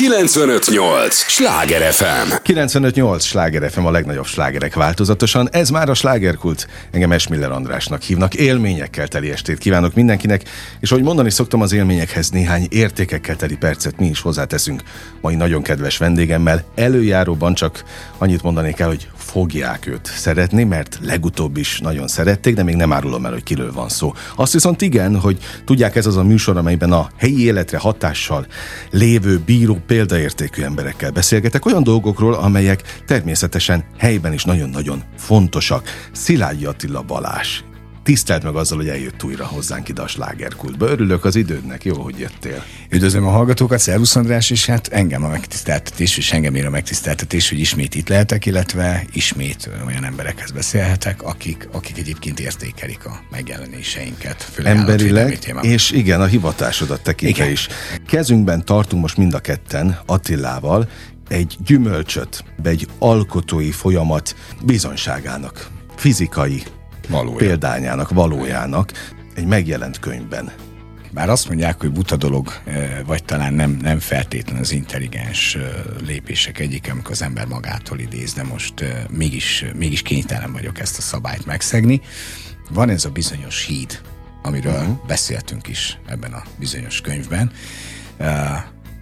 958! 0.00 1.14
Sláger 1.14 1.92
FM! 1.92 2.34
958! 2.42 3.24
Sláger 3.24 3.70
FM 3.70 3.84
a 3.84 3.90
legnagyobb 3.90 4.26
slágerek 4.26 4.74
változatosan. 4.74 5.48
Ez 5.52 5.70
már 5.70 5.88
a 5.88 5.94
slágerkult. 5.94 6.68
Engem 6.90 7.12
Esmiller 7.12 7.50
Andrásnak 7.50 8.02
hívnak. 8.02 8.34
Élményekkel 8.34 9.08
teli 9.08 9.30
estét 9.30 9.58
kívánok 9.58 9.94
mindenkinek, 9.94 10.42
és 10.80 10.90
ahogy 10.90 11.02
mondani 11.02 11.30
szoktam 11.30 11.60
az 11.60 11.72
élményekhez 11.72 12.30
néhány 12.30 12.66
értékekkel 12.70 13.36
teli 13.36 13.56
percet 13.56 13.98
mi 13.98 14.06
is 14.06 14.20
hozzáteszünk. 14.20 14.82
Mai 15.20 15.34
nagyon 15.34 15.62
kedves 15.62 15.96
vendégemmel 15.96 16.64
előjáróban 16.74 17.54
csak 17.54 17.84
annyit 18.18 18.42
mondanék 18.42 18.78
el, 18.78 18.88
hogy 18.88 19.08
fogják 19.30 19.86
őt 19.86 20.06
szeretni, 20.06 20.64
mert 20.64 20.98
legutóbb 21.02 21.56
is 21.56 21.78
nagyon 21.78 22.08
szerették, 22.08 22.54
de 22.54 22.62
még 22.62 22.74
nem 22.74 22.92
árulom 22.92 23.24
el, 23.24 23.32
hogy 23.32 23.42
kiről 23.42 23.72
van 23.72 23.88
szó. 23.88 24.12
Azt 24.36 24.52
viszont 24.52 24.82
igen, 24.82 25.20
hogy 25.20 25.38
tudják, 25.64 25.96
ez 25.96 26.06
az 26.06 26.16
a 26.16 26.22
műsor, 26.22 26.56
amelyben 26.56 26.92
a 26.92 27.10
helyi 27.16 27.44
életre 27.44 27.78
hatással 27.78 28.46
lévő 28.90 29.38
bíró 29.38 29.78
példaértékű 29.86 30.62
emberekkel 30.62 31.10
beszélgetek 31.10 31.66
olyan 31.66 31.82
dolgokról, 31.82 32.34
amelyek 32.34 33.02
természetesen 33.06 33.84
helyben 33.98 34.32
is 34.32 34.44
nagyon-nagyon 34.44 35.02
fontosak. 35.16 35.88
Szilágyi 36.12 36.64
Attila 36.64 37.02
Balás 37.02 37.64
tisztelt 38.02 38.42
meg 38.42 38.54
azzal, 38.54 38.78
hogy 38.78 38.88
eljött 38.88 39.24
újra 39.24 39.46
hozzánk 39.46 39.88
ide 39.88 40.02
a 40.02 40.06
slágerkultba. 40.06 40.88
Örülök 40.88 41.24
az 41.24 41.36
idődnek, 41.36 41.84
jó, 41.84 42.02
hogy 42.02 42.18
jöttél. 42.18 42.64
Üdvözlöm 42.90 43.26
a 43.26 43.30
hallgatókat, 43.30 43.78
Szervusz 43.78 44.16
András, 44.16 44.50
és 44.50 44.66
hát 44.66 44.88
engem 44.88 45.24
a 45.24 45.28
megtiszteltetés, 45.28 46.16
és 46.16 46.32
engem 46.32 46.54
ér 46.54 46.66
a 46.66 46.70
megtiszteltetés, 46.70 47.48
hogy 47.48 47.58
ismét 47.58 47.94
itt 47.94 48.08
lehetek, 48.08 48.46
illetve 48.46 49.04
ismét 49.12 49.70
olyan 49.86 50.04
emberekhez 50.04 50.50
beszélhetek, 50.50 51.22
akik, 51.22 51.68
akik 51.72 51.98
egyébként 51.98 52.40
értékelik 52.40 53.06
a 53.06 53.20
megjelenéseinket. 53.30 54.50
Emberileg, 54.62 55.38
és 55.60 55.90
igen, 55.90 56.20
a 56.20 56.26
hivatásodat 56.26 57.02
tekintve 57.02 57.42
igen. 57.42 57.52
is. 57.52 57.68
Kezünkben 58.06 58.64
tartunk 58.64 59.02
most 59.02 59.16
mind 59.16 59.34
a 59.34 59.38
ketten 59.38 59.98
Attilával 60.06 60.88
egy 61.28 61.56
gyümölcsöt, 61.64 62.44
egy 62.62 62.86
alkotói 62.98 63.70
folyamat 63.70 64.36
bizonyságának, 64.62 65.70
fizikai 65.96 66.62
Valója. 67.10 67.36
példányának, 67.36 68.10
valójának 68.10 68.92
egy 69.34 69.46
megjelent 69.46 69.98
könyvben. 69.98 70.52
Bár 71.12 71.28
azt 71.28 71.48
mondják, 71.48 71.80
hogy 71.80 71.92
buta 71.92 72.16
dolog, 72.16 72.52
vagy 73.06 73.24
talán 73.24 73.54
nem, 73.54 73.70
nem 73.70 73.98
feltétlen 73.98 74.60
az 74.60 74.72
intelligens 74.72 75.56
lépések 76.06 76.58
egyik, 76.58 76.88
amikor 76.90 77.10
az 77.10 77.22
ember 77.22 77.46
magától 77.46 77.98
idéz, 77.98 78.32
de 78.32 78.42
most 78.42 78.84
mégis, 79.10 79.64
mégis 79.76 80.02
kénytelen 80.02 80.52
vagyok 80.52 80.78
ezt 80.80 80.98
a 80.98 81.00
szabályt 81.00 81.46
megszegni. 81.46 82.00
Van 82.70 82.88
ez 82.88 83.04
a 83.04 83.10
bizonyos 83.10 83.64
híd, 83.64 84.00
amiről 84.42 84.80
uh-huh. 84.80 85.06
beszéltünk 85.06 85.68
is 85.68 85.98
ebben 86.06 86.32
a 86.32 86.42
bizonyos 86.58 87.00
könyvben, 87.00 87.52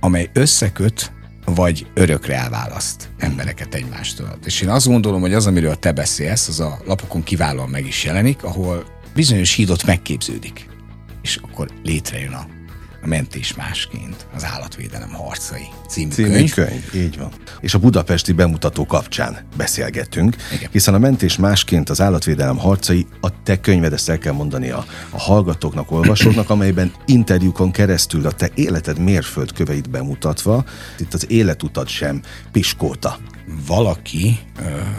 amely 0.01 0.31
összeköt 0.33 1.13
vagy 1.55 1.87
örökre 1.95 2.35
elválaszt 2.35 3.09
embereket 3.19 3.75
egymástól. 3.75 4.39
És 4.45 4.61
én 4.61 4.69
azt 4.69 4.87
gondolom, 4.87 5.21
hogy 5.21 5.35
az, 5.35 5.47
amiről 5.47 5.79
te 5.79 5.93
beszélsz, 5.93 6.49
az 6.49 6.61
a 6.61 6.79
lapokon 6.87 7.23
kiválóan 7.23 7.69
meg 7.69 7.87
is 7.87 8.05
jelenik, 8.05 8.45
ahol 8.45 8.85
bizonyos 9.15 9.55
hídot 9.55 9.87
megképződik. 9.87 10.69
És 11.23 11.37
akkor 11.37 11.69
létrejön 11.85 12.33
a 12.33 12.58
a 13.03 13.07
mentés 13.07 13.55
másként, 13.55 14.27
az 14.35 14.45
állatvédelem 14.45 15.11
harcai 15.11 15.67
című, 15.89 16.11
című 16.11 16.29
könyv. 16.29 16.55
könyv. 16.55 16.95
Így 16.95 17.19
van. 17.19 17.31
És 17.61 17.75
a 17.75 17.79
budapesti 17.79 18.33
bemutató 18.33 18.87
kapcsán 18.87 19.39
beszélgetünk, 19.57 20.37
Igen. 20.55 20.69
hiszen 20.73 20.95
a 20.95 20.99
mentés 20.99 21.37
másként 21.37 21.89
az 21.89 22.01
állatvédelem 22.01 22.59
harcai 22.59 23.07
a 23.21 23.43
te 23.43 23.61
könyved, 23.61 23.93
ezt 23.93 24.09
el 24.09 24.19
kell 24.19 24.33
mondani 24.33 24.71
a, 24.71 24.85
a 25.11 25.21
hallgatóknak, 25.21 25.91
olvasóknak, 25.91 26.51
amelyben 26.51 26.93
interjúkon 27.07 27.71
keresztül 27.71 28.27
a 28.27 28.33
te 28.33 28.51
életed 28.55 28.99
mérföldköveit 28.99 29.91
bemutatva, 29.91 30.65
itt 30.99 31.15
az 31.15 31.31
életutad 31.31 31.89
sem 31.89 32.21
piskóta 32.53 33.19
valaki 33.67 34.39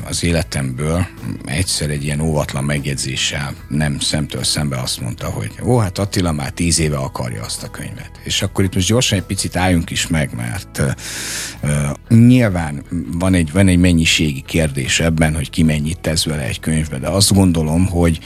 az 0.07 0.23
életemből 0.23 1.07
egyszer 1.45 1.89
egy 1.89 2.03
ilyen 2.03 2.19
óvatlan 2.19 2.63
megjegyzéssel 2.63 3.53
nem 3.67 3.99
szemtől 3.99 4.43
szembe 4.43 4.77
azt 4.77 5.01
mondta, 5.01 5.29
hogy 5.29 5.51
ó, 5.63 5.77
hát 5.77 5.97
Attila 5.97 6.31
már 6.31 6.51
tíz 6.51 6.79
éve 6.79 6.97
akarja 6.97 7.43
azt 7.43 7.63
a 7.63 7.69
könyvet. 7.69 8.11
És 8.23 8.41
akkor 8.41 8.63
itt 8.63 8.75
most 8.75 8.87
gyorsan 8.87 9.17
egy 9.17 9.23
picit 9.23 9.55
álljunk 9.55 9.89
is 9.89 10.07
meg, 10.07 10.29
mert 10.35 10.81
nyilván 12.09 12.83
van 13.11 13.33
egy, 13.33 13.51
van 13.51 13.67
egy 13.67 13.79
mennyiségi 13.79 14.41
kérdés 14.41 14.99
ebben, 14.99 15.35
hogy 15.35 15.49
ki 15.49 15.63
mennyit 15.63 15.99
tesz 15.99 16.25
vele 16.25 16.43
egy 16.43 16.59
könyvbe, 16.59 16.97
de 16.97 17.07
azt 17.07 17.33
gondolom, 17.33 17.85
hogy 17.85 18.19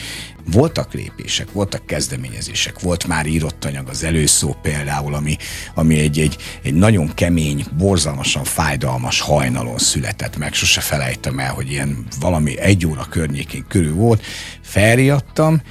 voltak 0.52 0.94
lépések, 0.94 1.52
voltak 1.52 1.86
kezdeményezések, 1.86 2.80
volt 2.80 3.08
már 3.08 3.26
írott 3.26 3.66
anyag, 3.66 3.88
az 3.88 4.04
előszó 4.04 4.56
például, 4.62 5.14
ami, 5.14 5.38
ami 5.74 6.00
egy, 6.00 6.20
egy, 6.20 6.38
egy 6.64 6.74
nagyon 6.74 7.14
kemény, 7.14 7.66
borzalmasan 7.78 8.44
fájdalmas 8.44 9.20
hajnalon 9.20 9.78
született 9.78 10.38
meg, 10.38 10.54
sose 10.54 10.81
felejtem 10.81 11.40
el, 11.40 11.54
hogy 11.54 11.72
ilyen 11.72 12.06
valami 12.20 12.59
egy 12.59 12.86
óra 12.86 13.06
környékén 13.09 13.66
körül 13.68 13.94
volt, 13.94 14.24
felriadtam, 14.62 15.62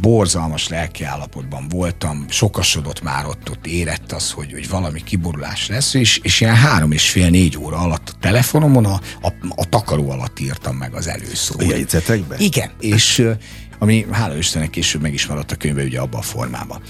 borzalmas 0.00 0.68
lelkiállapotban 0.68 1.68
voltam, 1.68 2.24
sokasodott 2.28 3.02
már 3.02 3.26
ott, 3.26 3.50
ott 3.50 3.66
érett 3.66 4.12
az, 4.12 4.30
hogy, 4.30 4.52
hogy 4.52 4.68
valami 4.68 5.02
kiborulás 5.02 5.68
lesz, 5.68 5.94
és, 5.94 6.18
és 6.22 6.40
ilyen 6.40 6.54
három 6.54 6.92
és 6.92 7.10
fél, 7.10 7.30
négy 7.30 7.58
óra 7.58 7.76
alatt 7.76 8.08
a 8.08 8.18
telefonomon 8.20 8.84
a, 8.84 9.00
a, 9.22 9.32
a 9.56 9.68
takaró 9.68 10.10
alatt 10.10 10.40
írtam 10.40 10.76
meg 10.76 10.94
az 10.94 11.08
előszót. 11.08 11.62
Jegyzetekben? 11.62 12.38
Igen, 12.40 12.70
és 12.80 13.28
ami 13.78 14.06
hála 14.10 14.36
Istennek 14.36 14.70
később 14.70 15.02
meg 15.02 15.12
is 15.12 15.26
maradt 15.26 15.52
a 15.52 15.56
könyve 15.56 15.82
ugye 15.82 16.00
abban 16.00 16.20
a 16.20 16.22
formában. 16.22 16.80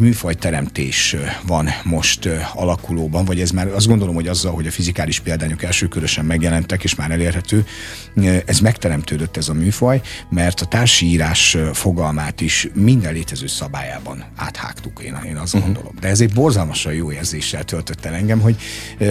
Műfajteremtés 0.00 1.16
van 1.46 1.68
most 1.84 2.28
alakulóban, 2.54 3.24
vagy 3.24 3.40
ez 3.40 3.50
már 3.50 3.66
azt 3.66 3.86
gondolom, 3.86 4.14
hogy 4.14 4.28
azzal, 4.28 4.52
hogy 4.52 4.66
a 4.66 4.70
fizikális 4.70 5.20
példányok 5.20 5.62
elsőkörösen 5.62 6.24
megjelentek, 6.24 6.84
és 6.84 6.94
már 6.94 7.10
elérhető, 7.10 7.66
ez 8.46 8.58
megteremtődött 8.58 9.36
ez 9.36 9.48
a 9.48 9.52
műfaj, 9.52 10.00
mert 10.30 10.60
a 10.60 10.66
társírás 10.66 11.56
fogalmát 11.72 12.40
is 12.40 12.68
minden 12.74 13.12
létező 13.12 13.46
szabályában 13.46 14.24
áthágtuk, 14.36 15.00
én, 15.04 15.18
én 15.26 15.36
azt 15.36 15.54
uh-huh. 15.54 15.72
gondolom. 15.72 15.94
De 16.00 16.08
ez 16.08 16.20
egy 16.20 16.32
borzalmasan 16.32 16.92
jó 16.92 17.12
érzéssel 17.12 17.64
töltött 17.64 18.04
el 18.04 18.14
engem, 18.14 18.40
hogy, 18.40 18.56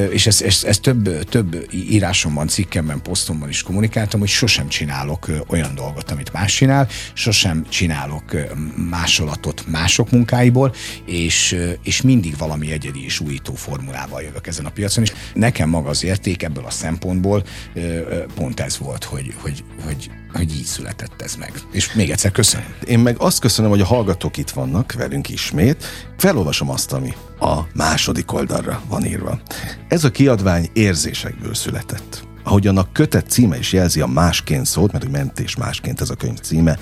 és 0.10 0.28
ezt 0.28 0.42
ez, 0.42 0.64
ez 0.64 0.80
több, 0.80 1.24
több 1.24 1.68
írásomban, 1.72 2.48
cikkemben, 2.48 3.02
posztomban 3.02 3.50
is 3.50 3.64
kommunikáltam, 3.64 4.20
hogy 4.20 4.30
sosem 4.30 4.68
csinálok 4.68 5.28
olyan 5.48 5.76
dolgot, 5.76 6.12
amit 6.12 6.34
más 6.34 6.51
más 6.52 6.60
csinál, 6.60 6.88
sosem 7.14 7.66
csinálok 7.70 8.24
másolatot 8.90 9.64
mások 9.68 10.12
munkáiból, 10.12 10.74
és, 11.06 11.58
és 11.84 12.02
mindig 12.02 12.38
valami 12.38 12.72
egyedi 12.72 13.04
és 13.04 13.20
újító 13.20 13.54
formulával 13.54 14.22
jövök 14.22 14.48
ezen 14.48 14.66
a 14.66 14.70
piacon, 14.70 15.04
és 15.04 15.14
nekem 15.34 15.70
maga 15.70 15.90
az 15.90 16.04
érték 16.04 16.44
ebből 16.44 16.66
a 16.66 16.70
szempontból 16.70 17.44
pont 18.36 18.60
ez 18.60 18.78
volt, 18.78 19.04
hogy, 19.04 19.34
hogy, 19.42 19.64
hogy 19.86 20.10
hogy 20.34 20.56
így 20.56 20.64
született 20.64 21.22
ez 21.22 21.36
meg. 21.36 21.52
És 21.72 21.94
még 21.94 22.10
egyszer 22.10 22.32
köszönöm. 22.32 22.74
Én 22.86 23.00
meg 23.00 23.16
azt 23.18 23.40
köszönöm, 23.40 23.70
hogy 23.72 23.82
a 23.82 23.86
hallgatók 23.86 24.38
itt 24.38 24.50
vannak 24.50 24.94
velünk 24.94 25.30
ismét. 25.30 25.86
Felolvasom 26.18 26.70
azt, 26.70 26.94
ami 26.94 27.14
a 27.40 27.60
második 27.74 28.34
oldalra 28.34 28.82
van 28.88 29.06
írva. 29.06 29.42
Ez 29.88 30.04
a 30.04 30.12
kiadvány 30.12 30.70
érzésekből 30.74 31.54
született 31.54 32.30
ahogyan 32.44 32.78
a 32.78 32.92
kötet 32.92 33.30
címe 33.30 33.58
is 33.58 33.74
jelzi 33.74 34.02
a 34.02 34.08
másként 34.08 34.66
szót, 34.66 34.92
mert 34.92 35.04
hogy 35.04 35.14
mentés 35.14 35.56
másként 35.56 36.02
ez 36.02 36.10
a 36.10 36.16
könyv 36.16 36.40
címe, 36.40 36.78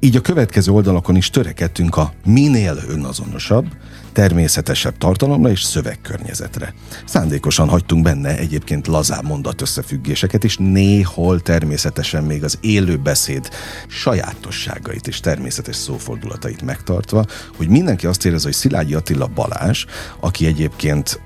így 0.00 0.16
a 0.16 0.20
következő 0.20 0.72
oldalakon 0.72 1.16
is 1.16 1.30
törekedtünk 1.30 1.96
a 1.96 2.12
minél 2.24 2.78
önazonosabb, 2.88 3.66
természetesebb 4.12 4.98
tartalomra 4.98 5.50
és 5.50 5.62
szövegkörnyezetre. 5.62 6.74
Szándékosan 7.04 7.68
hagytunk 7.68 8.02
benne 8.02 8.36
egyébként 8.36 8.86
lazább 8.86 9.24
mondat 9.24 9.60
összefüggéseket, 9.60 10.44
és 10.44 10.56
néhol 10.56 11.40
természetesen 11.40 12.24
még 12.24 12.44
az 12.44 12.58
élő 12.60 12.96
beszéd 12.96 13.48
sajátosságait 13.88 15.06
és 15.06 15.20
természetes 15.20 15.76
szófordulatait 15.76 16.62
megtartva, 16.62 17.24
hogy 17.56 17.68
mindenki 17.68 18.06
azt 18.06 18.26
érez, 18.26 18.42
hogy 18.42 18.52
Szilágyi 18.52 18.94
Attila 18.94 19.26
Balás, 19.26 19.86
aki 20.20 20.46
egyébként 20.46 21.20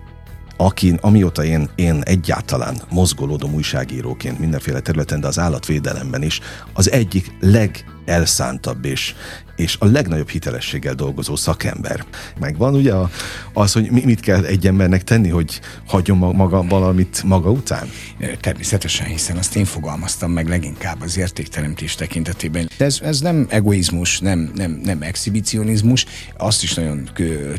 aki, 0.65 0.95
amióta 1.01 1.45
én, 1.45 1.69
én 1.75 2.01
egyáltalán 2.05 2.77
mozgolódom 2.91 3.55
újságíróként 3.55 4.39
mindenféle 4.39 4.81
területen, 4.81 5.21
de 5.21 5.27
az 5.27 5.39
állatvédelemben 5.39 6.23
is, 6.23 6.41
az 6.73 6.91
egyik 6.91 7.31
legelszántabb 8.07 8.85
és, 8.85 9.15
és 9.57 9.77
a 9.81 9.87
legnagyobb 9.87 10.29
hitelességgel 10.29 10.95
dolgozó 10.95 11.37
szakember. 11.37 12.05
Megvan 12.41 12.75
ugye 12.75 12.93
az, 13.53 13.73
hogy 13.73 13.91
mit 13.91 14.21
kell 14.21 14.45
egy 14.45 14.67
embernek 14.67 15.05
tenni, 15.05 15.29
hogy 15.29 15.61
hagyjon 15.87 16.17
maga 16.17 16.63
valamit 16.63 17.23
maga 17.23 17.51
után? 17.51 17.91
Természetesen, 18.41 19.07
hiszen 19.07 19.37
azt 19.37 19.57
én 19.57 19.65
fogalmaztam 19.65 20.31
meg 20.31 20.49
leginkább 20.49 21.03
az 21.03 21.19
értékteremtés 21.19 21.95
tekintetében. 21.95 22.69
Ez, 22.79 22.99
ez 23.03 23.21
nem 23.21 23.47
egoizmus, 23.49 24.21
nem, 24.21 24.53
nem, 24.55 24.81
nem 24.85 25.03
exhibicionizmus, 25.03 26.07
azt 26.37 26.63
is 26.63 26.75
nagyon 26.75 27.09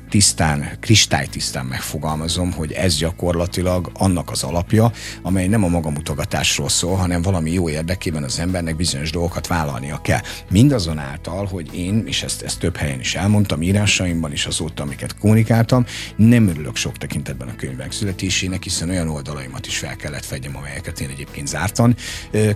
tisztán, 0.09 0.77
kristálytisztán 0.79 1.65
megfogalmazom, 1.65 2.51
hogy 2.51 2.71
ez 2.71 2.95
gyakorlatilag 2.95 3.91
annak 3.93 4.31
az 4.31 4.43
alapja, 4.43 4.91
amely 5.21 5.47
nem 5.47 5.63
a 5.63 5.67
magamutogatásról 5.67 6.69
szól, 6.69 6.95
hanem 6.95 7.21
valami 7.21 7.51
jó 7.51 7.69
érdekében 7.69 8.23
az 8.23 8.39
embernek 8.39 8.75
bizonyos 8.75 9.11
dolgokat 9.11 9.47
vállalnia 9.47 10.01
kell. 10.01 10.21
Mindazonáltal, 10.51 11.45
hogy 11.45 11.75
én, 11.75 12.03
és 12.07 12.23
ezt, 12.23 12.41
ezt 12.41 12.59
több 12.59 12.75
helyen 12.75 12.99
is 12.99 13.15
elmondtam, 13.15 13.61
írásaimban 13.61 14.31
is 14.31 14.45
azóta, 14.45 14.83
amiket 14.83 15.17
kommunikáltam, 15.17 15.85
nem 16.15 16.47
örülök 16.47 16.75
sok 16.75 16.97
tekintetben 16.97 17.47
a 17.47 17.55
könyvek 17.55 17.91
születésének, 17.91 18.63
hiszen 18.63 18.89
olyan 18.89 19.09
oldalaimat 19.09 19.67
is 19.67 19.77
fel 19.77 19.95
kellett 19.95 20.25
fedjem, 20.25 20.57
amelyeket 20.57 20.99
én 20.99 21.09
egyébként 21.09 21.47
zártan 21.47 21.95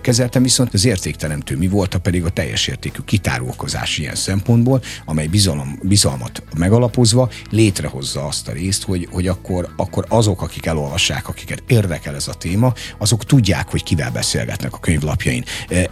kezeltem, 0.00 0.42
viszont 0.42 0.74
az 0.74 0.84
értékteremtő 0.84 1.56
mi 1.56 1.68
volt, 1.68 1.94
a 1.94 1.98
pedig 1.98 2.24
a 2.24 2.30
teljes 2.30 2.66
értékű 2.66 3.00
kitárulkozás 3.04 3.98
ilyen 3.98 4.14
szempontból, 4.14 4.82
amely 5.04 5.26
bizalom, 5.26 5.78
bizalmat 5.82 6.42
megalapozva 6.56 7.30
létrehozza 7.50 8.26
azt 8.26 8.48
a 8.48 8.52
részt, 8.52 8.82
hogy, 8.82 9.08
hogy 9.10 9.28
akkor, 9.28 9.72
akkor 9.76 10.04
azok, 10.08 10.42
akik 10.42 10.66
elolvassák, 10.66 11.28
akiket 11.28 11.62
érdekel 11.66 12.14
ez 12.14 12.28
a 12.28 12.34
téma, 12.34 12.72
azok 12.98 13.24
tudják, 13.24 13.68
hogy 13.70 13.82
kivel 13.82 14.10
beszélgetnek 14.10 14.72
a 14.72 14.78
könyvlapjain. 14.78 15.44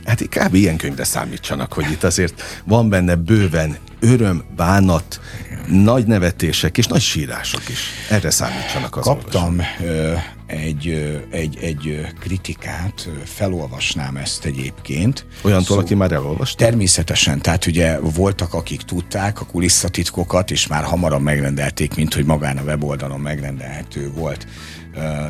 Hát 0.04 0.22
kb. 0.28 0.54
ilyen 0.54 0.76
könyvre 0.76 1.04
számítsanak, 1.04 1.72
hogy 1.76 1.90
itt 1.90 2.04
azért 2.04 2.42
van 2.64 2.88
benne 2.88 3.14
bőven 3.14 3.76
öröm, 4.00 4.42
bánat, 4.56 5.20
nagy 5.68 6.06
nevetések 6.06 6.78
és 6.78 6.86
nagy 6.86 7.00
sírások 7.00 7.68
is. 7.68 7.80
Erre 8.10 8.30
számítsanak 8.30 8.96
az 8.96 9.04
Kaptam 9.04 9.60
egy, 10.46 10.88
egy, 11.30 11.58
egy 11.60 12.06
kritikát, 12.20 13.08
felolvasnám 13.24 14.16
ezt 14.16 14.44
egyébként. 14.44 15.26
Olyantól, 15.42 15.66
szóval, 15.66 15.84
aki 15.84 15.94
már 15.94 16.12
elolvasta? 16.12 16.64
Természetesen, 16.64 17.40
tehát 17.40 17.66
ugye 17.66 17.98
voltak, 18.00 18.54
akik 18.54 18.82
tudták 18.82 19.40
a 19.40 19.44
kulisszatitkokat, 19.44 20.50
és 20.50 20.66
már 20.66 20.84
hamarabb 20.84 21.22
megrendelték, 21.22 21.94
mint 21.94 22.14
hogy 22.14 22.24
magán 22.24 22.56
a 22.56 22.62
weboldalon 22.62 23.20
megrendelhető 23.20 24.10
volt 24.10 24.46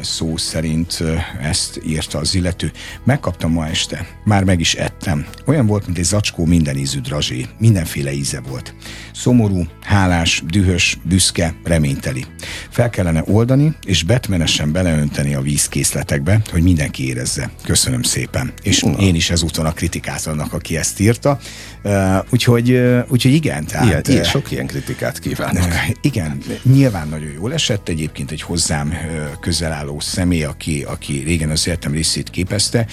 szó 0.03 0.37
szerint 0.37 1.03
ezt 1.43 1.81
írta 1.87 2.19
az 2.19 2.35
illető. 2.35 2.73
Megkaptam 3.05 3.53
ma 3.53 3.67
este, 3.67 4.06
már 4.25 4.44
meg 4.44 4.61
is 4.61 4.75
ettem. 4.75 5.27
Olyan 5.47 5.67
volt, 5.67 5.87
mint 5.87 5.99
egy 5.99 6.05
zacskó 6.05 6.44
minden 6.44 6.77
ízű 6.77 7.00
drazsé, 7.00 7.47
mindenféle 7.59 8.12
íze 8.12 8.41
volt. 8.41 8.75
Szomorú, 9.15 9.67
hálás, 9.81 10.25
dühös, 10.46 10.99
büszke, 11.02 11.55
reményteli. 11.64 12.25
Fel 12.70 12.90
kellene 12.90 13.23
oldani, 13.26 13.75
és 13.87 14.02
betmenesen 14.02 14.73
beleönteni 14.73 15.34
a 15.34 15.40
vízkészletekbe, 15.40 16.40
hogy 16.50 16.62
mindenki 16.62 17.06
érezze. 17.06 17.50
Köszönöm 17.62 18.02
szépen. 18.02 18.52
És 18.62 18.81
Na. 18.81 18.93
én 18.99 19.14
is 19.14 19.31
ezúton 19.31 19.67
a 19.67 19.73
kritikát 19.73 20.26
annak, 20.26 20.52
aki 20.52 20.76
ezt 20.76 21.00
írta. 21.00 21.38
Uh, 21.87 22.25
úgyhogy, 22.31 22.71
uh, 22.71 23.05
úgyhogy 23.09 23.33
igen. 23.33 23.67
Tehát, 23.67 23.87
ilyen, 23.87 24.03
ilyen, 24.06 24.25
sok 24.25 24.50
ilyen 24.50 24.67
kritikát 24.67 25.19
kívánok. 25.19 25.65
Igen, 26.00 26.38
nyilván 26.62 27.09
nagyon 27.09 27.31
jól 27.31 27.53
esett. 27.53 27.88
Egyébként 27.88 28.31
egy 28.31 28.43
hozzám 28.43 28.94
köz 29.41 29.56
közel 29.56 29.73
álló 29.73 30.00
személy, 30.00 30.44
aki, 30.44 30.83
aki 30.83 31.23
régen 31.25 31.50
az 31.50 31.67
életem 31.67 31.93
részét 31.93 32.31
képezte, 32.31 32.87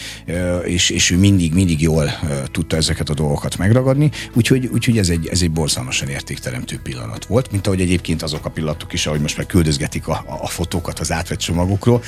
és, 0.65 0.89
és 0.89 1.09
ő 1.09 1.17
mindig, 1.17 1.53
mindig 1.53 1.81
jól 1.81 2.11
tudta 2.51 2.75
ezeket 2.75 3.09
a 3.09 3.13
dolgokat 3.13 3.57
megragadni, 3.57 4.11
úgyhogy, 4.33 4.69
úgyhogy 4.73 4.97
ez, 4.97 5.09
egy, 5.09 5.27
ez 5.27 5.41
egy 5.41 5.51
borzalmasan 5.51 6.07
értékteremtő 6.07 6.79
pillanat 6.83 7.25
volt, 7.25 7.51
mint 7.51 7.67
ahogy 7.67 7.81
egyébként 7.81 8.21
azok 8.21 8.45
a 8.45 8.49
pillanatok 8.49 8.93
is, 8.93 9.05
ahogy 9.05 9.19
most 9.19 9.37
meg 9.37 9.45
küldözgetik 9.45 10.07
a, 10.07 10.23
a 10.41 10.47
fotókat 10.47 10.99
az 10.99 11.11
átvett 11.11 11.39
csomagokról, 11.39 12.03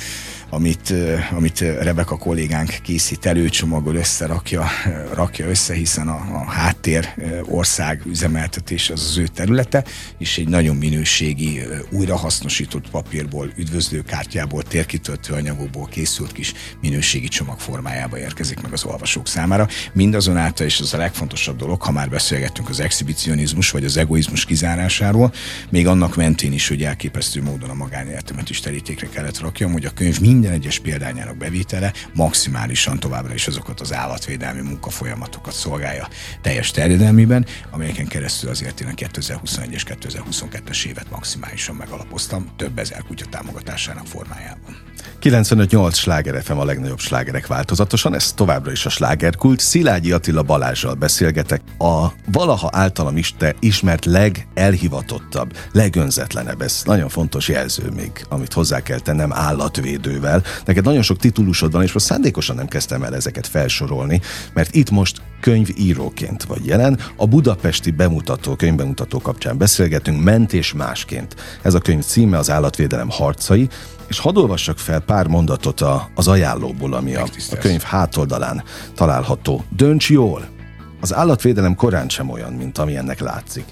amit, 0.50 0.94
amit 1.36 1.58
Rebeka 1.60 2.16
kollégánk 2.16 2.78
készít 2.82 3.26
elő, 3.26 3.48
csomagol, 3.48 3.94
összerakja, 3.94 4.66
rakja 5.14 5.48
össze, 5.48 5.74
hiszen 5.74 6.08
a, 6.08 6.14
a 6.32 6.44
háttér 6.50 7.14
ország 7.44 8.02
üzemeltetés 8.06 8.90
az 8.90 9.06
az 9.10 9.18
ő 9.18 9.26
területe, 9.26 9.84
és 10.18 10.38
egy 10.38 10.48
nagyon 10.48 10.76
minőségi, 10.76 11.62
újrahasznosított 11.90 12.90
papírból, 12.90 13.52
üdvözlőkártyából, 13.56 14.62
térkitöltő 14.62 15.32
anyagokból 15.32 15.86
készült 15.86 16.32
kis 16.32 16.52
minőségi 16.80 17.28
csomag 17.28 17.58
formájába 17.58 18.18
érkezik 18.18 18.60
meg 18.60 18.72
az 18.72 18.84
olvasók 18.84 19.28
számára. 19.28 19.68
Mindazonáltal, 19.92 20.66
és 20.66 20.80
az 20.80 20.94
a 20.94 20.98
legfontosabb 20.98 21.56
dolog, 21.56 21.82
ha 21.82 21.92
már 21.92 22.08
beszélgettünk 22.08 22.68
az 22.68 22.80
exhibicionizmus 22.80 23.70
vagy 23.70 23.84
az 23.84 23.96
egoizmus 23.96 24.44
kizárásáról, 24.44 25.32
még 25.70 25.86
annak 25.86 26.16
mentén 26.16 26.52
is, 26.52 26.68
hogy 26.68 26.82
elképesztő 26.82 27.42
módon 27.42 27.70
a 27.70 27.74
magánéletemet 27.74 28.50
is 28.50 28.60
terítékre 28.60 29.08
kellett 29.08 29.40
rakjam, 29.40 29.72
hogy 29.72 29.84
a 29.84 29.90
könyv 29.90 30.20
minden 30.36 30.54
egyes 30.54 30.78
példányának 30.78 31.36
bevétele 31.36 31.92
maximálisan 32.14 32.98
továbbra 32.98 33.34
is 33.34 33.46
azokat 33.46 33.80
az 33.80 33.92
állatvédelmi 33.92 34.60
munkafolyamatokat 34.60 35.52
szolgálja 35.52 36.08
teljes 36.40 36.70
terjedelmében, 36.70 37.46
amelyeken 37.70 38.06
keresztül 38.06 38.50
azért 38.50 38.80
én 38.80 38.88
a 38.88 38.94
2021 38.94 39.72
és 39.72 39.84
2022-es 39.88 40.84
évet 40.84 41.10
maximálisan 41.10 41.74
megalapoztam 41.76 42.52
több 42.56 42.78
ezer 42.78 43.02
kutya 43.02 43.24
támogatásának 43.30 44.06
formájában. 44.06 44.76
95-8 45.22 45.94
sláger 45.94 46.42
FM 46.42 46.58
a 46.58 46.64
legnagyobb 46.64 46.98
slágerek 46.98 47.46
változatosan, 47.46 48.14
ez 48.14 48.32
továbbra 48.32 48.70
is 48.70 48.86
a 48.86 48.88
slágerkult. 48.88 49.60
Szilágyi 49.60 50.12
Attila 50.12 50.42
Balázsral 50.42 50.94
beszélgetek, 50.94 51.60
a 51.78 52.06
valaha 52.32 52.70
általam 52.72 53.16
iste 53.16 53.54
ismert 53.60 54.04
legelhivatottabb, 54.04 55.56
legönzetlenebb, 55.72 56.60
ez 56.60 56.82
nagyon 56.84 57.08
fontos 57.08 57.48
jelző 57.48 57.90
még, 57.96 58.10
amit 58.28 58.52
hozzá 58.52 58.80
kell 58.80 58.98
tennem 58.98 59.32
állatvédővel. 59.32 60.25
Neked 60.64 60.84
nagyon 60.84 61.02
sok 61.02 61.18
titulusod 61.18 61.72
van, 61.72 61.82
és 61.82 61.92
most 61.92 62.06
szándékosan 62.06 62.56
nem 62.56 62.66
kezdtem 62.66 63.02
el 63.02 63.14
ezeket 63.14 63.46
felsorolni, 63.46 64.20
mert 64.54 64.74
itt 64.74 64.90
most 64.90 65.20
könyvíróként 65.40 66.44
vagy 66.44 66.66
jelen. 66.66 66.98
A 67.16 67.26
budapesti 67.26 67.90
bemutató, 67.90 68.56
könyvbemutató 68.56 69.18
kapcsán 69.18 69.58
beszélgetünk, 69.58 70.22
mentés 70.22 70.72
másként. 70.72 71.36
Ez 71.62 71.74
a 71.74 71.78
könyv 71.78 72.04
címe 72.04 72.38
az 72.38 72.50
állatvédelem 72.50 73.10
harcai, 73.10 73.68
és 74.08 74.18
hadd 74.18 74.36
olvassak 74.36 74.78
fel 74.78 75.00
pár 75.00 75.26
mondatot 75.26 75.80
a, 75.80 76.10
az 76.14 76.28
ajánlóból, 76.28 76.94
ami 76.94 77.14
a, 77.14 77.26
a 77.50 77.56
könyv 77.56 77.82
hátoldalán 77.82 78.62
található. 78.94 79.64
Dönts 79.76 80.10
jól! 80.10 80.54
Az 81.00 81.14
állatvédelem 81.14 81.74
korán 81.74 82.08
sem 82.08 82.30
olyan, 82.30 82.52
mint 82.52 82.78
ami 82.78 82.96
ennek 82.96 83.20
látszik. 83.20 83.64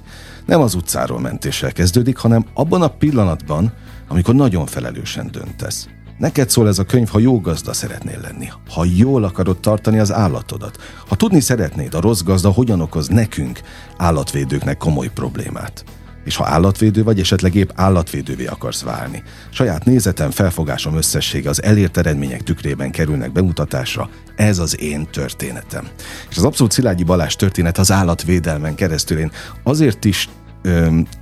Nem 0.47 0.61
az 0.61 0.75
utcáról 0.75 1.21
mentéssel 1.21 1.73
kezdődik, 1.73 2.17
hanem 2.17 2.47
abban 2.55 2.83
a 2.83 2.89
pillanatban, 2.89 3.73
amikor 4.09 4.35
nagyon 4.35 4.67
felelősen 4.67 5.31
döntesz. 5.31 5.89
Neked 6.19 6.51
szól 6.51 6.69
ez 6.69 6.79
a 6.79 6.85
könyv, 6.85 7.09
ha 7.09 7.19
jó 7.19 7.41
gazda 7.41 7.73
szeretnél 7.73 8.21
lenni, 8.21 8.49
ha 8.71 8.85
jól 8.97 9.25
akarod 9.25 9.61
tartani 9.61 9.99
az 9.99 10.13
állatodat, 10.13 10.79
ha 11.09 11.15
tudni 11.15 11.41
szeretnéd, 11.41 11.95
a 11.95 12.01
rossz 12.01 12.21
gazda 12.21 12.51
hogyan 12.51 12.81
okoz 12.81 13.09
nekünk, 13.09 13.61
állatvédőknek 13.97 14.77
komoly 14.77 15.11
problémát. 15.15 15.85
És 16.25 16.37
ha 16.37 16.47
állatvédő 16.47 17.03
vagy, 17.03 17.21
esetleg 17.21 17.55
épp 17.55 17.71
állatvédővé 17.75 18.47
akarsz 18.47 18.83
válni. 18.83 19.23
Saját 19.51 19.85
nézetem, 19.85 20.31
felfogásom 20.31 20.97
összessége 20.97 21.49
az 21.49 21.63
elért 21.63 21.97
eredmények 21.97 22.43
tükrében 22.43 22.91
kerülnek 22.91 23.33
bemutatásra, 23.33 24.09
ez 24.37 24.59
az 24.59 24.81
én 24.81 25.07
történetem. 25.11 25.89
És 26.31 26.37
az 26.37 26.45
abszolút 26.45 26.73
Szilágyi 26.73 27.03
Balázs 27.03 27.35
történet 27.35 27.79
az 27.79 27.93
állatvédelmen 27.93 28.75
keresztül 28.75 29.19
én 29.19 29.31
azért 29.63 30.05
is 30.05 30.29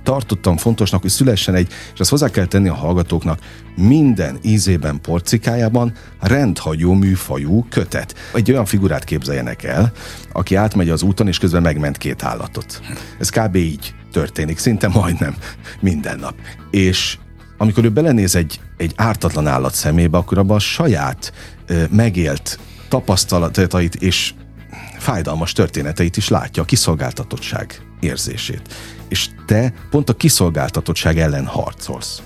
tartottam 0.03 0.57
fontosnak, 0.57 1.01
hogy 1.01 1.09
szülessen 1.09 1.55
egy, 1.55 1.67
és 1.93 1.99
azt 1.99 2.09
hozzá 2.09 2.29
kell 2.29 2.45
tenni 2.45 2.67
a 2.67 2.73
hallgatóknak, 2.73 3.39
minden 3.75 4.37
ízében, 4.41 5.01
porcikájában 5.01 5.93
rendhagyó 6.19 6.93
műfajú 6.93 7.65
kötet. 7.69 8.15
Egy 8.33 8.51
olyan 8.51 8.65
figurát 8.65 9.03
képzeljenek 9.03 9.63
el, 9.63 9.91
aki 10.31 10.55
átmegy 10.55 10.89
az 10.89 11.03
úton, 11.03 11.27
és 11.27 11.37
közben 11.37 11.61
megment 11.61 11.97
két 11.97 12.23
állatot. 12.23 12.81
Ez 13.19 13.29
kb. 13.29 13.55
így 13.55 13.93
történik, 14.11 14.57
szinte 14.57 14.87
majdnem 14.87 15.35
minden 15.79 16.19
nap. 16.19 16.35
És 16.71 17.17
amikor 17.57 17.83
ő 17.83 17.89
belenéz 17.89 18.35
egy, 18.35 18.59
egy 18.77 18.93
ártatlan 18.95 19.47
állat 19.47 19.73
szemébe, 19.73 20.17
akkor 20.17 20.37
abban 20.37 20.55
a 20.55 20.59
saját 20.59 21.33
ö, 21.67 21.83
megélt 21.89 22.59
tapasztalatait 22.89 23.95
és 23.95 24.33
fájdalmas 24.97 25.51
történeteit 25.51 26.17
is 26.17 26.27
látja, 26.27 26.61
a 26.61 26.65
kiszolgáltatottság 26.65 27.81
érzését. 27.99 28.73
És 29.13 29.29
te 29.45 29.73
pont 29.89 30.09
a 30.09 30.13
kiszolgáltatottság 30.13 31.19
ellen 31.19 31.45
harcolsz. 31.45 32.21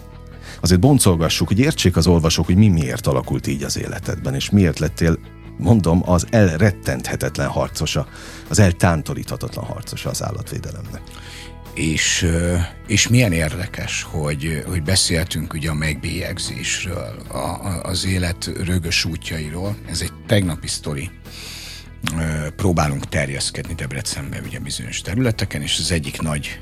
Azért 0.62 0.80
boncolgassuk, 0.80 1.48
hogy 1.48 1.60
értsék 1.60 1.96
az 1.96 2.08
olvasók, 2.08 2.46
hogy 2.46 2.56
mi 2.56 2.68
miért 2.68 3.08
alakult 3.08 3.48
így 3.48 3.64
az 3.64 3.78
életedben, 3.78 4.36
és 4.36 4.50
miért 4.50 4.80
lettél 4.80 5.20
mondom, 5.58 6.02
az 6.06 6.28
elrettenthetetlen 6.30 7.48
harcosa, 7.48 8.08
az 8.50 8.60
eltántoríthatatlan 8.60 9.66
harcosa 9.66 10.10
az 10.10 10.24
állatvédelemnek. 10.24 11.02
És, 11.74 12.28
és 12.88 13.08
milyen 13.08 13.32
érdekes, 13.32 14.04
hogy, 14.04 14.64
hogy 14.68 14.84
beszéltünk 14.84 15.54
ugye 15.54 15.70
a 15.70 15.74
megbélyegzésről, 15.74 17.16
a, 17.28 17.80
az 17.84 18.06
élet 18.06 18.52
rögös 18.64 19.06
útjairól. 19.06 19.76
Ez 19.90 20.02
egy 20.02 20.14
tegnapi 20.28 20.68
sztori. 20.68 21.10
Próbálunk 22.56 23.10
terjeszkedni 23.10 23.74
Debrecenben 23.74 24.44
ugye 24.46 24.60
bizonyos 24.60 25.02
területeken, 25.02 25.62
és 25.62 25.80
az 25.80 25.92
egyik 25.92 26.22
nagy 26.22 26.60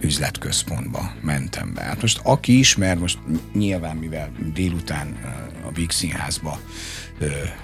üzletközpontba 0.00 1.12
mentem 1.20 1.74
be. 1.74 1.82
Hát 1.82 2.00
most 2.00 2.20
aki 2.22 2.58
ismer, 2.58 2.96
most 2.96 3.18
nyilván 3.54 3.96
mivel 3.96 4.30
délután 4.54 5.16
a 5.68 5.72
Víg 5.72 5.90
Színházba 5.90 6.60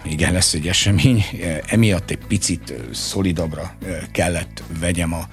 igen, 0.04 0.32
lesz 0.32 0.54
egy 0.54 0.68
esemény, 0.68 1.24
emiatt 1.66 2.10
egy 2.10 2.26
picit 2.26 2.74
szolidabbra 2.92 3.74
kellett 4.12 4.62
vegyem 4.80 5.12
a, 5.12 5.28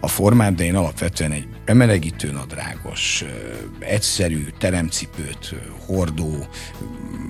a 0.00 0.08
formát, 0.08 0.54
de 0.54 0.64
én 0.64 0.74
alapvetően 0.74 1.32
egy 1.32 1.48
bemelegítő 1.66 2.32
nadrágos, 2.32 3.24
egyszerű 3.78 4.46
teremcipőt 4.58 5.54
hordó, 5.86 6.46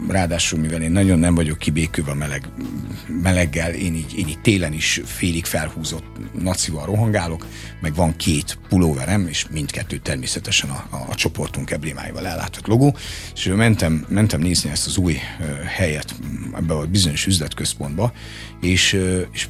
ráadásul 0.09 0.59
mivel 0.59 0.83
én 0.83 0.91
nagyon 0.91 1.19
nem 1.19 1.35
vagyok 1.35 1.59
kibékülve 1.59 2.15
meleg, 2.15 2.49
meleggel, 3.23 3.75
én 3.75 3.95
így, 3.95 4.19
én 4.19 4.29
így 4.29 4.41
télen 4.41 4.73
is 4.73 5.01
félig 5.05 5.45
felhúzott 5.45 6.05
nacival 6.43 6.87
rohangálok, 6.87 7.47
meg 7.81 7.95
van 7.95 8.17
két 8.17 8.59
pulóverem, 8.69 9.27
és 9.27 9.47
mindkettő 9.51 9.97
természetesen 9.97 10.71
a, 10.71 10.87
a, 10.91 10.97
a 11.09 11.15
csoportunk 11.15 11.71
emblémáival 11.71 12.27
ellátott 12.27 12.67
logó, 12.67 12.97
és 13.35 13.53
mentem, 13.57 14.07
mentem 14.09 14.41
nézni 14.41 14.71
ezt 14.71 14.87
az 14.87 14.97
új 14.97 15.17
helyet 15.77 16.15
ebbe 16.55 16.75
a 16.75 16.87
bizonyos 16.87 17.27
üzletközpontba, 17.27 18.13
és, 18.61 19.01
és 19.33 19.49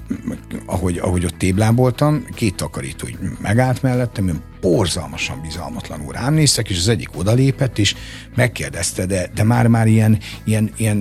ahogy, 0.67 0.99
ahogy 0.99 1.25
ott 1.25 1.39
tébláboltam, 1.39 2.27
két 2.35 2.55
takarító 2.55 3.07
hogy 3.07 3.29
megállt 3.41 3.83
mellettem, 3.83 4.25
borzalmasan 4.71 5.41
bizalmatlanul 5.41 6.13
rám 6.13 6.35
néztek, 6.35 6.71
és 6.71 6.79
az 6.79 6.89
egyik 6.89 7.17
odalépett, 7.17 7.79
és 7.79 7.95
megkérdezte, 8.35 9.07
de, 9.07 9.31
de 9.35 9.43
már-már 9.43 9.87
ilyen, 9.87 10.19
ilyen, 10.45 10.73
ilyen 10.77 10.97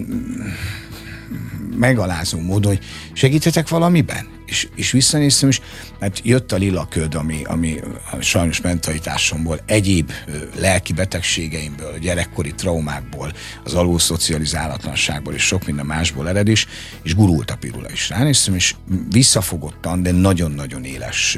megalázó 1.77 2.39
módon, 2.39 2.71
hogy 2.71 2.85
segíthetek 3.13 3.69
valamiben? 3.69 4.34
És, 4.45 4.67
és 4.75 4.91
visszanéztem, 4.91 5.49
és 5.49 5.61
hát 5.99 6.21
jött 6.23 6.51
a 6.51 6.55
lila 6.55 6.87
köd, 6.89 7.15
ami, 7.15 7.43
ami 7.43 7.79
sajnos 8.19 8.61
mentalitásomból, 8.61 9.59
egyéb 9.65 10.11
lelki 10.59 10.93
betegségeimből, 10.93 11.99
gyerekkori 11.99 12.53
traumákból, 12.53 13.33
az 13.63 13.73
alulszocializálatlanságból 13.73 15.33
és 15.33 15.43
sok 15.43 15.65
minden 15.65 15.85
másból 15.85 16.29
ered 16.29 16.47
is, 16.47 16.67
és 17.03 17.15
gurult 17.15 17.51
a 17.51 17.55
pirula 17.55 17.91
is. 17.91 18.09
Ránéztem, 18.09 18.55
és 18.55 18.75
visszafogottan, 19.09 20.03
de 20.03 20.11
nagyon-nagyon 20.11 20.83
éles 20.83 21.37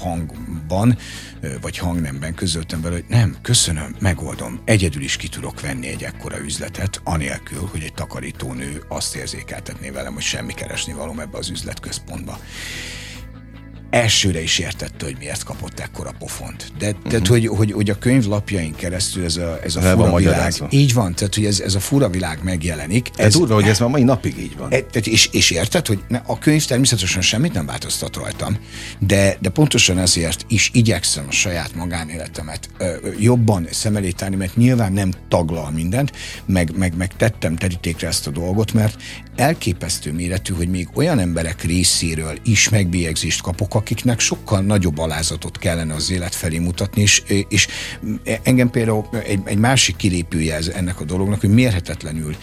hangban, 0.00 0.98
vagy 1.60 1.78
hangnemben 1.78 2.34
közöltem 2.34 2.80
vele, 2.80 2.94
hogy 2.94 3.04
nem, 3.08 3.36
köszönöm, 3.42 3.96
megoldom, 3.98 4.60
egyedül 4.64 5.02
is 5.02 5.16
ki 5.16 5.28
tudok 5.28 5.60
venni 5.60 5.88
egy 5.88 6.04
ekkora 6.04 6.38
üzletet, 6.38 7.00
anélkül, 7.04 7.68
hogy 7.70 7.82
egy 7.82 7.94
takarítónő 7.94 8.82
azt 8.88 9.14
érzékeltetné 9.16 9.90
velem, 9.90 10.12
hogy 10.14 10.22
semmi 10.22 10.52
keresni 10.52 10.92
valóm 10.92 11.20
ebbe 11.20 11.38
az 11.38 11.50
üzletközpontba 11.50 12.17
elsőre 13.90 14.42
is 14.42 14.58
értette, 14.58 15.04
hogy 15.04 15.16
miért 15.18 15.42
kapott 15.42 15.80
ekkora 15.80 16.12
pofont. 16.18 16.72
De 16.78 16.88
uh-huh. 16.88 17.10
tehát, 17.10 17.26
hogy, 17.26 17.46
hogy, 17.46 17.72
hogy 17.72 17.90
a 17.90 17.98
könyvlapjain 17.98 18.74
keresztül 18.74 19.24
ez 19.24 19.36
a, 19.36 19.58
ez 19.64 19.76
a 19.76 19.80
fura 19.80 20.16
világ, 20.16 20.52
így 20.70 20.94
van, 20.94 21.14
tehát, 21.14 21.34
hogy 21.34 21.44
ez, 21.44 21.60
ez 21.60 21.74
a 21.74 21.80
fura 21.80 22.08
világ 22.08 22.38
megjelenik. 22.42 23.08
Ez 23.16 23.32
durva, 23.32 23.54
hogy 23.54 23.68
ez 23.68 23.78
már 23.78 23.88
mai 23.88 24.02
napig 24.02 24.38
így 24.38 24.56
van. 24.56 24.72
E, 24.72 24.80
tehát, 24.80 25.06
és, 25.06 25.28
és 25.32 25.50
érted, 25.50 25.86
hogy 25.86 25.98
ne, 26.08 26.20
a 26.26 26.38
könyv 26.38 26.64
természetesen 26.64 27.22
semmit 27.22 27.52
nem 27.52 27.66
változtat 27.66 28.16
rajtam, 28.16 28.58
de, 28.98 29.36
de 29.40 29.48
pontosan 29.48 29.98
ezért 29.98 30.44
is 30.48 30.70
igyekszem 30.72 31.24
a 31.28 31.32
saját 31.32 31.74
magánéletemet 31.74 32.68
ö, 32.78 32.96
jobban 33.18 33.66
szem 33.70 33.96
elé 33.96 34.10
tárni, 34.10 34.36
mert 34.36 34.56
nyilván 34.56 34.92
nem 34.92 35.10
taglal 35.28 35.70
mindent, 35.70 36.12
meg, 36.46 36.76
meg, 36.76 36.96
meg 36.96 37.16
tettem 37.16 37.56
terítékre 37.56 38.06
ezt 38.06 38.26
a 38.26 38.30
dolgot, 38.30 38.72
mert 38.72 38.96
elképesztő 39.38 40.12
méretű, 40.12 40.54
hogy 40.54 40.68
még 40.68 40.88
olyan 40.94 41.18
emberek 41.18 41.62
részéről 41.62 42.38
is 42.44 42.68
megbélyegzést 42.68 43.42
kapok, 43.42 43.74
akiknek 43.74 44.20
sokkal 44.20 44.60
nagyobb 44.60 44.98
alázatot 44.98 45.58
kellene 45.58 45.94
az 45.94 46.10
élet 46.10 46.34
felé 46.34 46.58
mutatni, 46.58 47.00
és, 47.00 47.22
és 47.48 47.66
engem 48.42 48.70
például 48.70 49.08
egy, 49.26 49.40
egy 49.44 49.58
másik 49.58 49.96
kilépője 49.96 50.54
ez, 50.54 50.68
ennek 50.68 51.00
a 51.00 51.04
dolognak, 51.04 51.40
hogy 51.40 51.50
mérhetetlenül 51.50 52.36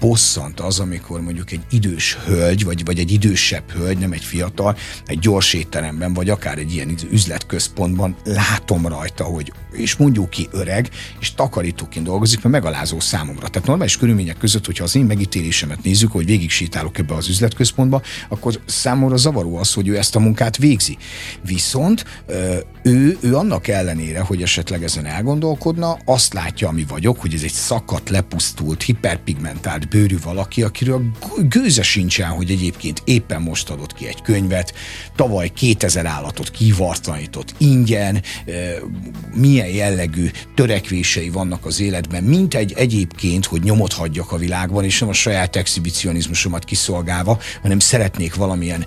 bosszant 0.00 0.60
az, 0.60 0.80
amikor 0.80 1.20
mondjuk 1.20 1.50
egy 1.50 1.60
idős 1.70 2.18
hölgy, 2.26 2.64
vagy, 2.64 2.84
vagy 2.84 2.98
egy 2.98 3.12
idősebb 3.12 3.70
hölgy, 3.70 3.98
nem 3.98 4.12
egy 4.12 4.24
fiatal, 4.24 4.76
egy 5.06 5.18
gyors 5.18 5.52
étteremben, 5.52 6.12
vagy 6.14 6.30
akár 6.30 6.58
egy 6.58 6.74
ilyen 6.74 6.94
üzletközpontban 7.10 8.16
látom 8.24 8.86
rajta, 8.86 9.24
hogy, 9.24 9.52
és 9.72 9.96
mondjuk 9.96 10.30
ki 10.30 10.48
öreg, 10.52 10.90
és 11.20 11.34
takarítóként 11.34 12.06
dolgozik, 12.06 12.42
mert 12.42 12.54
megalázó 12.54 13.00
számomra. 13.00 13.48
Tehát 13.48 13.68
normális 13.68 13.96
körülmények 13.96 14.38
között, 14.38 14.66
hogyha 14.66 14.84
az 14.84 14.96
én 14.96 15.04
megítélésemet 15.04 15.82
nézzük, 15.82 16.12
hogy 16.12 16.24
végig 16.24 16.50
sétálok 16.50 16.98
ebbe 16.98 17.14
az 17.14 17.28
üzletközpontba, 17.28 18.02
akkor 18.28 18.60
számomra 18.66 19.16
zavaró 19.16 19.56
az, 19.56 19.72
hogy 19.72 19.88
ő 19.88 19.98
ezt 19.98 20.16
a 20.16 20.20
munkát 20.20 20.56
végzi. 20.56 20.96
Viszont 21.44 22.04
ő, 22.82 23.18
ő 23.20 23.36
annak 23.36 23.68
ellenére, 23.68 24.20
hogy 24.20 24.42
esetleg 24.42 24.82
ezen 24.82 25.06
elgondolkodna, 25.06 25.98
azt 26.04 26.32
látja, 26.32 26.68
ami 26.68 26.84
vagyok, 26.88 27.20
hogy 27.20 27.34
ez 27.34 27.42
egy 27.42 27.52
szakadt, 27.52 28.08
lepusztult, 28.08 28.82
hiperpigmentált 28.82 29.88
bőrű 29.90 30.16
valaki, 30.22 30.62
akiről 30.62 31.02
gőze 31.48 31.82
sincsen, 31.82 32.28
hogy 32.28 32.50
egyébként 32.50 33.02
éppen 33.04 33.42
most 33.42 33.70
adott 33.70 33.94
ki 33.94 34.06
egy 34.06 34.22
könyvet, 34.22 34.74
tavaly 35.16 35.48
2000 35.48 36.06
állatot 36.06 36.50
kivartanított 36.50 37.54
ingyen, 37.58 38.22
milyen 39.34 39.68
jellegű 39.68 40.30
törekvései 40.54 41.30
vannak 41.30 41.66
az 41.66 41.80
életben, 41.80 42.24
mint 42.24 42.54
egy 42.54 42.72
egyébként, 42.76 43.46
hogy 43.46 43.62
nyomot 43.62 43.92
hagyjak 43.92 44.32
a 44.32 44.36
világban, 44.36 44.84
és 44.84 44.98
nem 44.98 45.08
a 45.08 45.12
saját 45.12 45.56
exhibicionizmusomat 45.56 46.64
kiszolgálva, 46.64 47.38
hanem 47.62 47.78
szeretnék 47.78 48.34
valamilyen 48.34 48.86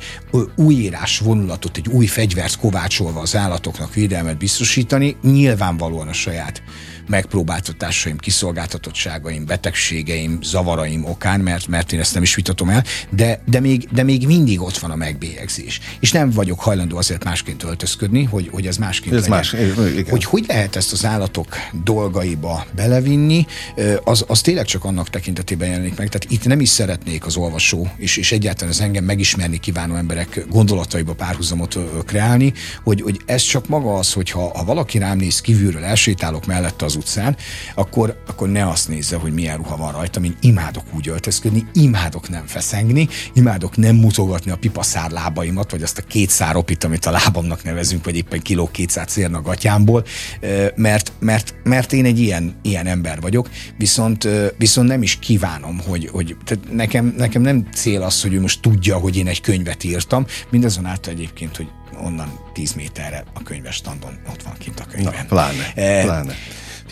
újírás 0.55 1.19
vonulatot, 1.19 1.77
egy 1.77 1.87
új 1.87 2.05
fegyvert 2.05 2.57
kovácsolva 2.57 3.19
az 3.19 3.35
állatoknak 3.35 3.93
védelmet 3.93 4.37
biztosítani, 4.37 5.15
nyilvánvalóan 5.21 6.07
a 6.07 6.13
saját 6.13 6.63
megpróbáltatásaim, 7.07 8.17
kiszolgáltatottságaim, 8.17 9.45
betegségeim, 9.45 10.37
zavaraim 10.41 11.05
okán, 11.05 11.39
mert, 11.39 11.67
mert 11.67 11.91
én 11.91 11.99
ezt 11.99 12.13
nem 12.13 12.23
is 12.23 12.35
vitatom 12.35 12.69
el, 12.69 12.83
de, 13.09 13.41
de, 13.45 13.59
még, 13.59 13.87
de 13.91 14.03
még 14.03 14.25
mindig 14.25 14.61
ott 14.61 14.77
van 14.77 14.91
a 14.91 14.95
megbélyegzés. 14.95 15.79
És 15.99 16.11
nem 16.11 16.29
vagyok 16.29 16.59
hajlandó 16.59 16.97
azért 16.97 17.23
másként 17.23 17.63
öltözködni, 17.63 18.23
hogy, 18.23 18.49
hogy 18.51 18.67
ez 18.67 18.77
másként 18.77 19.15
ez 19.15 19.21
legyen. 19.21 19.37
Más, 19.37 19.53
igen. 19.91 20.09
Hogy 20.09 20.23
hogy 20.23 20.45
lehet 20.47 20.75
ezt 20.75 20.91
az 20.91 21.05
állatok 21.05 21.55
dolgaiba 21.83 22.65
belevinni, 22.75 23.45
az, 24.03 24.25
az 24.27 24.41
tényleg 24.41 24.65
csak 24.65 24.83
annak 24.83 25.09
tekintetében 25.09 25.69
jelenik 25.69 25.97
meg. 25.97 26.09
Tehát 26.09 26.31
itt 26.31 26.45
nem 26.45 26.59
is 26.59 26.69
szeretnék 26.69 27.25
az 27.25 27.35
olvasó, 27.35 27.87
és, 27.97 28.17
és 28.17 28.31
egyáltalán 28.31 28.73
az 28.73 28.81
engem 28.81 29.03
megismerni 29.03 29.57
kívánó 29.57 29.95
emberek 29.95 30.45
gondolataiba 30.49 31.13
párhuzamot 31.13 31.77
kreálni, 32.05 32.53
hogy, 32.83 33.01
hogy 33.01 33.21
ez 33.25 33.41
csak 33.41 33.67
maga 33.67 33.97
az, 33.97 34.13
hogy 34.13 34.29
ha, 34.29 34.57
ha 34.57 34.63
valaki 34.63 34.97
rám 34.97 35.17
néz 35.17 35.41
kívülről, 35.41 35.83
elsétálok 35.83 36.45
mellette 36.45 36.85
az 36.85 36.92
az 36.93 36.99
utcán, 36.99 37.35
akkor, 37.75 38.21
akkor 38.27 38.49
ne 38.49 38.67
azt 38.67 38.87
nézze, 38.87 39.15
hogy 39.15 39.33
milyen 39.33 39.57
ruha 39.57 39.77
van 39.77 39.91
rajta, 39.91 40.19
én 40.19 40.37
imádok 40.41 40.83
úgy 40.95 41.07
öltözködni, 41.07 41.65
imádok 41.73 42.29
nem 42.29 42.45
feszengni, 42.45 43.07
imádok 43.33 43.77
nem 43.77 43.95
mutogatni 43.95 44.51
a 44.51 44.55
pipaszár 44.55 45.11
lábaimat, 45.11 45.71
vagy 45.71 45.83
azt 45.83 45.97
a 45.97 46.01
két 46.01 46.29
száropit, 46.29 46.83
amit 46.83 47.05
a 47.05 47.11
lábamnak 47.11 47.63
nevezünk, 47.63 48.05
vagy 48.05 48.15
éppen 48.15 48.41
kiló 48.41 48.69
kétszár 48.71 49.07
cérna 49.07 49.41
gatyámból, 49.41 50.05
mert, 50.75 51.11
mert, 51.19 51.55
mert 51.63 51.93
én 51.93 52.05
egy 52.05 52.19
ilyen, 52.19 52.55
ilyen 52.61 52.87
ember 52.87 53.21
vagyok, 53.21 53.49
viszont, 53.77 54.27
viszont 54.57 54.87
nem 54.87 55.01
is 55.01 55.19
kívánom, 55.19 55.79
hogy, 55.87 56.09
hogy 56.11 56.35
tehát 56.45 56.71
nekem, 56.71 57.13
nekem 57.17 57.41
nem 57.41 57.67
cél 57.73 58.01
az, 58.01 58.21
hogy 58.21 58.33
ő 58.33 58.41
most 58.41 58.61
tudja, 58.61 58.97
hogy 58.97 59.17
én 59.17 59.27
egy 59.27 59.41
könyvet 59.41 59.83
írtam, 59.83 60.25
mindazonáltal 60.49 61.13
egyébként, 61.13 61.57
hogy 61.57 61.67
onnan 62.01 62.39
10 62.53 62.73
méterre 62.73 63.23
a 63.33 63.43
könyvestandon 63.43 64.19
ott 64.29 64.43
van 64.43 64.53
kint 64.57 64.79
a 64.79 64.85
könyvem. 64.85 65.13
Na, 65.13 65.25
pláne, 65.27 65.73
e, 65.75 66.03
pláne. 66.03 66.33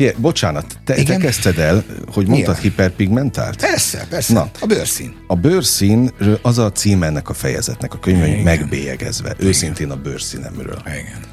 Fie, 0.02 0.14
bocsánat, 0.18 0.66
te, 0.84 1.04
te 1.04 1.18
kezdted 1.18 1.58
el, 1.58 1.84
hogy 2.12 2.28
mondtad 2.28 2.56
Milyen? 2.56 2.62
hiperpigmentált? 2.62 3.62
Persze, 3.62 4.06
persze. 4.10 4.34
Na, 4.34 4.50
a 4.60 4.66
bőrszín. 4.66 5.16
A 5.28 5.36
bőrszín, 5.36 6.12
az 6.42 6.58
a 6.58 6.72
cím 6.72 7.04
ennek 7.04 7.30
a 7.30 7.34
fejezetnek, 7.34 7.94
a 7.94 8.00
könyv 8.00 8.44
megbélyegezve. 8.44 9.34
Igen. 9.38 9.48
Őszintén 9.48 9.92
a 9.92 9.96
bőrszínemről. 9.96 10.82
Igen. 10.86 11.31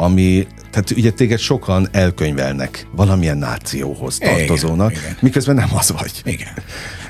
Ami, 0.00 0.46
tehát 0.70 0.90
ugye 0.90 1.10
téged 1.10 1.38
sokan 1.38 1.88
elkönyvelnek 1.92 2.86
valamilyen 2.92 3.38
nációhoz 3.38 4.18
tartozónak, 4.18 4.90
igen, 4.90 5.02
igen. 5.02 5.16
miközben 5.20 5.54
nem 5.54 5.68
az 5.76 5.90
vagy. 5.90 6.12
Igen. 6.24 6.52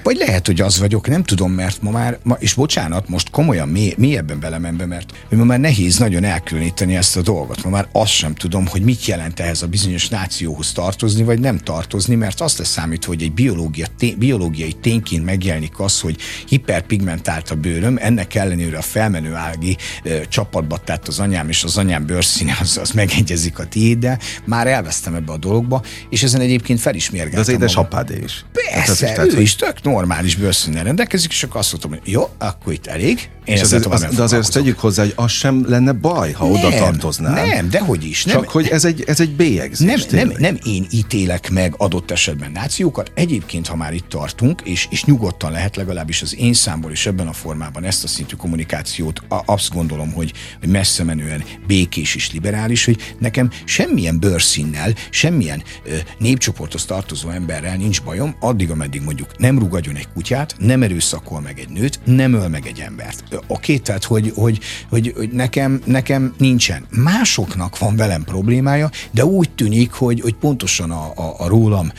Vagy 0.03 0.17
lehet, 0.17 0.47
hogy 0.47 0.61
az 0.61 0.79
vagyok, 0.79 1.09
nem 1.09 1.23
tudom, 1.23 1.53
mert 1.53 1.83
ma 1.83 1.91
már, 1.91 2.19
ma, 2.23 2.37
és 2.39 2.55
bocsánat, 2.55 3.09
most 3.09 3.31
komolyan 3.31 3.69
mély, 3.69 3.95
mélyebben 3.97 4.41
belemenve, 4.41 4.87
mert 4.87 5.13
ma 5.31 5.45
már 5.45 5.61
nehéz 5.61 5.99
nagyon 5.99 6.25
elkülöníteni 6.25 6.97
ezt 6.97 7.17
a 7.17 7.23
dolgot. 7.23 7.65
Ma 7.65 7.71
már 7.71 7.89
azt 7.93 8.13
sem 8.13 8.35
tudom, 8.35 8.67
hogy 8.67 8.83
mit 8.83 9.05
jelent 9.05 9.41
ehhez 9.41 9.63
a 9.63 9.67
bizonyos 9.67 10.09
nációhoz 10.09 10.73
tartozni, 10.73 11.23
vagy 11.23 11.41
nem 11.41 11.59
tartozni, 11.59 12.15
mert 12.15 12.41
azt 12.41 12.59
lesz 12.59 12.69
számít, 12.69 13.05
hogy 13.05 13.23
egy 13.23 13.33
biológia, 13.33 13.87
té, 13.99 14.15
biológiai 14.19 14.73
tényként 14.73 15.25
megjelenik 15.25 15.81
az, 15.81 16.01
hogy 16.01 16.17
hiperpigmentált 16.49 17.51
a 17.51 17.55
bőröm, 17.55 17.99
ennek 18.01 18.35
ellenére 18.35 18.79
a 18.79 18.83
felmenő 18.83 19.35
ági 19.35 19.77
e, 20.05 20.29
csapatba 20.29 20.79
tett 20.79 21.09
az 21.09 21.19
anyám, 21.21 21.49
és 21.49 21.65
az 21.65 21.79
anyám 21.79 22.07
bőrszíne 22.07 22.57
az, 22.61 22.79
az 22.81 22.91
megegyezik 22.91 23.59
a 23.59 23.67
tiéddel, 23.67 24.19
már 24.45 24.67
elvesztem 24.67 25.15
ebbe 25.15 25.33
a 25.33 25.37
dologba, 25.37 25.83
és 26.11 26.23
ezen 26.23 26.41
egyébként 26.41 26.81
fel 26.81 26.95
is 26.95 27.11
De 27.11 27.39
az 27.39 27.49
édesapád 27.49 28.11
is. 28.25 28.45
Persze, 28.53 29.07
Tehát, 29.07 29.27
ő 29.27 29.31
hogy- 29.35 29.41
is 29.43 29.55
tök 29.57 29.83
normális 29.83 30.37
bőrszínnel 30.37 30.85
rendelkezik, 30.85 31.31
és 31.31 31.43
akkor 31.43 31.61
azt 31.61 31.71
mondtam, 31.71 31.91
hogy 31.91 32.13
jó, 32.13 32.29
akkor 32.39 32.73
itt 32.73 32.87
elég. 32.87 33.31
Én 33.45 33.55
És 33.55 33.61
ezzel 33.61 33.83
az, 33.83 34.01
de 34.01 34.23
azért 34.23 34.43
azt 34.43 34.53
tegyük 34.53 34.79
hozzá, 34.79 35.03
hogy 35.03 35.13
az 35.17 35.31
sem 35.31 35.65
lenne 35.69 35.93
baj, 35.93 36.33
ha 36.33 36.47
oda 36.47 36.69
Nem, 36.69 36.79
tartoznál. 36.79 37.47
Nem, 37.47 37.71
dehogy 37.71 38.05
is. 38.05 38.25
Nem, 38.25 38.35
Csak 38.37 38.49
hogy 38.49 38.69
ez 38.69 38.85
egy, 38.85 39.05
ez 39.07 39.21
egy 39.21 39.31
bélyegzés. 39.37 40.05
nem, 40.07 40.27
nem, 40.29 40.37
nem 40.39 40.59
én 40.65 40.87
ítélek 40.91 41.51
meg 41.51 41.75
adott 41.77 42.11
esetben 42.11 42.53
nációkat. 42.53 43.11
Egyébként, 43.15 43.67
ha 43.67 43.77
már 43.77 43.93
itt 43.95 44.09
tartunk, 44.09 44.61
és, 44.65 44.87
és 44.91 45.05
nyugodtan 45.05 45.51
lehet 45.53 45.77
legalábbis 45.77 46.23
az 46.23 46.37
én 46.37 46.53
számból 46.53 46.93
is 46.93 47.07
ebben 47.07 47.27
a 47.29 47.33
formában 47.33 47.85
ezt 47.85 48.05
a 48.05 48.09
szintű 48.09 48.35
kommunikációt, 48.37 49.23
a, 49.29 49.43
azt 49.45 49.71
gondolom, 49.71 50.13
hogy, 50.13 50.33
hogy 50.61 50.69
messze 50.69 51.05
menően 51.05 51.45
békés 51.67 52.15
és 52.15 52.33
liberális, 52.33 52.70
hogy 52.85 53.15
nekem 53.19 53.51
semmilyen 53.65 54.19
bőrszínnel, 54.19 54.95
semmilyen 55.11 55.63
ö, 55.85 55.97
népcsoporthoz 56.19 56.85
tartozó 56.85 57.29
emberrel 57.29 57.77
nincs 57.77 58.03
bajom, 58.03 58.37
addig, 58.41 58.71
ameddig 58.71 59.03
mondjuk 59.03 59.39
nem 59.39 59.59
rugadjon 59.59 59.97
egy 59.97 60.09
kutyát, 60.15 60.55
nem 60.59 60.83
erőszakol 60.83 61.41
meg 61.41 61.59
egy 61.59 61.69
nőt, 61.69 62.01
nem 62.05 62.33
öl 62.33 62.49
meg 62.49 62.67
egy 62.67 62.81
embert. 62.81 63.25
Oké, 63.47 63.77
tehát 63.79 64.05
hogy, 64.05 64.33
hogy, 64.35 64.61
hogy, 64.89 65.13
hogy 65.17 65.31
nekem, 65.31 65.81
nekem 65.85 66.35
nincsen. 66.39 66.87
Másoknak 66.91 67.79
van 67.79 67.97
velem 67.97 68.25
problémája, 68.25 68.91
de 69.11 69.25
úgy 69.25 69.51
tűnik, 69.51 69.91
hogy, 69.93 70.21
hogy 70.21 70.35
pontosan 70.35 70.91
a, 70.91 71.13
a, 71.15 71.35
a 71.39 71.49
rólam 71.49 71.93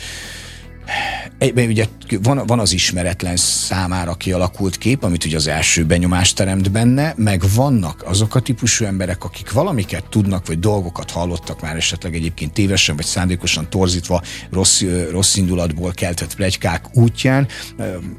Egyben 1.37 1.67
ugye 1.67 1.85
van, 2.21 2.45
van 2.45 2.59
az 2.59 2.71
ismeretlen 2.71 3.35
számára 3.35 4.13
kialakult 4.13 4.77
kép, 4.77 5.03
amit 5.03 5.25
ugye 5.25 5.35
az 5.35 5.47
első 5.47 5.85
benyomást 5.85 6.35
teremt 6.35 6.71
benne, 6.71 7.13
meg 7.17 7.43
vannak 7.55 8.03
azok 8.05 8.35
a 8.35 8.39
típusú 8.39 8.85
emberek, 8.85 9.23
akik 9.23 9.51
valamiket 9.51 10.03
tudnak, 10.09 10.47
vagy 10.47 10.59
dolgokat 10.59 11.11
hallottak 11.11 11.61
már 11.61 11.75
esetleg 11.75 12.15
egyébként 12.15 12.53
tévesen, 12.53 12.95
vagy 12.95 13.05
szándékosan 13.05 13.69
torzítva 13.69 14.21
rossz, 14.51 14.83
rossz 15.11 15.35
indulatból 15.35 15.91
keltett 15.91 16.35
plegykák 16.35 16.85
útján, 16.93 17.47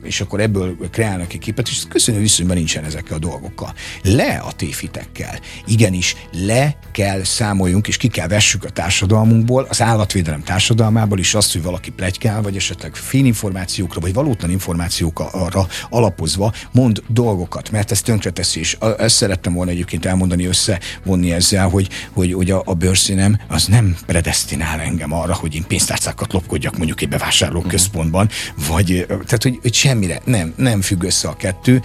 és 0.02 0.21
akkor 0.21 0.41
ebből 0.41 0.76
kreálnak 0.91 1.33
egy 1.33 1.38
képet, 1.38 1.69
és 1.69 1.83
köszönő 1.88 2.19
viszonyban 2.19 2.57
nincsen 2.57 2.85
ezekkel 2.85 3.17
a 3.17 3.21
dolgokkal. 3.21 3.75
Le 4.02 4.43
a 4.47 4.52
téfitekkel. 4.52 5.41
Igenis, 5.67 6.17
le 6.33 6.76
kell 6.93 7.25
számoljunk, 7.25 7.88
és 7.88 7.97
ki 7.97 8.09
kell 8.09 8.29
vessük 8.29 8.64
a 8.64 8.71
társadalmunkból, 8.71 9.67
az 9.69 9.83
állatvédelem 9.83 10.43
társadalmából 10.43 11.19
is 11.19 11.35
azt, 11.35 11.52
hogy 11.52 11.62
valaki 11.62 11.91
plegykál, 11.91 12.43
vagy 12.43 12.57
esetleg 12.62 12.95
félinformációkra, 12.95 14.00
vagy 14.00 14.12
valótlan 14.12 14.50
információkra 14.50 15.66
alapozva 15.90 16.52
mond 16.71 17.02
dolgokat, 17.09 17.71
mert 17.71 17.90
ez 17.90 18.00
tönkreteszi, 18.00 18.59
és 18.61 18.76
ezt 18.99 19.16
szerettem 19.16 19.52
volna 19.52 19.71
egyébként 19.71 20.07
elmondani, 20.07 20.47
összevonni 20.47 21.33
ezzel, 21.33 21.69
hogy, 21.69 21.88
hogy, 22.12 22.33
hogy 22.33 22.50
a, 22.50 22.62
a 22.64 22.75
bőrszínem 22.75 23.40
az 23.49 23.64
nem 23.66 23.97
predestinál 24.07 24.81
engem 24.81 25.12
arra, 25.12 25.35
hogy 25.35 25.54
én 25.54 25.64
pénztárcákat 25.66 26.33
lopkodjak 26.33 26.76
mondjuk 26.76 27.00
egy 27.00 27.09
bevásárlóközpontban, 27.09 28.28
vagy 28.69 29.07
tehát, 29.07 29.42
hogy, 29.42 29.59
hogy 29.62 29.75
semmire 29.75 30.21
nem, 30.25 30.54
nem 30.57 30.81
függ 30.81 31.02
össze 31.02 31.28
a 31.28 31.37
kettő, 31.37 31.83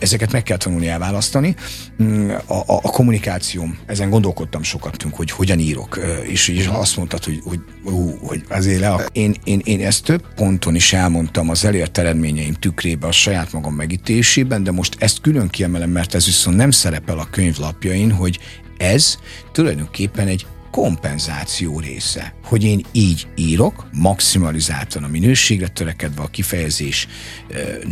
ezeket 0.00 0.32
meg 0.32 0.42
kell 0.42 0.56
tanulni 0.56 0.88
elválasztani. 0.88 1.56
Mm, 2.02 2.30
A, 2.46 2.54
a, 2.54 2.74
a 2.82 2.90
kommunikációm, 2.90 3.78
ezen 3.86 4.10
gondolkodtam 4.10 4.62
sokat, 4.62 5.06
hogy 5.10 5.30
hogyan 5.30 5.58
írok, 5.58 6.00
és, 6.26 6.48
és 6.48 6.66
azt 6.66 6.96
mondtad, 6.96 7.24
hogy, 7.24 7.40
hogy, 7.44 7.60
ú, 7.84 8.18
hogy 8.22 8.44
azért 8.48 8.80
le, 8.80 9.06
én, 9.12 9.34
én, 9.44 9.60
én 9.64 9.86
ezt 9.86 10.07
több 10.08 10.34
ponton 10.34 10.74
is 10.74 10.92
elmondtam 10.92 11.50
az 11.50 11.64
elért 11.64 11.98
eredményeim 11.98 12.54
tükrébe 12.54 13.06
a 13.06 13.12
saját 13.12 13.52
magam 13.52 13.74
megítésében, 13.74 14.62
de 14.62 14.70
most 14.70 14.96
ezt 14.98 15.20
külön 15.20 15.48
kiemelem, 15.48 15.90
mert 15.90 16.14
ez 16.14 16.24
viszont 16.24 16.56
nem 16.56 16.70
szerepel 16.70 17.18
a 17.18 17.28
könyvlapjain, 17.30 18.12
hogy 18.12 18.38
ez 18.76 19.18
tulajdonképpen 19.52 20.26
egy 20.26 20.46
kompenzáció 20.70 21.80
része, 21.80 22.34
hogy 22.44 22.64
én 22.64 22.84
így 22.92 23.26
írok, 23.36 23.86
maximalizáltan 23.92 25.04
a 25.04 25.08
minőségre 25.08 25.68
törekedve 25.68 26.22
a 26.22 26.26
kifejezés 26.26 27.08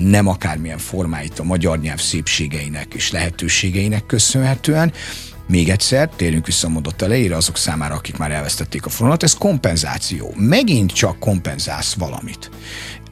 nem 0.00 0.26
akármilyen 0.26 0.78
formáit 0.78 1.38
a 1.38 1.44
magyar 1.44 1.78
nyelv 1.78 2.00
szépségeinek 2.00 2.94
és 2.94 3.10
lehetőségeinek 3.10 4.06
köszönhetően, 4.06 4.92
még 5.46 5.68
egyszer, 5.68 6.08
térjünk 6.08 6.46
vissza 6.46 6.66
a 6.66 6.70
mondat 6.70 7.02
elejére 7.02 7.36
azok 7.36 7.56
számára, 7.56 7.94
akik 7.94 8.16
már 8.16 8.30
elvesztették 8.30 8.86
a 8.86 8.88
fonalat, 8.88 9.22
ez 9.22 9.34
kompenzáció. 9.34 10.34
Megint 10.36 10.92
csak 10.92 11.18
kompenzálsz 11.18 11.94
valamit. 11.94 12.50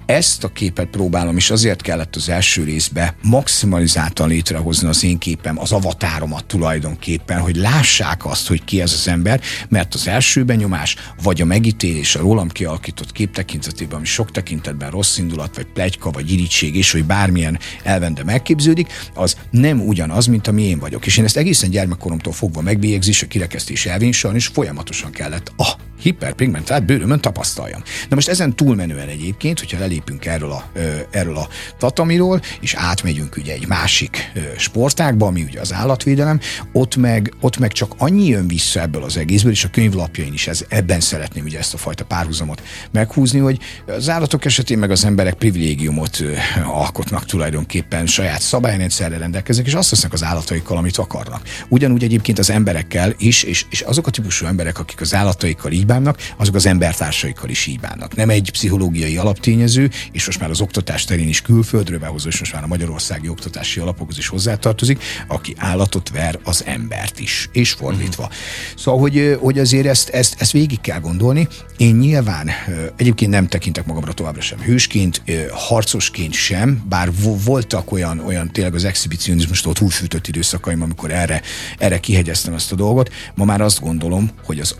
Ezt 0.07 0.45
a 0.45 0.49
képet 0.49 0.87
próbálom, 0.87 1.37
és 1.37 1.51
azért 1.51 1.83
kellett 1.83 2.17
az 2.17 2.29
első 2.29 2.65
részbe 2.65 3.17
maximalizáltan 3.23 4.29
létrehozni 4.29 4.89
az 4.89 5.05
én 5.05 5.19
képem, 5.19 5.59
az 5.59 5.73
avatáromat 5.73 6.45
tulajdonképpen, 6.45 7.41
hogy 7.41 7.57
lássák 7.57 8.27
azt, 8.27 8.49
hogy 8.49 8.65
ki 8.65 8.81
ez 8.81 8.93
az 8.93 9.09
ember, 9.09 9.41
mert 9.69 9.95
az 9.95 10.09
első 10.09 10.45
benyomás, 10.45 10.97
vagy 11.23 11.41
a 11.41 11.45
megítélés 11.45 12.15
a 12.15 12.21
rólam 12.21 12.49
kialakított 12.49 13.13
kép 13.13 13.33
tekintetében, 13.33 13.97
ami 13.97 14.07
sok 14.07 14.31
tekintetben 14.31 14.91
rossz 14.91 15.19
indulat, 15.19 15.57
vagy 15.57 15.67
plegyka, 15.67 16.11
vagy 16.11 16.33
irítség, 16.33 16.77
és 16.77 16.93
hogy 16.93 17.05
bármilyen 17.05 17.59
elvende 17.83 18.25
megképződik, 18.25 18.93
az 19.15 19.37
nem 19.51 19.81
ugyanaz, 19.81 20.27
mint 20.27 20.47
ami 20.47 20.63
én 20.63 20.79
vagyok. 20.79 21.07
És 21.07 21.17
én 21.17 21.25
ezt 21.25 21.37
egészen 21.37 21.71
gyermekkoromtól 21.71 22.33
fogva 22.33 22.61
megbélyegzés, 22.61 23.23
a 23.23 23.27
kirekesztés 23.27 23.87
elvén 23.87 24.13
sajnos 24.13 24.47
folyamatosan 24.47 25.11
kellett 25.11 25.53
a 25.57 25.77
hiperpigmentált 26.05 26.85
bőrömön 26.85 27.21
tapasztaljam. 27.21 27.83
Na 28.09 28.15
most 28.15 28.29
ezen 28.29 28.57
túlmenően 28.57 29.09
egyébként, 29.09 29.59
hogyha 29.59 29.79
lelépünk 29.79 30.27
erről 30.27 30.51
a, 30.51 30.71
erről 31.11 31.37
a 31.37 31.49
tatamiról, 31.79 32.41
és 32.61 32.75
átmegyünk 32.75 33.37
ugye 33.37 33.53
egy 33.53 33.67
másik 33.67 34.33
sportágba, 34.57 35.27
ami 35.27 35.43
ugye 35.43 35.61
az 35.61 35.73
állatvédelem, 35.73 36.41
ott 36.73 36.97
meg, 36.97 37.33
ott 37.41 37.59
meg 37.59 37.73
csak 37.73 37.93
annyi 37.99 38.27
jön 38.27 38.49
vissza 38.49 38.81
ebből 38.81 39.03
az 39.03 39.17
egészből, 39.17 39.53
és 39.53 39.65
a 39.65 39.69
könyvlapjain 39.71 40.33
is 40.33 40.47
ez, 40.47 40.65
ebben 40.69 41.01
szeretném 41.01 41.45
ugye 41.45 41.59
ezt 41.59 41.75
a 41.75 41.77
fajta 41.77 42.05
párhuzamot 42.05 42.63
meghúzni, 42.91 43.39
hogy 43.39 43.59
az 43.87 44.09
állatok 44.09 44.45
esetén 44.45 44.79
meg 44.79 44.91
az 44.91 45.05
emberek 45.05 45.35
privilégiumot 45.35 46.23
alkotnak 46.65 47.25
tulajdonképpen, 47.25 48.07
saját 48.07 48.41
szabályrendszerrel 48.41 49.19
rendelkeznek, 49.19 49.67
és 49.67 49.75
azt 49.75 49.91
tesznek 49.91 50.13
az 50.13 50.23
állataikkal, 50.23 50.77
amit 50.77 50.97
akarnak. 50.97 51.43
Ugyanúgy 51.69 52.05
egyébként 52.05 52.39
az 52.39 52.51
emberekkel 52.51 53.15
is, 53.19 53.43
és, 53.43 53.65
és 53.71 53.81
azok 53.81 54.07
a 54.07 54.11
típusú 54.11 54.47
emberek, 54.47 54.79
akik 54.79 55.01
az 55.01 55.15
állataikkal 55.15 55.73
így 55.73 55.87
bánnak, 55.95 56.19
azok 56.37 56.55
az 56.55 56.67
embertársaikkal 56.67 57.49
is 57.49 57.67
így 57.67 57.81
bánnak. 57.81 58.15
Nem 58.15 58.31
egy 58.31 58.51
pszichológiai 58.51 59.17
alaptényező, 59.17 59.91
és 60.13 60.27
most 60.27 60.41
már 60.41 60.51
az 60.51 60.61
oktatás 60.61 61.05
terén 61.05 61.29
is 61.29 61.43
külföldről 61.43 61.99
behozó, 61.99 62.29
és 62.29 62.39
most 62.39 62.53
már 62.53 62.63
a 62.63 62.67
magyarországi 62.67 63.29
oktatási 63.29 63.81
alapokhoz 63.81 64.19
is 64.19 64.29
hozzátartozik, 64.29 65.03
aki 65.29 65.55
állatot 65.59 66.11
ver 66.11 66.39
az 66.45 66.65
embert 66.67 67.21
is, 67.21 67.49
és 67.53 67.73
fordítva. 67.73 68.31
Szóval, 68.77 69.01
hogy, 69.01 69.37
hogy 69.41 69.59
azért 69.59 69.87
ezt, 69.87 70.09
ezt, 70.09 70.35
ezt 70.39 70.53
végig 70.53 70.81
kell 70.81 71.01
gondolni. 71.01 71.49
Én 71.77 71.95
nyilván 71.95 72.51
egyébként 72.97 73.31
nem 73.31 73.47
tekintek 73.47 73.87
magamra 73.87 74.13
továbbra 74.13 74.41
sem 74.41 74.59
hősként, 74.59 75.23
harcosként 75.53 76.33
sem, 76.33 76.85
bár 76.89 77.11
vo- 77.23 77.45
voltak 77.45 77.93
olyan, 77.93 78.19
olyan 78.19 78.53
tényleg 78.53 78.75
az 78.75 78.85
exhibicionizmustól 78.85 79.73
túlfűtött 79.73 80.27
időszakaim, 80.27 80.83
amikor 80.83 81.11
erre, 81.11 81.43
erre 81.79 81.99
kihegyeztem 81.99 82.55
ezt 82.55 82.73
a 82.73 82.77
dolgot. 82.77 83.13
Ma 83.35 83.45
már 83.45 83.61
azt 83.61 83.81
gondolom, 83.81 84.31
hogy 84.45 84.61
az 84.61 84.75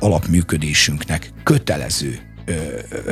alapműködésünknek 1.05 1.33
kötelező 1.43 2.19
ö, 2.47 2.53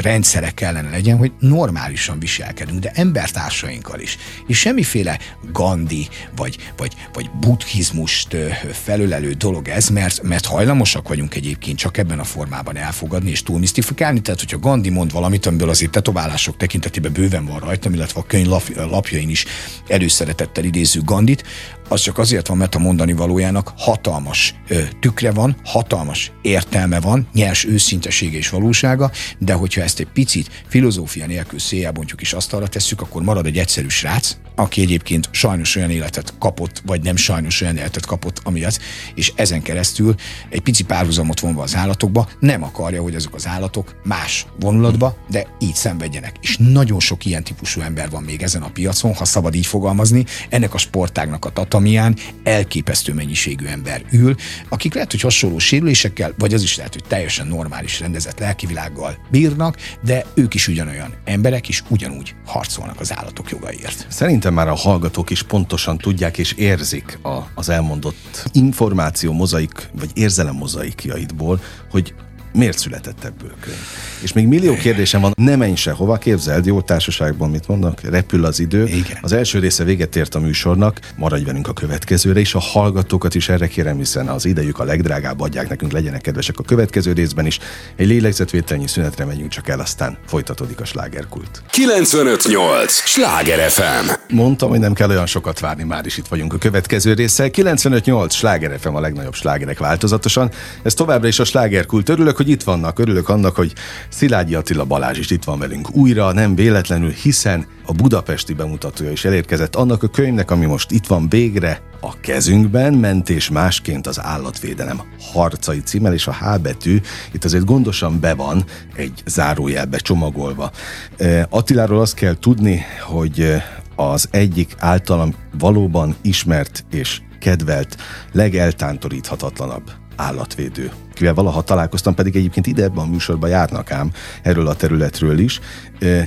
rendszere 0.01 0.51
kellene 0.51 0.91
legyen, 0.91 1.17
hogy 1.17 1.33
normálisan 1.39 2.19
viselkedünk, 2.19 2.79
de 2.79 2.91
embertársainkkal 2.95 4.01
is. 4.01 4.17
És 4.47 4.59
semmiféle 4.59 5.19
Gandhi 5.53 6.09
vagy, 6.37 6.57
vagy, 6.77 6.95
vagy 7.13 7.31
buddhizmust 7.31 8.37
felölelő 8.73 9.33
dolog 9.33 9.69
ez, 9.69 9.89
mert, 9.89 10.23
mert 10.23 10.47
hajlamosak 10.47 11.09
vagyunk 11.09 11.35
egyébként 11.35 11.79
csak 11.79 11.97
ebben 11.97 12.19
a 12.19 12.25
formában 12.25 12.77
elfogadni 12.77 13.31
és 13.31 13.43
túlmisztifikálni. 13.43 14.21
Tehát, 14.21 14.41
hogyha 14.41 14.59
Gandhi 14.59 14.91
mond 14.91 15.13
valamit, 15.13 15.47
amiből 15.47 15.69
azért 15.69 15.91
tetoválások 15.91 16.57
tekintetében 16.57 17.13
bőven 17.13 17.47
van 17.47 17.59
rajta, 17.59 17.91
illetve 17.91 18.21
a 18.21 18.27
könyv 18.27 18.47
lap, 18.47 18.69
lapjain 18.77 19.29
is 19.29 19.45
előszeretettel 19.89 20.65
idéző 20.65 21.01
Gandit, 21.05 21.45
az 21.93 22.01
csak 22.01 22.19
azért 22.19 22.47
van, 22.47 22.57
mert 22.57 22.75
a 22.75 22.79
mondani 22.79 23.13
valójának 23.13 23.73
hatalmas 23.77 24.55
tükre 25.01 25.31
van, 25.31 25.57
hatalmas 25.65 26.33
értelme 26.43 27.01
van, 27.01 27.27
nyers 27.33 27.65
őszintesége 27.65 28.37
és 28.37 28.49
valósága, 28.49 29.11
de 29.39 29.53
hogyha 29.53 29.83
ezt 29.83 30.01
egy 30.01 30.09
picit 30.13 30.65
filozófia 30.69 31.27
nélkül 31.27 31.59
széljábontjuk 31.59 32.21
és 32.21 32.33
asztalra 32.33 32.67
tesszük, 32.67 33.01
akkor 33.01 33.23
marad 33.23 33.47
egy 33.47 33.59
egyszerű 33.59 33.89
srác, 33.89 34.37
aki 34.55 34.81
egyébként 34.81 35.29
sajnos 35.31 35.77
olyan 35.77 35.91
életet 35.91 36.35
kapott, 36.39 36.83
vagy 36.87 37.03
nem 37.03 37.17
sajnos 37.17 37.61
olyan 37.61 37.77
életet 37.77 38.07
kapott, 38.07 38.41
amiatt, 38.45 38.79
és 39.15 39.33
ezen 39.37 39.63
keresztül 39.63 40.15
egy 40.49 40.61
pici 40.61 40.85
párhuzamot 40.85 41.41
vonva 41.41 41.63
az 41.63 41.77
állatokba, 41.77 42.29
nem 42.41 42.63
akarja, 42.63 43.03
hogy 43.03 43.15
azok 43.15 43.35
az 43.35 43.47
állatok 43.47 44.01
más 44.05 44.47
vonulatba, 44.61 45.17
de 45.31 45.47
így 45.59 45.75
szenvedjenek. 45.75 46.37
És 46.41 46.57
nagyon 46.57 47.01
sok 47.01 47.25
ilyen 47.25 47.45
típusú 47.45 47.81
ember 47.81 48.11
van 48.11 48.23
még 48.23 48.43
ezen 48.43 48.63
a 48.63 48.71
piacon, 48.71 49.15
ha 49.15 49.25
szabad 49.25 49.55
így 49.55 49.67
fogalmazni, 49.67 50.25
ennek 50.49 50.75
a 50.75 50.79
sportágnak 50.79 51.45
a 51.45 51.53
tatamián 51.83 52.17
elképesztő 52.43 53.15
mennyiségű 53.15 53.67
ember 53.67 54.03
ül, 54.11 54.35
akik 54.69 54.95
lehet, 54.95 55.11
hogy 55.11 55.21
hasonló 55.21 55.59
sérülésekkel, 55.59 56.35
vagy 56.39 56.55
az 56.55 56.63
is 56.63 56.77
lehet, 56.77 56.93
hogy 56.93 57.05
teljesen 57.09 57.47
normális, 57.47 58.01
rendezett 58.01 58.39
lelkivilággal 58.39 59.17
bírnak, 59.31 59.77
de 60.05 60.25
ők 60.35 60.55
is 60.55 60.69
ugyanolyan 60.69 61.15
emberek, 61.25 61.69
és 61.69 61.83
ugyanúgy 61.89 62.35
harcolnak 62.47 63.01
az 63.01 63.13
állatok 63.17 63.51
jogaiért. 63.51 64.07
Szerintem 64.09 64.55
már 64.55 64.69
a 64.69 64.75
hallgatók 64.75 65.31
is 65.31 65.43
pontosan 65.43 65.99
tudják 65.99 66.39
és 66.39 66.53
érzik 66.53 67.19
a, 67.23 67.39
az 67.55 67.69
elmondott 67.69 68.45
információ 68.53 69.33
mozaik, 69.33 69.89
vagy 69.93 70.11
érzelem 70.15 70.55
mozaikjaidból, 70.55 71.61
hogy 71.91 72.15
miért 72.53 72.79
született 72.79 73.25
ebből 73.25 73.53
könyv? 73.61 73.77
És 74.23 74.33
még 74.33 74.47
millió 74.47 74.75
kérdésem 74.75 75.21
van, 75.21 75.33
ne 75.37 75.57
menj 75.57 75.75
sehova, 75.75 76.17
képzeld, 76.17 76.67
jó 76.67 76.81
társaságban 76.81 77.51
mit 77.51 77.69
mondnak, 77.69 78.01
repül 78.01 78.45
az 78.45 78.61
idő. 78.61 78.87
Igen. 78.87 79.19
Az 79.21 79.33
első 79.33 79.59
része 79.59 79.85
véget 79.85 80.17
ért 80.17 80.35
a 80.35 80.41
műsornak, 80.41 81.01
maradj 81.17 81.45
velünk 81.45 81.69
a 81.69 81.73
következőre, 81.73 82.41
és 82.41 82.55
a 82.55 82.59
hallgatókat 82.59 83.35
is 83.35 83.49
erre 83.49 83.67
kérem, 83.67 83.97
hiszen 83.97 84.29
az 84.29 84.45
idejük 84.45 84.79
a 84.79 84.85
legdrágább, 84.85 85.41
adják 85.41 85.69
nekünk, 85.69 85.93
legyenek 85.93 86.21
kedvesek 86.21 86.59
a 86.59 86.63
következő 86.63 87.13
részben 87.13 87.47
is. 87.47 87.59
Egy 87.97 88.07
lélegzetvételnyi 88.07 88.87
szünetre 88.87 89.25
megyünk 89.25 89.51
csak 89.51 89.69
el, 89.69 89.81
aztán 89.81 90.19
folytatódik 90.27 90.81
a 90.81 90.85
slágerkult. 90.85 91.63
958! 91.71 92.93
Sláger 92.93 93.71
FM! 93.71 94.35
Mondtam, 94.35 94.69
hogy 94.69 94.79
nem 94.79 94.93
kell 94.93 95.09
olyan 95.09 95.27
sokat 95.27 95.61
várni, 95.61 95.83
már 95.83 96.07
is 96.07 96.17
itt 96.17 96.27
vagyunk 96.27 96.53
a 96.53 96.59
következő 96.59 97.13
résszel. 97.13 97.49
95.8 97.53 98.31
Sláger 98.31 98.79
FM 98.81 98.95
a 98.95 99.01
legnagyobb 99.01 99.35
slágerek 99.35 99.79
változatosan. 99.79 100.51
Ez 100.83 100.95
továbbra 100.95 101.29
is 101.29 101.39
a 101.39 101.45
slágerkult. 101.45 102.09
Örülök, 102.09 102.37
hogy 102.43 102.51
itt 102.51 102.63
vannak, 102.63 102.99
örülök 102.99 103.29
annak, 103.29 103.57
hogy 103.57 103.73
Szilágyi 104.09 104.55
Attila 104.55 104.85
Balázs 104.85 105.19
is 105.19 105.31
itt 105.31 105.45
van 105.45 105.59
velünk 105.59 105.91
újra, 105.91 106.33
nem 106.33 106.55
véletlenül, 106.55 107.11
hiszen 107.11 107.67
a 107.87 107.93
budapesti 107.93 108.53
bemutatója 108.53 109.11
is 109.11 109.25
elérkezett 109.25 109.77
annak 109.77 110.03
a 110.03 110.09
könyvnek, 110.09 110.51
ami 110.51 110.67
most 110.67 110.91
itt 110.91 111.07
van 111.07 111.29
végre 111.29 111.83
a 112.01 112.21
kezünkben, 112.21 112.93
mentés 112.95 113.51
másként 113.51 114.07
az 114.07 114.21
állatvédelem 114.21 115.01
harcai 115.33 115.81
címmel, 115.81 116.13
és 116.13 116.27
a 116.27 116.33
H 116.33 116.61
betű 116.61 117.01
itt 117.33 117.45
azért 117.45 117.65
gondosan 117.65 118.21
be 118.21 118.35
van 118.35 118.65
egy 118.95 119.23
zárójelbe 119.27 119.97
csomagolva. 119.97 120.71
E, 121.17 121.47
Attiláról 121.51 122.01
azt 122.01 122.15
kell 122.15 122.35
tudni, 122.41 122.83
hogy 123.01 123.63
az 123.97 124.29
egyik 124.31 124.75
általam 124.79 125.35
valóban 125.59 126.17
ismert 126.23 126.85
és 126.91 127.21
kedvelt, 127.41 127.97
legeltántoríthatatlanabb 128.33 130.02
állatvédő 130.23 130.91
kivel 131.15 131.35
valaha 131.35 131.63
találkoztam, 131.63 132.15
pedig 132.15 132.37
egyébként 132.37 132.67
ide 132.67 132.83
ebben 132.83 133.05
a 133.05 133.11
műsorban 133.11 133.51
járnak 133.51 133.91
ám 133.91 134.13
erről 134.43 134.67
a 134.67 134.75
területről 134.75 135.39
is. 135.39 135.61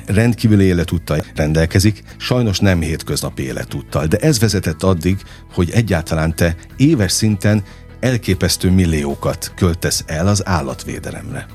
Rendkívüli 0.06 0.64
életúttal 0.64 1.24
rendelkezik, 1.36 2.04
sajnos 2.18 2.60
nem 2.60 2.82
hétköznapi 2.82 3.44
életúttal, 3.44 4.06
de 4.06 4.18
ez 4.18 4.40
vezetett 4.40 4.84
addig, 4.84 5.22
hogy 5.54 5.70
egyáltalán 5.70 6.36
te 6.36 6.56
éves 6.78 7.12
szinten 7.12 7.64
elképesztő 8.00 8.72
milliókat 8.72 9.52
költesz 9.56 10.04
el 10.08 10.28
az 10.28 10.48
állatvédelemre. 10.48 11.46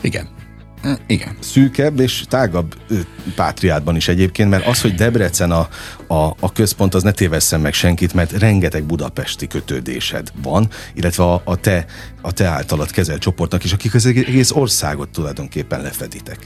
Igen. 0.00 0.28
Igen. 1.06 1.36
Szűkebb 1.40 2.00
és 2.00 2.24
tágabb 2.28 2.74
pátriádban 3.34 3.96
is 3.96 4.08
egyébként, 4.08 4.50
mert 4.50 4.66
az, 4.66 4.80
hogy 4.80 4.94
Debrecen 4.94 5.50
a, 5.50 5.68
a, 6.06 6.36
a 6.40 6.52
központ, 6.52 6.94
az 6.94 7.02
ne 7.02 7.10
tévesszem 7.10 7.60
meg 7.60 7.72
senkit, 7.72 8.14
mert 8.14 8.32
rengeteg 8.32 8.84
budapesti 8.84 9.46
kötődésed 9.46 10.32
van, 10.42 10.68
illetve 10.94 11.24
a, 11.24 11.42
a, 11.44 11.56
te, 11.56 11.84
a 12.22 12.32
te 12.32 12.46
általad 12.46 12.90
kezelt 12.90 13.20
csoportnak 13.20 13.64
is, 13.64 13.72
akik 13.72 13.94
az 13.94 14.06
egész 14.06 14.50
országot 14.50 15.08
tulajdonképpen 15.08 15.80
lefeditek. 15.82 16.38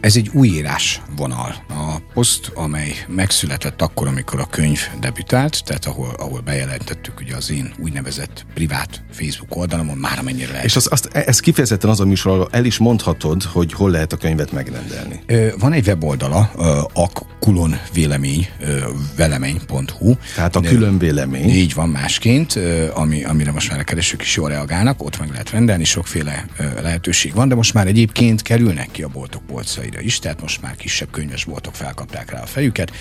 Ez 0.00 0.16
egy 0.16 0.30
új 0.32 0.48
írás 0.48 1.02
vonal. 1.16 1.54
A 1.68 1.96
poszt, 2.14 2.50
amely 2.54 2.94
megszületett 3.08 3.82
akkor, 3.82 4.06
amikor 4.06 4.40
a 4.40 4.46
könyv 4.46 4.80
debütált, 5.00 5.64
tehát 5.64 5.84
ahol, 5.86 6.14
ahol 6.18 6.40
bejelentettük 6.40 7.20
ugye 7.20 7.36
az 7.36 7.50
én 7.50 7.72
úgynevezett 7.78 8.46
privát 8.54 9.04
Facebook 9.10 9.56
oldalamon, 9.56 9.96
már 9.96 10.18
amennyire 10.18 10.50
lehet. 10.50 10.64
És 10.64 10.76
az, 10.76 10.88
azt, 10.90 11.06
ez 11.06 11.40
kifejezetten 11.40 11.90
az 11.90 12.00
a 12.00 12.04
műsor, 12.04 12.48
el 12.50 12.64
is 12.64 12.78
mondhatod, 13.26 13.52
hogy 13.52 13.72
hol 13.72 13.90
lehet 13.90 14.12
a 14.12 14.16
könyvet 14.16 14.52
megrendelni. 14.52 15.22
Van 15.58 15.72
egy 15.72 15.86
weboldala, 15.86 16.50
akulon 16.92 17.78
vélemény, 17.92 18.48
velemény.hu. 19.16 20.14
Tehát 20.34 20.56
a 20.56 20.60
külön 20.60 20.98
vélemény. 20.98 21.48
Így 21.48 21.74
van 21.74 21.88
másként, 21.88 22.58
ami, 22.94 23.24
amire 23.24 23.52
most 23.52 23.70
már 23.70 23.78
a 23.78 23.84
keresők 23.84 24.22
is 24.22 24.36
jól 24.36 24.48
reagálnak, 24.48 25.04
ott 25.04 25.18
meg 25.18 25.30
lehet 25.30 25.50
rendelni, 25.50 25.84
sokféle 25.84 26.46
lehetőség 26.82 27.34
van, 27.34 27.48
de 27.48 27.54
most 27.54 27.74
már 27.74 27.86
egyébként 27.86 28.42
kerülnek 28.42 28.90
ki 28.90 29.02
a 29.02 29.08
boltok 29.08 29.42
polcaira 29.46 30.00
is, 30.00 30.18
tehát 30.18 30.40
most 30.40 30.62
már 30.62 30.76
kisebb 30.76 31.10
könyvesboltok 31.10 31.74
felkapták 31.74 32.30
rá 32.30 32.42
a 32.42 32.46
fejüket, 32.46 32.92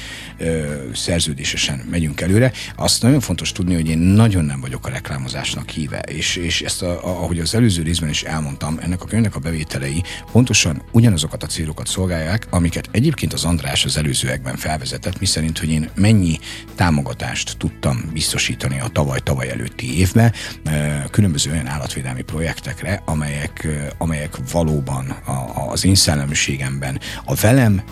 szerződésesen 0.94 1.82
megyünk 1.90 2.22
előre. 2.22 2.52
Azt 2.76 3.02
nagyon 3.02 3.20
fontos 3.20 3.52
tudni, 3.52 3.74
hogy 3.74 3.90
én 3.90 3.98
nagyon 3.98 4.46
nem 4.46 4.62
vagyok 4.62 4.86
a 4.86 4.90
reklámozásnak 4.90 5.70
híve, 5.70 6.00
és, 6.00 6.36
és 6.36 6.62
ezt, 6.62 6.82
a, 6.82 7.04
ahogy 7.04 7.40
az 7.40 7.56
előző 7.56 7.84
részben 7.84 8.10
is 8.10 8.24
elmondtam, 8.24 8.80
ennek 8.82 9.02
a 9.02 9.06
könyvnek 9.06 9.36
a 9.36 9.40
bevételei 9.40 10.04
pontosan 10.32 10.82
ugyanazokat 10.92 11.44
a 11.44 11.48
célokat 11.48 11.88
szolgálják, 11.88 12.48
amiket 12.50 12.90
egyébként 12.92 13.34
az 13.34 13.44
András 13.44 13.86
az 13.86 13.98
előzőekben 13.98 14.56
felvezetett, 14.56 15.20
miszerint, 15.20 15.60
hogy 15.60 15.70
én 15.70 15.90
mennyi 15.96 16.40
támogatást 16.76 17.58
tudtam 17.58 18.10
biztosítani 18.14 18.80
a 18.80 18.88
tavaly-tavaly 18.88 19.50
előtti 19.50 19.98
évben 19.98 20.34
különböző 21.12 21.52
olyan 21.52 21.68
állatvédelmi 21.68 22.22
projektekre, 22.22 23.02
amelyek, 23.06 23.68
amelyek 23.98 24.38
valóban 24.52 25.16
az 25.72 25.86
én 25.86 25.96
szellemiségemben, 25.96 27.00
a 27.26 27.36
velem 27.36 27.84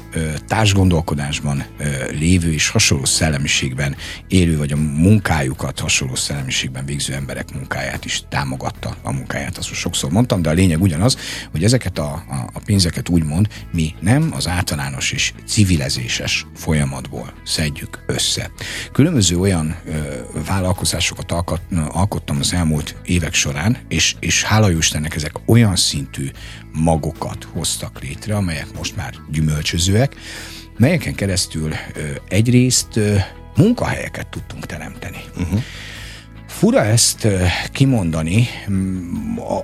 társgondolkodásban 0.48 1.64
lévő 2.12 2.54
és 2.54 2.70
hasonló 2.70 3.06
szellemiségben 3.06 3.96
élő, 4.28 4.58
vagy 4.58 4.72
a 4.72 4.78
munkájukat 4.78 5.80
hasonló 5.80 6.16
szellemiségben 6.16 6.86
végző 6.86 7.14
emberek 7.14 7.54
munkáját 7.54 8.06
is 8.06 8.24
támogatta 8.30 8.96
a 9.02 9.12
munkáját, 9.12 9.58
azt 9.58 9.74
sokszor 9.74 10.12
mondtam, 10.12 10.42
de 10.42 10.50
a 10.50 10.54
lényeg 10.54 10.82
ugyanaz, 10.82 11.18
hogy 11.52 11.64
ezeket 11.64 11.98
a, 11.98 12.13
a, 12.14 12.50
a 12.54 12.60
pénzeket 12.66 13.10
úgymond 13.10 13.48
mi 13.72 13.94
nem 14.00 14.32
az 14.36 14.48
általános 14.48 15.12
és 15.12 15.34
civilezéses 15.48 16.46
folyamatból 16.56 17.34
szedjük 17.46 18.04
össze. 18.06 18.52
Különböző 18.92 19.40
olyan 19.40 19.76
ö, 19.86 19.92
vállalkozásokat 20.46 21.32
alkot, 21.32 21.62
alkottam 21.88 22.38
az 22.40 22.54
elmúlt 22.54 22.96
évek 23.06 23.34
során, 23.34 23.78
és, 23.88 24.16
és 24.20 24.44
hála 24.44 24.72
Istennek 24.72 25.16
ezek 25.16 25.34
olyan 25.46 25.76
szintű 25.76 26.30
magokat 26.72 27.48
hoztak 27.54 28.02
létre, 28.02 28.36
amelyek 28.36 28.68
most 28.78 28.96
már 28.96 29.14
gyümölcsözőek, 29.32 30.16
melyeken 30.78 31.16
keresztül 31.16 31.72
ö, 31.94 32.02
egyrészt 32.28 32.98
ö, 32.98 33.16
munkahelyeket 33.56 34.28
tudtunk 34.28 34.66
teremteni. 34.66 35.24
Uh-huh. 35.38 35.64
Fura 36.58 36.84
ezt 36.84 37.28
kimondani, 37.72 38.48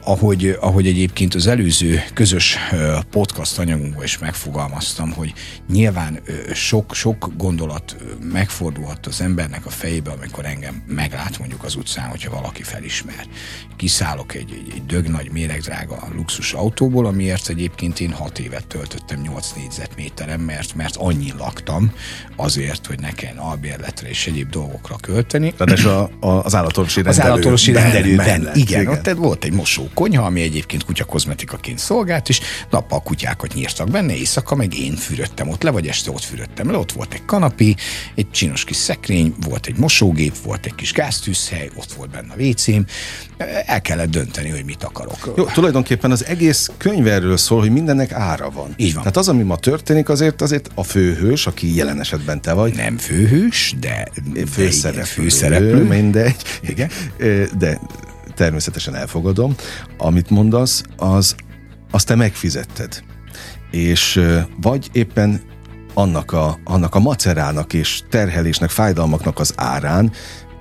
ahogy, 0.04 0.58
ahogy 0.60 0.88
egyébként 0.88 1.36
az 1.36 1.48
előző 1.48 2.04
közös 2.14 2.58
podcast 3.10 3.60
anyagunkban 3.60 4.04
is 4.04 4.18
megfogalmaztam, 4.18 5.12
hogy 5.12 5.34
nyilván 5.70 6.20
sok, 6.54 6.94
sok 6.96 7.32
gondolat 7.38 7.96
megfordulhat 8.32 9.06
az 9.06 9.22
embernek 9.22 9.66
a 9.66 9.70
fejébe, 9.70 10.12
amikor 10.12 10.46
engem 10.46 10.84
meglát 10.88 11.40
mondjuk 11.40 11.64
az 11.64 11.76
utcán, 11.76 12.10
hogyha 12.10 12.32
valaki 12.32 12.64
felismer. 12.64 13.28
Kiszállok 13.76 14.36
egy, 14.36 14.52
egy, 14.52 14.74
egy 14.76 14.86
dög 14.86 15.08
nagy 15.08 15.32
méregdrága 15.32 16.08
luxus 16.16 16.54
autóból, 16.54 17.06
amiért 17.06 17.50
egyébként 17.50 18.00
én 18.00 18.12
hat 18.12 18.40
évet 18.40 18.68
töltöttem 18.68 19.22
8 19.22 19.52
négyzetméteren, 19.56 20.40
mert, 20.40 20.76
mert 20.76 20.96
annyi 20.96 21.34
laktam 21.38 21.92
azért, 22.36 22.86
hogy 22.86 23.00
ne 23.00 23.12
kelljen 23.12 23.38
albérletre 23.38 24.10
és 24.10 24.28
egyéb 24.28 24.50
dolgokra 24.50 24.96
költeni. 24.96 25.54
Tehát 25.54 25.86
a, 25.86 26.28
a, 26.28 26.44
az 26.44 26.56
állatot 26.56 26.79
állatorvosi 26.80 27.02
rendelő. 27.02 27.20
Az 27.20 27.32
állatorvosi 27.32 27.72
rendelőben, 27.72 28.40
mellett, 28.40 28.56
igen, 28.56 28.82
igen. 28.82 28.94
Ott 28.94 29.10
volt 29.18 29.44
egy 29.44 29.54
mosókonyha, 29.54 30.26
ami 30.26 30.42
egyébként 30.42 30.84
kutya 30.84 31.04
kozmetikaként 31.04 31.80
szolgált, 31.80 32.30
és 32.30 32.40
nappal 32.70 33.02
kutyákat 33.02 33.54
nyírtak 33.54 33.90
benne, 33.90 34.16
éjszaka 34.16 34.56
meg 34.56 34.78
én 34.78 34.96
fürödtem 34.96 35.50
ott 35.50 35.64
le, 35.64 35.70
vagy 35.70 35.88
este 35.88 36.12
ott 36.12 36.24
fürödtem 36.24 36.72
le, 36.72 36.78
ott 36.78 36.92
volt 36.92 37.14
egy 37.14 37.26
kanapi, 37.26 37.76
egy 38.16 38.32
csinos 38.32 38.64
kis 38.64 38.78
szekrény, 38.78 39.34
volt 39.48 39.66
egy 39.66 39.78
mosógép, 39.78 40.34
volt 40.44 40.66
egy 40.66 40.76
kis 40.76 40.92
gáztűzhely, 40.92 41.70
ott 41.76 41.92
volt 41.92 42.10
benne 42.10 42.34
a 42.34 42.36
vécém, 42.36 42.86
el 43.66 43.82
kellett 43.82 44.10
dönteni, 44.10 44.50
hogy 44.50 44.66
mit 44.66 44.84
akarok. 44.84 45.34
Jó, 45.38 45.46
tulajdonképpen 45.46 46.12
az 46.12 46.26
egész 46.26 46.70
könyv 46.78 47.08
erről 47.08 47.38
szól, 47.38 47.60
hogy 47.60 47.72
mindennek 47.72 48.12
ára 48.12 48.50
van. 48.50 48.74
Így 48.78 48.94
van. 48.94 49.02
Tehát 49.02 49.18
az, 49.18 49.28
ami 49.28 49.44
ma 49.44 49.58
történik, 49.58 50.10
azért 50.10 50.42
azért 50.42 50.70
a 50.76 50.84
főhős, 50.84 51.48
aki 51.48 51.76
jelen 51.76 52.00
esetben 52.00 52.42
te 52.42 52.54
vagy. 52.54 52.76
Nem 52.76 52.98
főhős, 52.98 53.76
de 53.80 54.08
főszereplő. 54.52 55.04
Főszereplő. 55.04 55.84
Mindegy. 55.84 56.36
Igen. 56.70 56.90
De 57.58 57.80
természetesen 58.36 58.96
elfogadom. 58.96 59.56
Amit 59.98 60.30
mondasz, 60.30 60.84
az 60.98 61.36
azt 61.92 62.08
te 62.08 62.16
megfizetted. 62.16 63.04
És 63.72 64.22
vagy 64.62 64.90
éppen 64.92 65.42
annak 65.94 66.32
a, 66.32 66.60
annak 66.64 66.96
a 66.96 67.00
macerának 67.00 67.74
és 67.74 68.02
terhelésnek, 68.10 68.70
fájdalmaknak 68.70 69.40
az 69.40 69.54
árán 69.56 70.12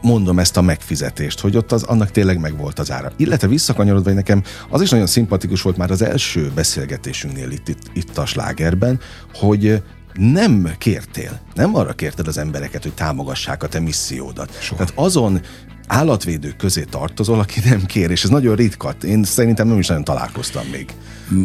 mondom 0.02 0.38
ezt 0.38 0.56
a 0.56 0.62
megfizetést, 0.62 1.40
hogy 1.40 1.56
ott 1.56 1.72
az, 1.72 1.82
annak 1.82 2.10
tényleg 2.10 2.40
megvolt 2.40 2.78
az 2.78 2.90
ára. 2.90 3.12
Illetve 3.16 3.48
visszakanyarodva, 3.48 4.06
hogy 4.06 4.14
nekem 4.14 4.42
az 4.68 4.80
is 4.80 4.90
nagyon 4.90 5.06
szimpatikus 5.06 5.62
volt 5.62 5.76
már 5.76 5.90
az 5.90 6.02
első 6.02 6.50
beszélgetésünknél 6.54 7.50
itt, 7.50 7.68
itt, 7.68 7.90
itt 7.92 8.18
a 8.18 8.26
slágerben, 8.26 9.00
hogy 9.34 9.82
nem 10.14 10.70
kértél, 10.78 11.40
nem 11.54 11.74
arra 11.74 11.92
kérted 11.92 12.26
az 12.26 12.38
embereket, 12.38 12.82
hogy 12.82 12.94
támogassák 12.94 13.62
a 13.62 13.68
te 13.68 13.80
missziódat. 13.80 14.58
Soha. 14.60 14.84
Tehát 14.84 14.98
azon 15.06 15.40
állatvédők 15.88 16.56
közé 16.56 16.82
tartozol, 16.82 17.38
aki 17.38 17.60
nem 17.64 17.86
kér, 17.86 18.10
és 18.10 18.24
ez 18.24 18.30
nagyon 18.30 18.56
ritka. 18.56 18.94
Én 19.02 19.24
szerintem 19.24 19.68
nem 19.68 19.78
is 19.78 19.86
nagyon 19.86 20.04
találkoztam 20.04 20.66
még 20.70 20.94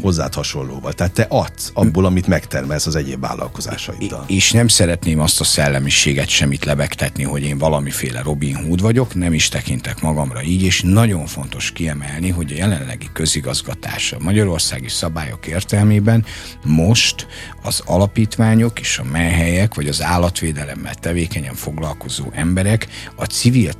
hozzád 0.01 0.33
hasonlóval. 0.33 0.93
Tehát 0.93 1.13
te 1.13 1.25
adsz 1.29 1.71
abból, 1.73 2.05
amit 2.05 2.27
megtermelsz 2.27 2.85
az 2.85 2.95
egyéb 2.95 3.19
vállalkozásaiddal. 3.19 4.25
És 4.27 4.51
nem 4.51 4.67
szeretném 4.67 5.19
azt 5.19 5.39
a 5.39 5.43
szellemiséget 5.43 6.27
semmit 6.27 6.65
lebegtetni, 6.65 7.23
hogy 7.23 7.43
én 7.43 7.57
valamiféle 7.57 8.21
Robin 8.21 8.55
Hood 8.55 8.81
vagyok, 8.81 9.15
nem 9.15 9.33
is 9.33 9.49
tekintek 9.49 10.01
magamra 10.01 10.43
így, 10.43 10.61
és 10.61 10.81
nagyon 10.81 11.25
fontos 11.25 11.71
kiemelni, 11.71 12.29
hogy 12.29 12.51
a 12.51 12.55
jelenlegi 12.55 13.09
közigazgatás 13.13 14.11
a 14.11 14.17
magyarországi 14.19 14.89
szabályok 14.89 15.47
értelmében 15.47 16.25
most 16.65 17.27
az 17.63 17.81
alapítványok 17.85 18.79
és 18.79 18.97
a 18.97 19.03
melyhelyek, 19.03 19.75
vagy 19.75 19.87
az 19.87 20.01
állatvédelemmel 20.01 20.95
tevékenyen 20.95 21.55
foglalkozó 21.55 22.25
emberek 22.31 22.87
a 23.15 23.25
civil 23.25 23.73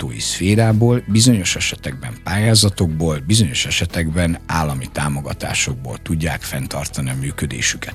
támogatói 0.00 0.20
szférából, 0.20 1.02
bizonyos 1.06 1.56
esetekben 1.56 2.14
pályázatokból, 2.24 3.22
bizonyos 3.26 3.66
esetekben 3.66 4.38
állami 4.46 4.86
támogatásokból 4.92 5.98
tudják 6.02 6.42
fenntartani 6.42 7.10
a 7.10 7.14
működésüket. 7.20 7.94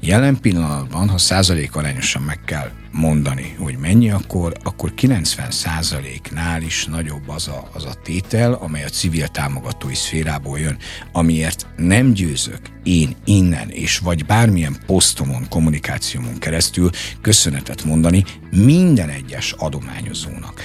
Jelen 0.00 0.40
pillanatban, 0.40 1.08
ha 1.08 1.18
százalék 1.18 1.76
arányosan 1.76 2.22
meg 2.22 2.40
kell 2.44 2.70
mondani, 2.92 3.56
hogy 3.58 3.76
mennyi, 3.76 4.10
akkor, 4.10 4.52
akkor 4.62 4.94
90 4.94 5.50
százaléknál 5.50 6.62
is 6.62 6.86
nagyobb 6.86 7.28
az 7.28 7.48
a, 7.48 7.68
az 7.72 7.84
a 7.84 7.94
tétel, 8.02 8.52
amely 8.52 8.84
a 8.84 8.88
civil 8.88 9.26
támogatói 9.26 9.94
szférából 9.94 10.58
jön, 10.58 10.76
amiért 11.12 11.66
nem 11.76 12.12
győzök 12.12 12.60
én 12.82 13.16
innen, 13.24 13.68
és 13.70 13.98
vagy 13.98 14.26
bármilyen 14.26 14.76
posztomon, 14.86 15.48
kommunikációmon 15.48 16.38
keresztül 16.38 16.90
köszönetet 17.20 17.84
mondani 17.84 18.24
minden 18.50 19.08
egyes 19.08 19.52
adományozónak. 19.52 20.62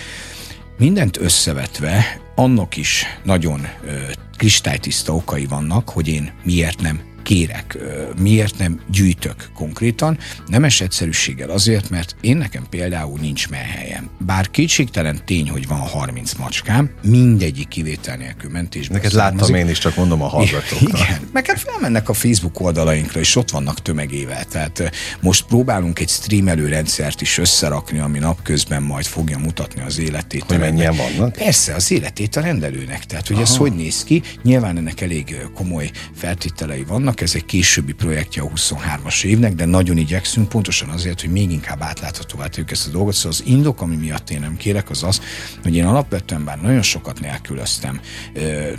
Mindent 0.80 1.18
összevetve, 1.18 2.22
annak 2.36 2.76
is 2.78 3.06
nagyon 3.24 3.60
ö, 3.84 3.90
kristálytiszta 4.38 5.16
okai 5.16 5.46
vannak, 5.46 5.90
hogy 5.90 6.08
én 6.08 6.34
miért 6.44 6.82
nem 6.82 7.09
kérek, 7.24 7.78
miért 8.22 8.58
nem 8.58 8.80
gyűjtök 8.92 9.50
konkrétan. 9.54 10.18
Nemes 10.48 10.82
egyszerűséggel 10.82 11.50
azért, 11.50 11.90
mert 11.90 12.16
én 12.22 12.38
nekem 12.38 12.66
például 12.70 13.20
nincs 13.20 13.50
menhelyem. 13.50 14.10
Bár 14.18 14.50
kétségtelen 14.50 15.22
tény, 15.26 15.50
hogy 15.50 15.68
van 15.68 15.80
30 15.80 16.34
macskám, 16.34 16.90
mindegyik 17.04 17.68
kivétel 17.68 18.18
nélkül 18.18 18.50
mentésben. 18.52 18.98
Neked 18.98 19.14
láttam 19.14 19.56
én 19.56 19.70
is, 19.70 19.78
csak 19.78 19.96
mondom 19.96 20.22
a 20.22 20.28
hallgatóknak. 20.28 21.00
Igen, 21.00 21.28
meg 21.34 21.46
hát 21.46 21.60
felmennek 21.60 22.10
a 22.10 22.14
Facebook 22.14 22.60
oldalainkra, 22.60 23.20
és 23.20 23.36
ott 23.36 23.50
vannak 23.50 23.82
tömegével. 23.82 24.44
Tehát 24.44 24.92
most 25.22 25.46
próbálunk 25.46 26.00
egy 26.00 26.10
streamelő 26.10 26.68
rendszert 26.68 27.22
is 27.22 27.38
összerakni, 27.38 28.00
ami 28.00 28.20
napközben 28.20 28.84
majd 28.84 29.06
fogja 29.06 29.38
mutatni 29.38 29.82
az 29.82 30.00
életét. 30.00 30.44
Hogy 30.48 30.60
mennyien 30.60 30.96
vannak? 30.96 31.32
Persze, 31.32 31.74
az 31.74 31.92
életét 31.92 32.36
a 32.36 32.42
rendelőnek. 32.42 33.06
Tehát, 33.06 33.28
hogy 33.28 33.36
Aha. 33.36 33.46
ez 33.46 33.58
hogy 33.58 33.74
néz 33.74 34.04
ki? 34.04 34.22
Nyilván 34.44 34.78
ennek 34.78 35.02
elég 35.02 35.36
komoly 35.54 35.92
feltételei 36.16 36.84
vannak, 36.84 37.09
ez 37.18 37.36
egy 37.36 37.46
későbbi 37.46 37.94
projektje 37.94 38.42
a 38.42 38.50
23-as 38.56 39.24
évnek, 39.24 39.54
de 39.54 39.66
nagyon 39.66 39.98
igyekszünk 39.98 40.50
pontosan 40.50 40.90
azért, 40.90 41.22
hogy 41.22 41.30
még 41.30 41.52
inkább 41.52 41.82
átláthatóvá 41.82 42.48
tegyük 42.48 42.72
ezt 42.72 42.88
a 42.88 42.92
dolgot. 42.92 43.14
Szóval 43.14 43.32
az 43.32 43.44
indok, 43.46 43.82
ami 43.82 43.96
miatt 43.96 44.30
én 44.30 44.40
nem 44.40 44.58
kérek, 44.58 44.90
az 44.90 45.04
az, 45.04 45.22
hogy 45.64 45.76
én 45.76 45.86
alapvetően 45.86 46.46
bár 46.46 46.62
nagyon 46.62 46.82
sokat 46.82 47.20
nélkülöztem, 47.20 48.00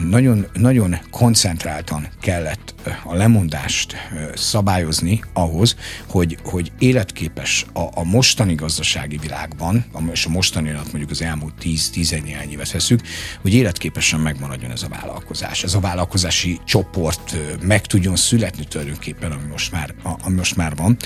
nagyon, 0.09 0.47
nagyon 0.53 0.97
koncentráltan 1.11 2.09
kellett 2.21 2.75
a 3.05 3.15
lemondást 3.15 3.97
szabályozni 4.35 5.21
ahhoz, 5.33 5.77
hogy, 6.07 6.39
hogy 6.45 6.73
életképes 6.79 7.67
a, 7.73 7.81
a 7.81 8.05
mostani 8.05 8.55
gazdasági 8.55 9.17
világban, 9.17 9.85
és 10.13 10.25
a 10.25 10.29
mostani 10.29 10.71
mondjuk 10.71 11.11
az 11.11 11.23
elmúlt 11.23 11.55
10-11 11.63 12.23
néhány 12.23 12.51
évet 12.51 12.73
veszük, 12.73 13.01
hogy 13.41 13.55
életképesen 13.55 14.21
megmaradjon 14.21 14.71
ez 14.71 14.83
a 14.83 14.89
vállalkozás. 14.89 15.63
Ez 15.63 15.75
a 15.75 15.81
vállalkozási 15.81 16.61
csoport 16.65 17.37
meg 17.63 17.87
tudjon 17.87 18.17
születni 18.21 18.65
tulajdonképpen, 18.65 19.33
ami 19.33 19.47
most 19.51 19.73
már, 19.73 19.95
ami 20.03 20.35
most 20.35 20.57
már 20.57 20.77
van. 20.77 20.97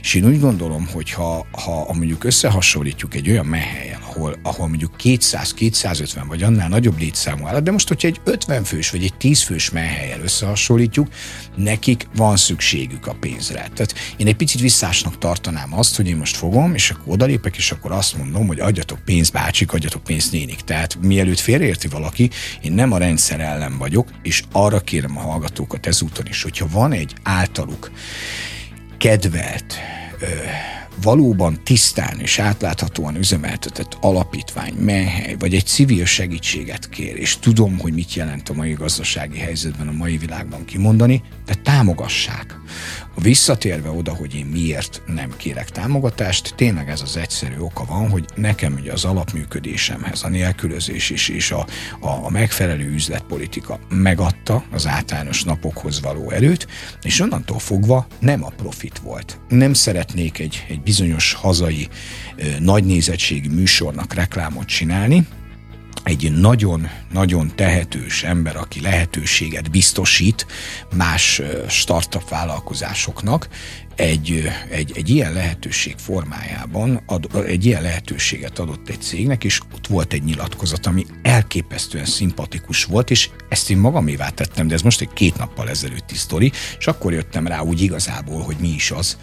És 0.00 0.14
én 0.14 0.26
úgy 0.26 0.40
gondolom, 0.40 0.88
hogy 0.92 1.10
ha, 1.10 1.46
ha 1.50 1.92
mondjuk 1.92 2.24
összehasonlítjuk 2.24 3.14
egy 3.14 3.30
olyan 3.30 3.46
mehelyel, 3.46 4.00
ahol, 4.14 4.36
ahol 4.42 4.68
mondjuk 4.68 4.94
200-250 5.02 6.24
vagy 6.28 6.42
annál 6.42 6.68
nagyobb 6.68 6.98
létszámú 6.98 7.46
állat, 7.46 7.62
de 7.62 7.70
most, 7.70 7.88
hogyha 7.88 8.08
egy 8.08 8.20
50 8.24 8.64
fős 8.64 8.90
vagy 8.90 9.04
egy 9.04 9.14
10 9.14 9.42
fős 9.42 9.70
mehelyel 9.70 10.20
összehasonlítjuk, 10.20 11.08
nekik 11.56 12.08
van 12.16 12.36
szükségük 12.36 13.06
a 13.06 13.16
pénzre. 13.20 13.68
Tehát 13.74 13.94
én 14.16 14.26
egy 14.26 14.36
picit 14.36 14.60
visszásnak 14.60 15.18
tartanám 15.18 15.78
azt, 15.78 15.96
hogy 15.96 16.08
én 16.08 16.16
most 16.16 16.36
fogom, 16.36 16.74
és 16.74 16.90
akkor 16.90 17.12
odalépek, 17.12 17.56
és 17.56 17.70
akkor 17.70 17.92
azt 17.92 18.16
mondom, 18.16 18.46
hogy 18.46 18.60
adjatok 18.60 18.98
pénzt 19.04 19.32
bácsik, 19.32 19.72
adjatok 19.72 20.02
pénzt 20.02 20.32
nénik. 20.32 20.60
Tehát 20.60 20.96
mielőtt 21.00 21.38
félreérti 21.38 21.88
valaki, 21.88 22.30
én 22.62 22.72
nem 22.72 22.92
a 22.92 22.98
rendszer 22.98 23.40
ellen 23.40 23.78
vagyok, 23.78 24.08
és 24.22 24.42
arra 24.52 24.80
kérem 24.80 25.18
a 25.18 25.20
hallgatókat 25.20 25.86
ezúton 25.86 26.26
is, 26.26 26.42
hogyha 26.42 26.66
van 26.70 26.92
egy 26.92 27.14
általuk 27.22 27.90
kedvelt, 28.98 29.74
valóban 31.02 31.58
tisztán 31.64 32.20
és 32.20 32.38
átláthatóan 32.38 33.16
üzemeltetett 33.16 33.96
alapítvány, 34.00 34.74
menhely, 34.74 35.36
vagy 35.38 35.54
egy 35.54 35.66
civil 35.66 36.04
segítséget 36.04 36.88
kér, 36.88 37.16
és 37.16 37.38
tudom, 37.38 37.78
hogy 37.78 37.92
mit 37.92 38.14
jelent 38.14 38.48
a 38.48 38.54
mai 38.54 38.72
gazdasági 38.72 39.38
helyzetben, 39.38 39.88
a 39.88 39.92
mai 39.92 40.16
világban 40.16 40.64
kimondani, 40.64 41.22
de 41.46 41.54
támogassák. 41.54 42.58
Visszatérve 43.22 43.90
oda, 43.90 44.14
hogy 44.14 44.34
én 44.34 44.46
miért 44.46 45.02
nem 45.06 45.36
kérek 45.36 45.70
támogatást, 45.70 46.54
tényleg 46.56 46.88
ez 46.88 47.00
az 47.00 47.16
egyszerű 47.16 47.58
oka 47.58 47.84
van, 47.84 48.10
hogy 48.10 48.24
nekem 48.34 48.72
ugye 48.72 48.92
az 48.92 49.04
alapműködésemhez 49.04 50.22
a 50.22 50.28
nélkülözés 50.28 51.10
is 51.10 51.28
és 51.28 51.50
a, 51.50 51.66
a, 52.00 52.30
megfelelő 52.30 52.92
üzletpolitika 52.92 53.78
megadta 53.88 54.64
az 54.72 54.86
általános 54.86 55.44
napokhoz 55.44 56.00
való 56.00 56.30
erőt, 56.30 56.66
és 57.02 57.20
onnantól 57.20 57.58
fogva 57.58 58.06
nem 58.18 58.44
a 58.44 58.52
profit 58.56 58.98
volt. 58.98 59.40
Nem 59.48 59.72
szeretnék 59.72 60.38
egy, 60.38 60.66
egy 60.68 60.80
bizonyos 60.80 61.32
hazai 61.32 61.88
nézettségi 62.82 63.48
műsornak 63.48 64.14
reklámot 64.14 64.66
csinálni, 64.66 65.26
egy 66.04 66.32
nagyon-nagyon 66.32 67.52
tehetős 67.54 68.22
ember, 68.22 68.56
aki 68.56 68.80
lehetőséget 68.80 69.70
biztosít 69.70 70.46
más 70.96 71.42
startup 71.68 72.28
vállalkozásoknak, 72.28 73.48
egy, 73.96 74.48
egy, 74.70 74.92
egy 74.94 75.08
ilyen 75.08 75.32
lehetőség 75.32 75.94
formájában 75.96 77.02
ad, 77.06 77.28
egy 77.46 77.64
ilyen 77.64 77.82
lehetőséget 77.82 78.58
adott 78.58 78.88
egy 78.88 79.00
cégnek, 79.00 79.44
és 79.44 79.60
ott 79.74 79.86
volt 79.86 80.12
egy 80.12 80.24
nyilatkozat, 80.24 80.86
ami 80.86 81.06
elképesztően 81.22 82.04
szimpatikus 82.04 82.84
volt, 82.84 83.10
és 83.10 83.30
ezt 83.48 83.70
én 83.70 83.78
magamévá 83.78 84.28
tettem, 84.28 84.68
de 84.68 84.74
ez 84.74 84.82
most 84.82 85.00
egy 85.00 85.12
két 85.12 85.36
nappal 85.36 85.68
ezelőtti 85.68 86.14
sztori, 86.14 86.52
és 86.78 86.86
akkor 86.86 87.12
jöttem 87.12 87.46
rá 87.46 87.60
úgy 87.60 87.80
igazából, 87.80 88.42
hogy 88.42 88.56
mi 88.60 88.68
is 88.68 88.90
az, 88.90 89.16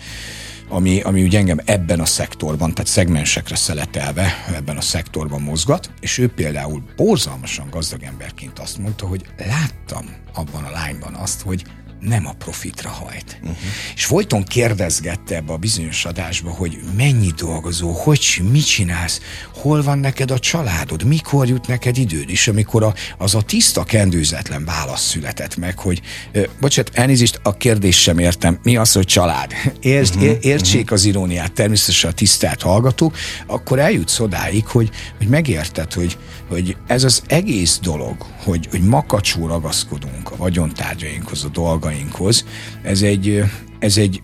ami, 0.72 1.02
ami 1.02 1.24
ugye 1.24 1.38
engem 1.38 1.60
ebben 1.66 2.00
a 2.00 2.06
szektorban, 2.06 2.74
tehát 2.74 2.92
szegmensekre 2.92 3.56
szeletelve 3.56 4.46
ebben 4.56 4.78
a 4.78 4.82
szektorban 4.82 5.42
mozgat, 5.42 5.90
és 6.00 6.18
ő 6.18 6.28
például 6.28 6.84
borzalmasan 6.96 7.68
gazdag 7.70 8.04
emberként 8.04 8.60
azt 8.60 8.78
mondta, 8.78 9.08
hogy 9.08 9.26
láttam 9.38 10.06
abban 10.34 10.64
a 10.64 10.72
lányban 10.72 11.14
azt, 11.14 11.42
hogy 11.42 11.64
nem 12.02 12.28
a 12.28 12.34
profitra 12.34 12.90
hajt. 12.90 13.38
Uh-huh. 13.42 13.58
És 13.96 14.06
folyton 14.06 14.44
kérdezgette 14.44 15.36
ebbe 15.36 15.54
a 15.54 15.58
bizonyos 15.58 16.06
adásba, 16.06 16.50
hogy 16.50 16.80
mennyi 16.98 17.32
dolgozó, 17.38 17.92
hogy 17.92 18.42
mit 18.52 18.66
csinálsz, 18.66 19.22
hol 19.54 19.84
van 19.84 20.00
neked 20.00 20.32
a 20.32 20.40
családod, 20.40 21.04
mikor 21.04 21.48
jut 21.48 21.68
neked 21.68 21.98
időd, 21.98 22.30
és 22.30 22.48
amikor 22.48 22.84
a, 22.84 22.94
az 23.18 23.36
a 23.36 23.42
tiszta, 23.42 23.84
kendőzetlen 23.84 24.66
válasz 24.66 25.08
született 25.08 25.56
meg, 25.56 25.80
hogy 25.80 26.02
ö, 26.32 26.44
bocsánat, 26.60 26.92
elnézést, 26.96 27.40
a 27.44 27.58
kérdés 27.58 28.02
sem 28.02 28.20
értem, 28.20 28.60
mi 28.64 28.76
az, 28.76 28.92
hogy 28.92 29.06
család? 29.06 29.52
Értsd, 29.82 30.16
uh-huh. 30.16 30.38
értsék 30.42 30.82
uh-huh. 30.82 30.98
az 30.98 31.06
iróniát 31.06 31.52
természetesen 31.52 32.10
a 32.10 32.14
tisztelt 32.14 32.62
hallgatók, 32.62 33.18
akkor 33.48 33.80
eljutsz 33.80 34.20
odáig, 34.20 34.66
hogy, 34.66 34.90
hogy 35.18 35.28
megérted, 35.28 35.94
hogy, 35.94 36.18
hogy 36.50 36.78
ez 36.88 37.04
az 37.04 37.24
egész 37.28 37.80
dolog, 37.82 38.16
hogy, 38.44 38.68
hogy 38.70 38.82
makacsú 38.82 39.48
ragaszkodunk 39.48 40.32
a 40.32 40.36
vagyontárgyainkhoz, 40.36 41.44
a 41.44 41.48
dolgainkhoz, 41.48 41.91
ez 42.82 43.02
egy, 43.02 43.44
ez 43.80 43.98
egy 43.98 44.22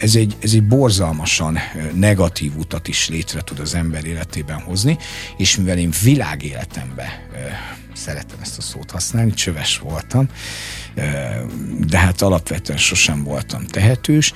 ez 0.00 0.14
egy, 0.14 0.36
ez 0.38 0.52
egy 0.52 0.62
borzalmasan 0.62 1.58
negatív 1.94 2.56
utat 2.56 2.88
is 2.88 3.08
létre 3.08 3.40
tud 3.40 3.58
az 3.58 3.74
ember 3.74 4.04
életében 4.04 4.60
hozni, 4.60 4.98
és 5.36 5.56
mivel 5.56 5.78
én 5.78 5.92
világéletembe 6.02 7.26
szeretem 7.94 8.38
ezt 8.40 8.58
a 8.58 8.62
szót 8.62 8.90
használni, 8.90 9.32
csöves 9.32 9.78
voltam, 9.78 10.28
de 11.86 11.98
hát 11.98 12.22
alapvetően 12.22 12.78
sosem 12.78 13.24
voltam 13.24 13.66
tehetős, 13.66 14.32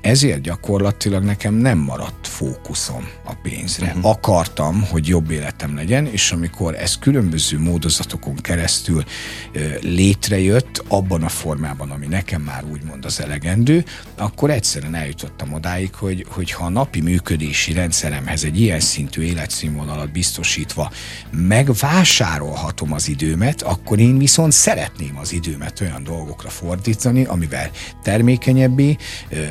ezért 0.00 0.40
gyakorlatilag 0.40 1.24
nekem 1.24 1.54
nem 1.54 1.78
maradt 1.78 2.26
fókuszom 2.26 3.08
a 3.24 3.34
pénzre. 3.42 3.86
Uh-huh. 3.86 4.06
Akartam, 4.06 4.86
hogy 4.90 5.08
jobb 5.08 5.30
életem 5.30 5.74
legyen, 5.74 6.06
és 6.06 6.32
amikor 6.32 6.74
ez 6.74 6.98
különböző 6.98 7.58
módozatokon 7.58 8.34
keresztül 8.34 9.04
létrejött, 9.80 10.84
abban 10.88 11.22
a 11.22 11.28
formában, 11.28 11.90
ami 11.90 12.06
nekem 12.06 12.42
már 12.42 12.64
úgymond 12.64 13.04
az 13.04 13.20
elegendő, 13.20 13.84
akkor 14.16 14.50
egyszerűen 14.50 14.94
eljutottam 14.94 15.52
odáig, 15.52 15.94
hogy, 15.94 16.26
hogy 16.28 16.50
ha 16.50 16.64
a 16.64 16.68
napi 16.68 17.00
működési 17.00 17.72
rendszeremhez 17.72 18.44
egy 18.44 18.60
ilyen 18.60 18.80
szintű 18.80 19.22
életszínvonalat 19.22 20.12
biztosítva 20.12 20.92
megvásárolhatom 21.30 22.92
az 22.92 23.08
időmet, 23.08 23.62
akkor 23.62 23.98
én 23.98 24.18
viszont 24.18 24.52
szeretném 24.52 25.18
az 25.18 25.32
időmet 25.32 25.80
olyan 25.84 26.02
dolgokra 26.02 26.48
fordítani, 26.48 27.24
amivel 27.24 27.70
termékenyebbé, 28.02 28.96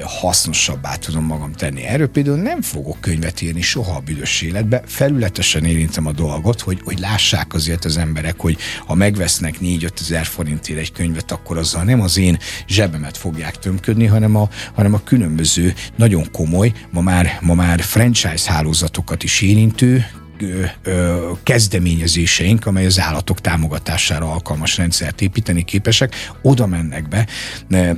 hasznosabbá 0.04 0.96
tudom 0.96 1.26
magam 1.26 1.52
tenni. 1.52 1.84
Erről 1.84 2.08
például 2.08 2.38
nem 2.38 2.62
fogok 2.62 3.02
könyvet 3.02 3.41
írni 3.41 3.62
soha 3.62 3.96
a 3.96 4.00
büdös 4.00 4.41
életbe, 4.41 4.84
felületesen 4.86 5.65
érintem 5.65 6.06
a 6.06 6.12
dolgot, 6.12 6.62
hogy, 6.62 6.82
hogy 6.84 7.00
lássák 7.00 7.54
azért 7.54 7.86
az 7.86 7.98
emberek, 7.98 8.39
hogy 8.39 8.58
ha 8.86 8.96
megvesznek 8.96 9.56
4-5 9.62 10.02
ezer 10.02 10.26
forintért 10.26 10.80
egy 10.80 10.91
könyvet, 10.91 11.32
akkor 11.32 11.58
azzal 11.58 11.84
nem 11.84 12.02
az 12.02 12.17
én 12.17 12.38
zsebemet 12.67 13.17
fogják 13.17 13.58
tömködni, 13.58 14.06
hanem 14.06 14.36
a, 14.36 14.50
hanem 14.74 14.93
a 14.93 15.04
különböző, 15.04 15.74
nagyon 15.96 16.32
komoly, 16.32 16.72
ma 16.91 17.02
már, 17.02 17.38
ma 17.41 17.54
már 17.54 17.82
franchise 17.82 18.52
hálózatokat 18.52 19.24
is 19.24 19.41
érintő, 19.41 20.06
kezdeményezéseink, 21.43 22.65
amely 22.65 22.86
az 22.86 22.99
állatok 22.99 23.41
támogatására 23.41 24.32
alkalmas 24.32 24.77
rendszert 24.77 25.21
építeni 25.21 25.63
képesek, 25.63 26.15
oda 26.41 26.65
mennek 26.65 27.08
be 27.08 27.27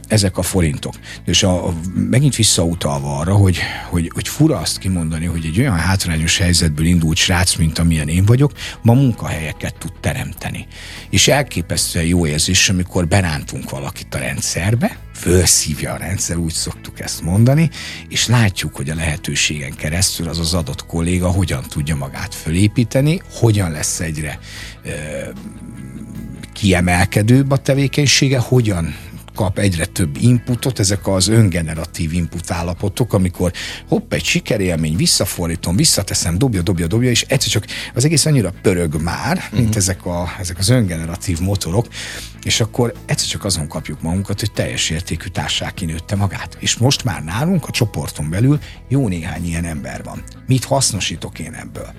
ezek 0.07 0.37
a 0.37 0.41
forintok. 0.41 0.93
És 1.25 1.43
a, 1.43 1.73
megint 2.09 2.35
visszautalva 2.35 3.17
arra, 3.17 3.33
hogy, 3.33 3.59
hogy, 3.89 4.11
hogy 4.13 4.27
fura 4.27 4.57
azt 4.57 4.77
kimondani, 4.77 5.25
hogy 5.25 5.45
egy 5.45 5.59
olyan 5.59 5.77
hátrányos 5.77 6.37
helyzetből 6.37 6.85
indult 6.85 7.17
srác, 7.17 7.55
mint 7.55 7.79
amilyen 7.79 8.07
én 8.07 8.25
vagyok, 8.25 8.51
ma 8.81 8.93
munkahelyeket 8.93 9.75
tud 9.77 9.91
teremteni. 9.99 10.67
És 11.09 11.27
elképesztően 11.27 12.05
jó 12.05 12.27
érzés, 12.27 12.69
amikor 12.69 13.07
berántunk 13.07 13.69
valakit 13.69 14.15
a 14.15 14.17
rendszerbe, 14.17 14.97
fölszívja 15.15 15.93
a 15.93 15.97
rendszer, 15.97 16.37
úgy 16.37 16.53
szoktuk 16.53 16.99
ezt 16.99 17.21
mondani, 17.21 17.69
és 18.09 18.27
látjuk, 18.27 18.75
hogy 18.75 18.89
a 18.89 18.95
lehetőségen 18.95 19.75
keresztül 19.75 20.29
az 20.29 20.39
az 20.39 20.53
adott 20.53 20.85
kolléga 20.85 21.27
hogyan 21.27 21.63
tudja 21.69 21.95
magát 21.95 22.35
fölépíteni, 22.35 23.21
hogyan 23.31 23.71
lesz 23.71 23.99
egyre 23.99 24.39
ö, 24.83 24.89
kiemelkedőbb 26.53 27.51
a 27.51 27.57
tevékenysége, 27.57 28.39
hogyan 28.39 28.95
kap 29.35 29.59
egyre 29.59 29.85
több 29.85 30.17
inputot, 30.19 30.79
ezek 30.79 31.07
az 31.07 31.27
öngeneratív 31.27 32.13
input 32.13 32.51
állapotok, 32.51 33.13
amikor 33.13 33.51
hopp, 33.87 34.13
egy 34.13 34.23
sikerélmény, 34.23 34.95
visszafordítom, 34.95 35.75
visszateszem, 35.75 36.37
dobja, 36.37 36.61
dobja, 36.61 36.87
dobja, 36.87 37.09
és 37.09 37.21
egyszer 37.21 37.51
csak 37.51 37.65
az 37.93 38.05
egész 38.05 38.25
annyira 38.25 38.53
pörög 38.61 39.01
már, 39.01 39.43
mint 39.51 39.63
uh-huh. 39.63 39.75
ezek, 39.75 40.05
a, 40.05 40.35
ezek 40.39 40.57
az 40.57 40.69
öngeneratív 40.69 41.39
motorok, 41.39 41.87
és 42.43 42.61
akkor 42.61 42.93
egyszer 43.05 43.27
csak 43.27 43.43
azon 43.43 43.67
kapjuk 43.67 44.01
magunkat, 44.01 44.39
hogy 44.39 44.51
teljes 44.51 44.89
értékű 44.89 45.27
társág 45.27 45.73
kinőtte 45.73 46.15
magát. 46.15 46.57
És 46.59 46.75
most 46.75 47.03
már 47.03 47.23
nálunk 47.23 47.67
a 47.67 47.71
csoporton 47.71 48.29
belül 48.29 48.59
jó 48.87 49.07
néhány 49.07 49.45
ilyen 49.45 49.65
ember 49.65 50.03
van. 50.03 50.23
Mit 50.47 50.63
hasznosítok 50.63 51.39
én 51.39 51.53
ebből? 51.53 51.93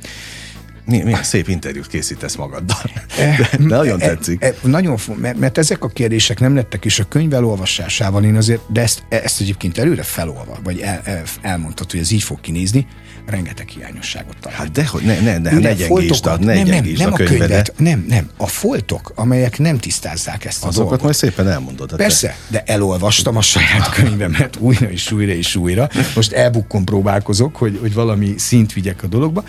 Milyen 0.86 1.22
szép 1.22 1.48
interjút 1.48 1.86
készítesz 1.86 2.34
magaddal. 2.34 2.78
Eh, 3.18 3.36
de, 3.38 3.48
de 3.58 3.64
nagyon 3.64 4.00
e, 4.00 4.06
tetszik. 4.06 4.42
E, 4.42 4.54
nagyon, 4.62 4.98
mert, 5.14 5.38
mert 5.38 5.58
ezek 5.58 5.84
a 5.84 5.88
kérdések 5.88 6.40
nem 6.40 6.54
lettek, 6.54 6.84
és 6.84 6.98
a 6.98 7.04
könyv 7.04 7.34
elolvasásával 7.34 8.24
én 8.24 8.36
azért, 8.36 8.60
de 8.72 8.80
ezt, 8.80 9.02
ezt 9.08 9.40
egyébként 9.40 9.78
előre 9.78 10.02
felolva, 10.02 10.58
vagy 10.64 10.80
el, 10.80 11.00
el, 11.04 11.22
elmondtad, 11.42 11.90
hogy 11.90 12.00
ez 12.00 12.10
így 12.10 12.22
fog 12.22 12.40
kinézni, 12.40 12.86
rengeteg 13.26 13.68
hiányosságot 13.68 14.36
talál. 14.40 14.58
Hát 14.58 14.70
dehogy, 14.70 15.02
ne, 15.02 15.20
ne, 15.20 15.38
ne, 15.38 15.58
ne 15.58 15.74
gyengítsd 15.74 16.26
a, 16.26 16.36
ne 16.36 16.54
nem, 16.54 16.66
nem, 16.66 16.84
nem 16.96 17.12
a, 17.12 17.14
a 17.14 17.16
könyvet, 17.16 17.72
nem, 17.76 18.04
nem, 18.08 18.30
a 18.36 18.46
foltok, 18.46 19.12
amelyek 19.14 19.58
nem 19.58 19.78
tisztázzák 19.78 20.44
ezt 20.44 20.64
a 20.64 20.66
Azokat 20.66 20.88
dolgot. 20.88 21.02
majd 21.02 21.14
szépen 21.14 21.48
elmondod. 21.48 21.96
Persze, 21.96 22.26
te. 22.26 22.34
de 22.50 22.72
elolvastam 22.72 23.36
a 23.36 23.42
saját 23.42 23.88
könyvemet 23.88 24.56
újra 24.66 24.90
és 24.90 25.12
újra 25.12 25.32
és 25.32 25.56
újra. 25.56 25.88
Most 26.14 26.32
elbukkon 26.32 26.84
próbálkozok, 26.84 27.56
hogy, 27.56 27.78
hogy 27.80 27.94
valami 27.94 28.34
szint 28.38 28.72
vigyek 28.72 29.02
a 29.02 29.06
dologba, 29.06 29.44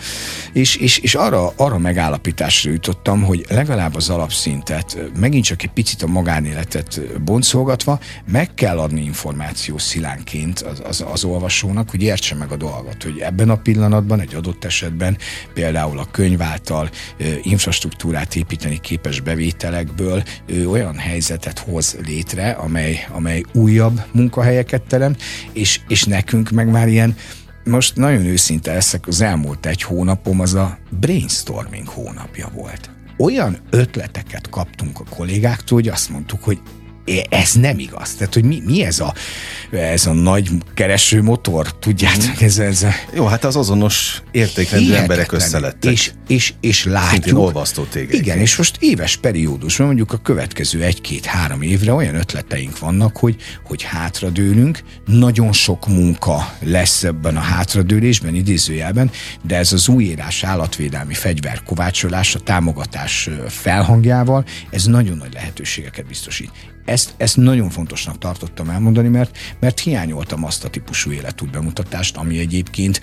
és, 0.52 0.76
és, 0.76 0.98
és 0.98 1.14
arra, 1.14 1.27
arra 1.34 1.78
megállapításra 1.78 2.70
jutottam, 2.70 3.22
hogy 3.22 3.44
legalább 3.48 3.94
az 3.94 4.10
alapszintet, 4.10 4.98
megint 5.20 5.44
csak 5.44 5.62
egy 5.62 5.70
picit 5.70 6.02
a 6.02 6.06
magánéletet 6.06 7.00
boncolgatva, 7.24 7.98
meg 8.30 8.54
kell 8.54 8.78
adni 8.78 9.02
információ 9.02 9.78
szilánként 9.78 10.60
az, 10.60 10.82
az, 10.84 11.04
az 11.12 11.24
olvasónak, 11.24 11.90
hogy 11.90 12.02
értse 12.02 12.34
meg 12.34 12.52
a 12.52 12.56
dolgot, 12.56 13.02
hogy 13.02 13.18
ebben 13.18 13.50
a 13.50 13.56
pillanatban, 13.56 14.20
egy 14.20 14.34
adott 14.34 14.64
esetben 14.64 15.16
például 15.54 15.98
a 15.98 16.08
könyv 16.10 16.42
által 16.42 16.90
infrastruktúrát 17.42 18.34
építeni 18.34 18.80
képes 18.80 19.20
bevételekből 19.20 20.22
olyan 20.66 20.96
helyzetet 20.96 21.58
hoz 21.58 21.96
létre, 22.06 22.50
amely, 22.50 23.06
amely 23.10 23.42
újabb 23.52 24.00
munkahelyeket 24.12 24.82
teremt, 24.82 25.22
és, 25.52 25.80
és 25.88 26.04
nekünk 26.04 26.50
meg 26.50 26.70
már 26.70 26.88
ilyen 26.88 27.16
most 27.68 27.96
nagyon 27.96 28.24
őszinte 28.24 28.72
leszek, 28.72 29.06
az 29.06 29.20
elmúlt 29.20 29.66
egy 29.66 29.82
hónapom 29.82 30.40
az 30.40 30.54
a 30.54 30.78
brainstorming 30.90 31.88
hónapja 31.88 32.48
volt. 32.54 32.90
Olyan 33.18 33.58
ötleteket 33.70 34.48
kaptunk 34.48 35.00
a 35.00 35.14
kollégáktól, 35.16 35.78
hogy 35.78 35.88
azt 35.88 36.10
mondtuk, 36.10 36.42
hogy 36.44 36.60
ez 37.28 37.52
nem 37.52 37.78
igaz. 37.78 38.14
Tehát, 38.14 38.34
hogy 38.34 38.44
mi, 38.44 38.62
mi 38.64 38.84
ez, 38.84 39.00
a, 39.00 39.14
ez 39.70 40.06
a 40.06 40.12
nagy 40.12 40.50
kereső 40.74 41.22
motor, 41.22 41.78
tudjátok, 41.78 42.40
mm. 42.42 42.44
ez, 42.44 42.58
ez 42.58 42.82
a... 42.82 42.90
Jó, 43.14 43.26
hát 43.26 43.44
az 43.44 43.56
azonos 43.56 44.22
értékrendű 44.30 44.92
emberek 44.92 45.32
összelettek. 45.32 45.92
És, 45.92 46.12
és, 46.28 46.54
és 46.60 46.84
látjuk... 46.84 47.38
Olvasztó 47.38 47.82
téged. 47.82 48.14
Igen, 48.14 48.38
és 48.38 48.56
most 48.56 48.76
éves 48.80 49.16
periódusban, 49.16 49.86
mondjuk 49.86 50.12
a 50.12 50.16
következő 50.16 50.82
egy-két-három 50.82 51.62
évre 51.62 51.92
olyan 51.92 52.14
ötleteink 52.14 52.78
vannak, 52.78 53.16
hogy, 53.16 53.36
hogy 53.64 53.82
hátradőlünk, 53.82 54.82
nagyon 55.06 55.52
sok 55.52 55.86
munka 55.86 56.54
lesz 56.60 57.04
ebben 57.04 57.36
a 57.36 57.40
hátradőlésben, 57.40 58.34
idézőjelben, 58.34 59.10
de 59.42 59.56
ez 59.56 59.72
az 59.72 59.88
újírás 59.88 60.44
állatvédelmi 60.44 61.14
fegyverkovácsolás, 61.14 62.34
a 62.34 62.38
támogatás 62.38 63.28
felhangjával, 63.48 64.44
ez 64.70 64.84
nagyon 64.84 65.16
nagy 65.16 65.32
lehetőségeket 65.32 66.06
biztosít 66.06 66.50
ezt, 66.88 67.14
ezt 67.16 67.36
nagyon 67.36 67.70
fontosnak 67.70 68.18
tartottam 68.18 68.68
elmondani, 68.70 69.08
mert, 69.08 69.38
mert 69.60 69.80
hiányoltam 69.80 70.44
azt 70.44 70.64
a 70.64 70.68
típusú 70.68 71.10
életút 71.10 71.50
bemutatást, 71.50 72.16
ami 72.16 72.38
egyébként 72.38 73.00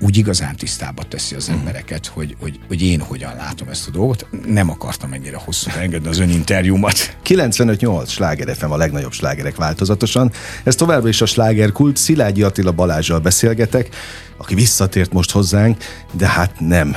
úgy 0.00 0.16
igazán 0.16 0.56
tisztába 0.56 1.02
teszi 1.02 1.34
az 1.34 1.48
mhm. 1.48 1.58
embereket, 1.58 2.06
hogy, 2.06 2.36
hogy, 2.40 2.58
hogy 2.68 2.82
én 2.82 3.00
hogyan 3.00 3.34
látom 3.36 3.68
ezt 3.68 3.88
a 3.88 3.90
dolgot. 3.90 4.26
Nem 4.46 4.70
akartam 4.70 5.12
ennyire 5.12 5.36
hosszú 5.36 5.70
engedni 5.78 6.08
az 6.08 6.18
ön 6.18 6.30
interjúmat. 6.30 7.16
95-8 7.24 8.08
sláger 8.08 8.56
FM 8.56 8.70
a 8.70 8.76
legnagyobb 8.76 9.12
slágerek 9.12 9.56
változatosan. 9.56 10.32
Ez 10.64 10.74
továbbra 10.74 11.08
is 11.08 11.20
a 11.20 11.26
slágerkult. 11.26 11.96
Szilágyi 11.96 12.42
Attila 12.42 12.72
Balázsjal 12.72 13.18
beszélgetek 13.18 13.88
aki 14.36 14.54
visszatért 14.54 15.12
most 15.12 15.30
hozzánk, 15.30 15.84
de 16.12 16.28
hát 16.28 16.60
nem 16.60 16.94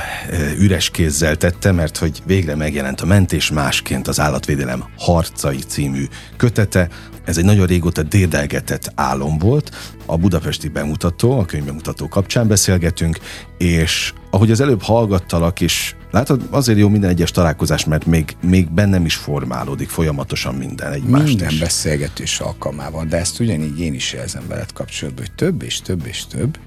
üres 0.58 0.90
kézzel 0.90 1.36
tette, 1.36 1.72
mert 1.72 1.96
hogy 1.96 2.22
végre 2.26 2.54
megjelent 2.54 3.00
a 3.00 3.06
Mentés 3.06 3.50
másként 3.50 4.08
az 4.08 4.20
Állatvédelem 4.20 4.84
harcai 4.96 5.58
című 5.58 6.04
kötete. 6.36 6.88
Ez 7.24 7.38
egy 7.38 7.44
nagyon 7.44 7.66
régóta 7.66 8.02
dédelgetett 8.02 8.92
álom 8.94 9.38
volt. 9.38 9.70
A 10.06 10.16
budapesti 10.16 10.68
bemutató, 10.68 11.38
a 11.38 11.44
könyvbemutató 11.44 12.08
kapcsán 12.08 12.48
beszélgetünk, 12.48 13.18
és 13.58 14.12
ahogy 14.30 14.50
az 14.50 14.60
előbb 14.60 14.82
hallgattalak, 14.82 15.60
és 15.60 15.94
látod, 16.10 16.42
azért 16.50 16.78
jó 16.78 16.88
minden 16.88 17.10
egyes 17.10 17.30
találkozás, 17.30 17.84
mert 17.84 18.06
még, 18.06 18.36
még 18.42 18.70
bennem 18.70 19.04
is 19.04 19.14
formálódik 19.14 19.88
folyamatosan 19.88 20.54
minden 20.54 20.92
egymást. 20.92 21.24
Minden 21.24 21.50
is. 21.50 21.58
beszélgetés 21.58 22.40
alkalmával, 22.40 23.04
de 23.04 23.16
ezt 23.16 23.40
ugyanígy 23.40 23.80
én 23.80 23.94
is 23.94 24.12
érzem 24.12 24.42
veled 24.48 24.72
kapcsolatban, 24.72 25.24
hogy 25.24 25.34
több 25.34 25.62
és 25.62 25.80
több 25.80 26.06
és 26.06 26.26
több, 26.26 26.58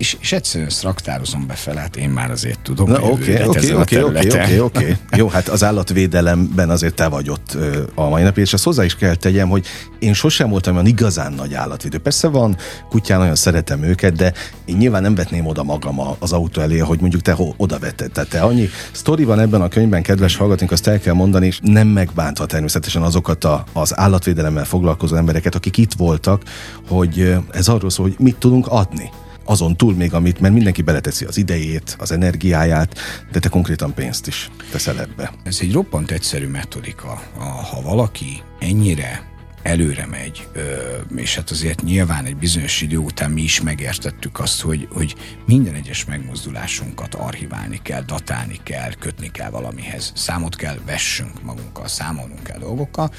és, 0.00 0.16
és 0.20 0.32
egyszerűen 0.32 0.68
ezt 0.68 0.82
raktározom 0.82 1.46
befele, 1.46 1.80
hát 1.80 1.96
én 1.96 2.10
már 2.10 2.30
azért 2.30 2.60
tudom. 2.60 2.92
Oké, 2.92 3.42
oké, 3.44 3.72
oké, 3.72 4.00
oké, 4.02 4.58
oké. 4.58 4.96
Jó, 5.16 5.28
hát 5.28 5.48
az 5.48 5.64
állatvédelemben 5.64 6.70
azért 6.70 6.94
te 6.94 7.08
vagy 7.08 7.30
ott 7.30 7.56
a 7.94 8.08
mai 8.08 8.22
napig, 8.22 8.42
és 8.42 8.52
azt 8.52 8.64
hozzá 8.64 8.84
is 8.84 8.94
kell 8.94 9.14
tegyem, 9.14 9.48
hogy 9.48 9.66
én 9.98 10.12
sosem 10.12 10.50
voltam 10.50 10.74
olyan 10.74 10.86
igazán 10.86 11.32
nagy 11.32 11.54
állatvédő. 11.54 11.98
Persze 11.98 12.28
van, 12.28 12.56
kutyán 12.88 13.18
nagyon 13.18 13.34
szeretem 13.34 13.82
őket, 13.82 14.14
de 14.14 14.32
én 14.64 14.76
nyilván 14.76 15.02
nem 15.02 15.14
vetném 15.14 15.46
oda 15.46 15.62
magam 15.62 16.00
az 16.18 16.32
autó 16.32 16.60
elé, 16.60 16.78
hogy 16.78 17.00
mondjuk 17.00 17.22
te 17.22 17.36
oda 17.56 17.78
vetted. 17.78 18.10
Tehát 18.12 18.30
te 18.30 18.40
annyi 18.40 18.68
sztori 18.92 19.24
van 19.24 19.40
ebben 19.40 19.60
a 19.60 19.68
könyvben, 19.68 20.02
kedves 20.02 20.36
hallgatónk, 20.36 20.70
azt 20.70 20.86
el 20.86 21.00
kell 21.00 21.14
mondani, 21.14 21.46
és 21.46 21.58
nem 21.62 21.88
megbántva 21.88 22.46
természetesen 22.46 23.02
azokat 23.02 23.44
a, 23.44 23.64
az 23.72 23.98
állatvédelemmel 23.98 24.64
foglalkozó 24.64 25.16
embereket, 25.16 25.54
akik 25.54 25.76
itt 25.76 25.92
voltak, 25.92 26.42
hogy 26.88 27.36
ez 27.50 27.68
arról 27.68 27.90
szól, 27.90 28.06
hogy 28.06 28.16
mit 28.18 28.36
tudunk 28.36 28.66
adni 28.66 29.10
azon 29.50 29.76
túl 29.76 29.94
még, 29.94 30.14
amit, 30.14 30.40
mert 30.40 30.54
mindenki 30.54 30.82
beleteszi 30.82 31.24
az 31.24 31.36
idejét, 31.36 31.96
az 31.98 32.10
energiáját, 32.10 32.98
de 33.32 33.38
te 33.38 33.48
konkrétan 33.48 33.94
pénzt 33.94 34.26
is 34.26 34.50
teszel 34.70 35.00
ebbe. 35.00 35.32
Ez 35.44 35.58
egy 35.60 35.72
roppant 35.72 36.10
egyszerű 36.10 36.46
metodika. 36.46 37.22
Ha 37.70 37.82
valaki 37.82 38.42
ennyire 38.58 39.28
előre 39.62 40.06
megy, 40.06 40.48
és 41.16 41.34
hát 41.34 41.50
azért 41.50 41.82
nyilván 41.82 42.24
egy 42.24 42.36
bizonyos 42.36 42.80
idő 42.80 42.96
után 42.96 43.30
mi 43.30 43.42
is 43.42 43.60
megértettük 43.60 44.40
azt, 44.40 44.60
hogy, 44.60 44.88
hogy 44.92 45.14
minden 45.46 45.74
egyes 45.74 46.04
megmozdulásunkat 46.04 47.14
archiválni 47.14 47.80
kell, 47.82 48.02
datálni 48.02 48.58
kell, 48.62 48.92
kötni 48.98 49.30
kell 49.30 49.50
valamihez, 49.50 50.12
számot 50.14 50.56
kell 50.56 50.78
vessünk 50.86 51.42
magunkkal, 51.42 51.88
számolnunk 51.88 52.42
kell 52.42 52.58
dolgokkal, 52.58 53.10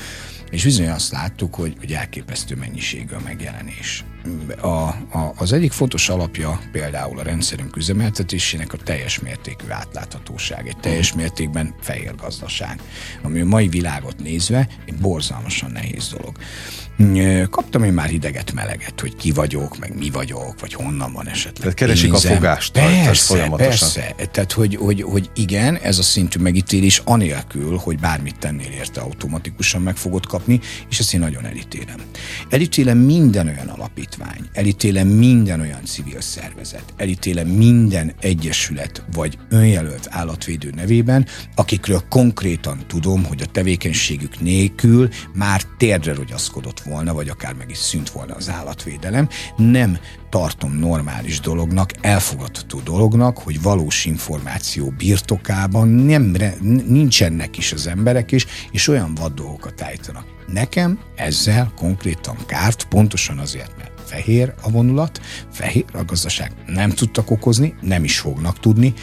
és 0.49 0.63
bizony 0.63 0.89
azt 0.89 1.11
láttuk, 1.11 1.55
hogy, 1.55 1.75
hogy 1.79 1.91
elképesztő 1.91 2.55
mennyiségű 2.55 3.15
a 3.15 3.21
megjelenés. 3.23 4.03
A, 4.61 4.67
a, 4.67 5.33
az 5.35 5.53
egyik 5.53 5.71
fontos 5.71 6.09
alapja 6.09 6.59
például 6.71 7.19
a 7.19 7.23
rendszerünk 7.23 7.75
üzemeltetésének 7.75 8.73
a 8.73 8.77
teljes 8.77 9.19
mértékű 9.19 9.69
átláthatóság, 9.69 10.67
egy 10.67 10.77
teljes 10.77 11.13
mértékben 11.13 11.75
fehér 11.79 12.15
gazdaság, 12.15 12.81
ami 13.21 13.39
a 13.39 13.45
mai 13.45 13.67
világot 13.67 14.19
nézve 14.19 14.67
egy 14.85 14.95
borzalmasan 14.95 15.71
nehéz 15.71 16.09
dolog. 16.09 16.35
Kaptam 17.49 17.83
én 17.83 17.93
már 17.93 18.07
hideget, 18.07 18.53
meleget, 18.53 18.99
hogy 18.99 19.15
ki 19.15 19.31
vagyok, 19.31 19.79
meg 19.79 19.97
mi 19.97 20.09
vagyok, 20.09 20.59
vagy 20.59 20.73
honnan 20.73 21.13
van 21.13 21.27
esetleg. 21.27 21.61
Tehát 21.61 21.73
keresik 21.73 22.09
pénzem. 22.09 22.31
a 22.31 22.35
fogást. 22.35 22.71
Persze, 22.71 23.25
folyamatosan. 23.25 23.69
persze. 23.69 24.15
Tehát, 24.31 24.51
hogy, 24.51 24.75
hogy, 24.75 25.01
hogy 25.01 25.29
igen, 25.35 25.75
ez 25.75 25.97
a 25.97 26.03
szintű 26.03 26.39
megítélés 26.39 27.01
anélkül, 27.05 27.77
hogy 27.77 27.99
bármit 27.99 28.37
tennél 28.39 28.71
érte 28.71 29.01
automatikusan 29.01 29.81
meg 29.81 29.95
fogod 29.95 30.25
kapni, 30.25 30.59
és 30.89 30.99
ezt 30.99 31.13
én 31.13 31.19
nagyon 31.19 31.45
elítélem. 31.45 31.97
Elítélem 32.49 32.97
minden 32.97 33.47
olyan 33.47 33.67
alapítvány, 33.67 34.49
elítélem 34.53 35.07
minden 35.07 35.59
olyan 35.59 35.85
civil 35.85 36.21
szervezet, 36.21 36.93
elítélem 36.97 37.47
minden 37.47 38.13
egyesület 38.19 39.03
vagy 39.13 39.37
önjelölt 39.49 40.07
állatvédő 40.09 40.71
nevében, 40.75 41.25
akikről 41.55 42.03
konkrétan 42.09 42.83
tudom, 42.87 43.25
hogy 43.25 43.41
a 43.41 43.45
tevékenységük 43.51 44.39
nélkül 44.39 45.09
már 45.33 45.61
térdre 45.77 46.13
rogyaszkodott 46.13 46.80
volna, 46.83 47.13
vagy 47.13 47.29
akár 47.29 47.53
meg 47.53 47.69
is 47.69 47.77
szűnt 47.77 48.09
volna 48.09 48.35
az 48.35 48.49
állatvédelem. 48.49 49.29
Nem 49.55 49.97
tartom 50.29 50.77
normális 50.77 51.39
dolognak, 51.39 51.91
elfogadható 52.01 52.79
dolognak, 52.79 53.37
hogy 53.37 53.61
valós 53.61 54.05
információ 54.05 54.93
birtokában 54.97 55.87
nem, 55.87 56.35
nincsenek 56.87 57.57
is 57.57 57.73
az 57.73 57.87
emberek 57.87 58.31
is, 58.31 58.45
és 58.71 58.87
olyan 58.87 59.15
vad 59.15 59.33
dolgokat 59.33 59.81
állítanak. 59.81 60.25
Nekem 60.47 60.99
ezzel 61.15 61.71
konkrétan 61.75 62.35
kárt, 62.45 62.85
pontosan 62.85 63.37
azért, 63.37 63.77
mert 63.77 63.90
fehér 64.11 64.53
a 64.61 64.71
vonulat, 64.71 65.21
fehér 65.51 65.85
a 65.93 66.03
gazdaság 66.03 66.51
nem 66.65 66.89
tudtak 66.89 67.31
okozni, 67.31 67.75
nem 67.81 68.03
is 68.03 68.19
fognak 68.19 68.59
tudni, 68.59 68.93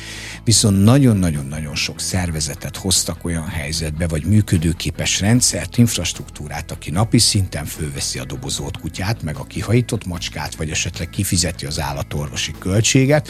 viszont 0.44 0.84
nagyon-nagyon-nagyon 0.84 1.74
sok 1.74 2.00
szervezetet 2.00 2.76
hoztak 2.76 3.24
olyan 3.24 3.46
helyzetbe, 3.46 4.06
vagy 4.06 4.24
működőképes 4.24 5.20
rendszert, 5.20 5.78
infrastruktúrát, 5.78 6.70
aki 6.70 6.90
napi 6.90 7.18
szinten 7.18 7.64
fölveszi 7.64 8.18
a 8.18 8.24
dobozolt 8.24 8.80
kutyát, 8.80 9.22
meg 9.22 9.36
a 9.36 9.44
kihajított 9.44 10.06
macskát, 10.06 10.54
vagy 10.54 10.70
esetleg 10.70 11.10
kifizeti 11.10 11.66
az 11.66 11.80
állatorvosi 11.80 12.52
költséget, 12.58 13.28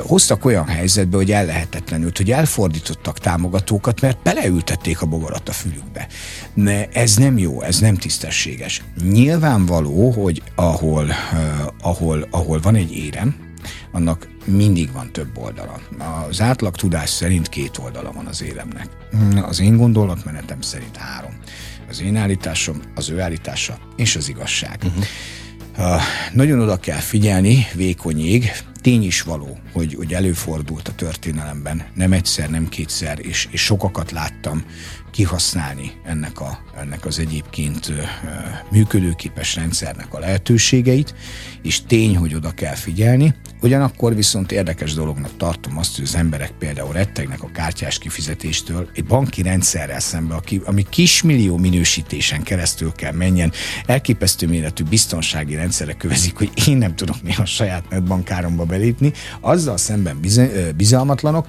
hoztak 0.00 0.44
olyan 0.44 0.66
helyzetbe, 0.66 1.16
hogy 1.16 1.32
ellehetetlenült, 1.32 2.16
hogy 2.16 2.30
elfordítottak 2.30 3.18
támogatókat, 3.18 4.00
mert 4.00 4.22
beleültették 4.22 5.02
a 5.02 5.06
bogarat 5.06 5.48
a 5.48 5.52
fülükbe. 5.52 6.08
Ez 6.92 7.16
nem 7.16 7.38
jó, 7.38 7.62
ez 7.62 7.78
nem 7.78 7.94
tisztességes. 7.94 8.82
Nyilvánvaló, 9.10 10.10
hogy 10.10 10.42
ahol 10.54 10.83
ahol, 10.84 11.14
ahol, 11.80 12.26
ahol 12.30 12.60
van 12.60 12.74
egy 12.74 12.96
érem, 12.96 13.36
annak 13.92 14.28
mindig 14.44 14.92
van 14.92 15.12
több 15.12 15.38
oldala. 15.38 15.80
Az 16.28 16.40
átlag 16.40 16.76
tudás 16.76 17.10
szerint 17.10 17.48
két 17.48 17.78
oldala 17.78 18.12
van 18.12 18.26
az 18.26 18.42
éremnek. 18.42 18.88
Az 19.42 19.60
én 19.60 19.76
gondolatmenetem 19.76 20.60
szerint 20.60 20.96
három. 20.96 21.32
Az 21.88 22.02
én 22.02 22.16
állításom, 22.16 22.80
az 22.94 23.10
ő 23.10 23.20
állítása 23.20 23.78
és 23.96 24.16
az 24.16 24.28
igazság. 24.28 24.78
Uh-huh. 24.84 25.04
Uh, 25.78 26.02
nagyon 26.32 26.60
oda 26.60 26.76
kell 26.76 26.98
figyelni, 26.98 27.66
vékony 27.74 28.20
ég, 28.20 28.52
tény 28.84 29.02
is 29.02 29.22
való, 29.22 29.58
hogy, 29.72 29.94
hogy 29.94 30.14
előfordult 30.14 30.88
a 30.88 30.94
történelemben, 30.94 31.86
nem 31.94 32.12
egyszer, 32.12 32.50
nem 32.50 32.68
kétszer, 32.68 33.18
és, 33.22 33.48
és 33.50 33.60
sokakat 33.60 34.10
láttam 34.10 34.64
kihasználni 35.14 35.92
ennek, 36.04 36.40
a, 36.40 36.58
ennek 36.80 37.06
az 37.06 37.18
egyébként 37.18 37.92
működőképes 38.70 39.54
rendszernek 39.54 40.14
a 40.14 40.18
lehetőségeit, 40.18 41.14
és 41.62 41.82
tény, 41.86 42.16
hogy 42.16 42.34
oda 42.34 42.50
kell 42.50 42.74
figyelni. 42.74 43.34
Ugyanakkor 43.60 44.14
viszont 44.14 44.52
érdekes 44.52 44.94
dolognak 44.94 45.36
tartom 45.36 45.78
azt, 45.78 45.94
hogy 45.96 46.04
az 46.04 46.14
emberek 46.14 46.50
például 46.50 46.92
rettegnek 46.92 47.42
a 47.42 47.50
kártyás 47.52 47.98
kifizetéstől, 47.98 48.90
egy 48.94 49.04
banki 49.04 49.42
rendszerrel 49.42 50.00
szemben, 50.00 50.42
ami 50.64 50.86
kismillió 50.90 51.56
minősítésen 51.56 52.42
keresztül 52.42 52.92
kell 52.92 53.12
menjen, 53.12 53.52
elképesztő 53.86 54.46
méretű 54.46 54.84
biztonsági 54.84 55.54
rendszerek 55.54 55.96
kövezik, 55.96 56.36
hogy 56.36 56.50
én 56.66 56.76
nem 56.76 56.94
tudok 56.94 57.22
néha 57.22 57.42
a 57.42 57.46
saját 57.46 57.88
netbankáromba 57.90 58.64
belépni, 58.74 59.12
azzal 59.40 59.76
szemben 59.76 60.20
bizalmatlanok, 60.76 61.46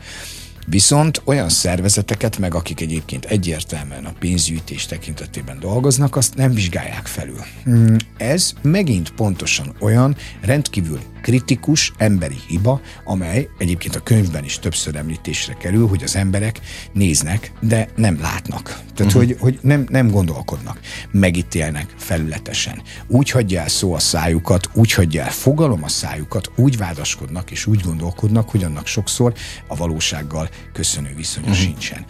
Viszont 0.68 1.22
olyan 1.24 1.50
szervezeteket, 1.50 2.38
meg 2.38 2.56
akik 2.56 2.82
egyébként 2.82 3.26
egyértelműen 3.26 4.06
a 4.06 4.14
pénzgyűjtés 4.20 4.86
tekintetében 4.86 5.60
dolgoznak, 5.60 6.16
azt 6.16 6.36
nem 6.36 6.54
vizsgálják 6.54 7.06
felül. 7.06 7.40
Hmm, 7.64 7.96
ez 8.18 8.54
megint 8.62 9.12
pontosan 9.12 9.76
olyan 9.80 10.16
rendkívül 10.42 11.00
kritikus 11.26 11.92
emberi 11.98 12.38
hiba, 12.48 12.82
amely 13.04 13.50
egyébként 13.58 13.96
a 13.96 14.00
könyvben 14.00 14.44
is 14.44 14.60
többször 14.60 14.96
említésre 14.96 15.54
kerül, 15.54 15.88
hogy 15.88 16.04
az 16.04 16.16
emberek 16.16 16.60
néznek, 16.94 17.52
de 17.62 17.88
nem 17.96 18.20
látnak. 18.22 18.64
Tehát, 18.64 19.14
uh-huh. 19.14 19.14
hogy, 19.14 19.36
hogy 19.40 19.60
nem, 19.62 19.86
nem 19.90 20.10
gondolkodnak, 20.10 20.80
megítélnek 21.12 21.94
felületesen. 21.98 22.82
Úgy 23.08 23.30
hagyja 23.30 23.62
el 23.62 23.68
szó 23.68 23.94
a 23.94 24.00
szájukat, 24.00 24.70
úgy 24.74 24.92
hagyja 24.94 25.24
el 25.24 25.32
fogalom 25.32 25.84
a 25.84 25.88
szájukat, 25.88 26.52
úgy 26.56 26.78
vádaskodnak 26.78 27.52
és 27.52 27.66
úgy 27.66 27.80
gondolkodnak, 27.80 28.50
hogy 28.50 28.64
annak 28.64 28.88
sokszor 28.88 29.34
a 29.68 29.76
valósággal 29.76 30.50
köszönő 30.74 31.14
viszonya 31.16 31.48
uh-huh. 31.48 31.64
sincsen. 31.64 32.06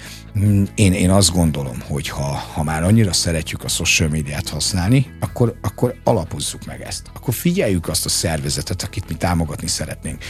Én, 0.76 0.94
én 0.94 1.10
azt 1.10 1.32
gondolom, 1.32 1.82
hogy 1.88 2.10
ha, 2.10 2.24
ha 2.54 2.64
már 2.64 2.84
annyira 2.84 3.14
szeretjük 3.14 3.64
a 3.64 3.68
social 3.68 4.10
médiát 4.10 4.50
használni, 4.50 5.16
akkor, 5.20 5.58
akkor 5.62 5.96
alapozzuk 6.04 6.66
meg 6.66 6.82
ezt. 6.82 7.02
Akkor 7.14 7.34
figyeljük 7.34 7.88
azt 7.88 8.06
a 8.06 8.10
szervezetet, 8.10 8.84
akit 8.84 9.10
mi 9.10 9.16
támogatni 9.16 9.68
szeretnénk. 9.68 10.24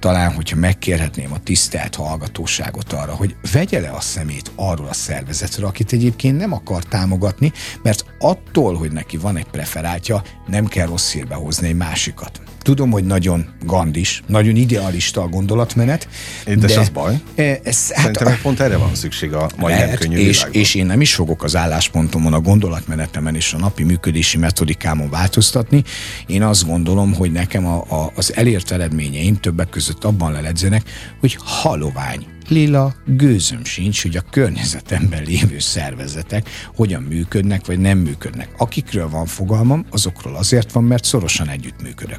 Talán, 0.00 0.34
hogyha 0.34 0.56
megkérhetném 0.56 1.32
a 1.32 1.38
tisztelt 1.38 1.94
hallgatóságot 1.94 2.92
arra, 2.92 3.14
hogy 3.14 3.36
vegye 3.52 3.80
le 3.80 3.90
a 3.90 4.00
szemét 4.00 4.52
arról 4.54 4.88
a 4.88 4.94
szervezetről, 4.94 5.66
akit 5.66 5.92
egyébként 5.92 6.36
nem 6.38 6.52
akar 6.52 6.84
támogatni, 6.84 7.52
mert 7.82 8.04
attól, 8.18 8.74
hogy 8.74 8.92
neki 8.92 9.16
van 9.16 9.36
egy 9.36 9.46
preferáltja, 9.50 10.22
nem 10.46 10.66
kell 10.66 10.86
rossz 10.86 11.12
hírbe 11.12 11.34
hozni 11.34 11.68
egy 11.68 11.76
másikat. 11.76 12.40
Tudom, 12.66 12.90
hogy 12.90 13.04
nagyon 13.04 13.46
gandis, 13.64 14.22
nagyon 14.26 14.56
idealista 14.56 15.22
a 15.22 15.28
gondolatmenet. 15.28 16.08
De, 16.44 16.54
de 16.54 16.80
az 16.80 16.88
baj. 16.88 17.14
E, 17.34 17.42
ez, 17.42 17.90
hát 17.92 18.04
Szerintem 18.04 18.38
pont 18.42 18.60
erre 18.60 18.76
van 18.76 18.94
szükség 18.94 19.32
a 19.32 19.48
mai 19.56 19.72
lehet, 19.72 19.88
nem 19.88 19.98
könnyű 19.98 20.16
és, 20.16 20.46
és 20.50 20.74
én 20.74 20.86
nem 20.86 21.00
is 21.00 21.14
fogok 21.14 21.42
az 21.42 21.56
álláspontomon, 21.56 22.32
a 22.32 22.40
gondolatmenetemen 22.40 23.34
és 23.34 23.52
a 23.52 23.58
napi 23.58 23.82
működési 23.82 24.38
metodikámon 24.38 25.10
változtatni. 25.10 25.82
Én 26.26 26.42
azt 26.42 26.66
gondolom, 26.66 27.14
hogy 27.14 27.32
nekem 27.32 27.66
a, 27.66 27.84
a, 27.88 28.12
az 28.14 28.34
elért 28.34 28.70
eredményeim 28.70 29.36
többek 29.36 29.68
között 29.68 30.04
abban 30.04 30.32
leledzenek, 30.32 30.82
hogy 31.20 31.38
halovány 31.40 32.26
lila 32.48 32.94
gőzöm 33.06 33.64
sincs, 33.64 34.02
hogy 34.02 34.16
a 34.16 34.24
környezetemben 34.30 35.22
lévő 35.22 35.58
szervezetek 35.58 36.50
hogyan 36.74 37.02
működnek, 37.02 37.66
vagy 37.66 37.78
nem 37.78 37.98
működnek. 37.98 38.48
Akikről 38.56 39.08
van 39.08 39.26
fogalmam, 39.26 39.86
azokról 39.90 40.36
azért 40.36 40.72
van, 40.72 40.84
mert 40.84 41.04
szorosan 41.04 41.48
együttműködök. 41.48 42.18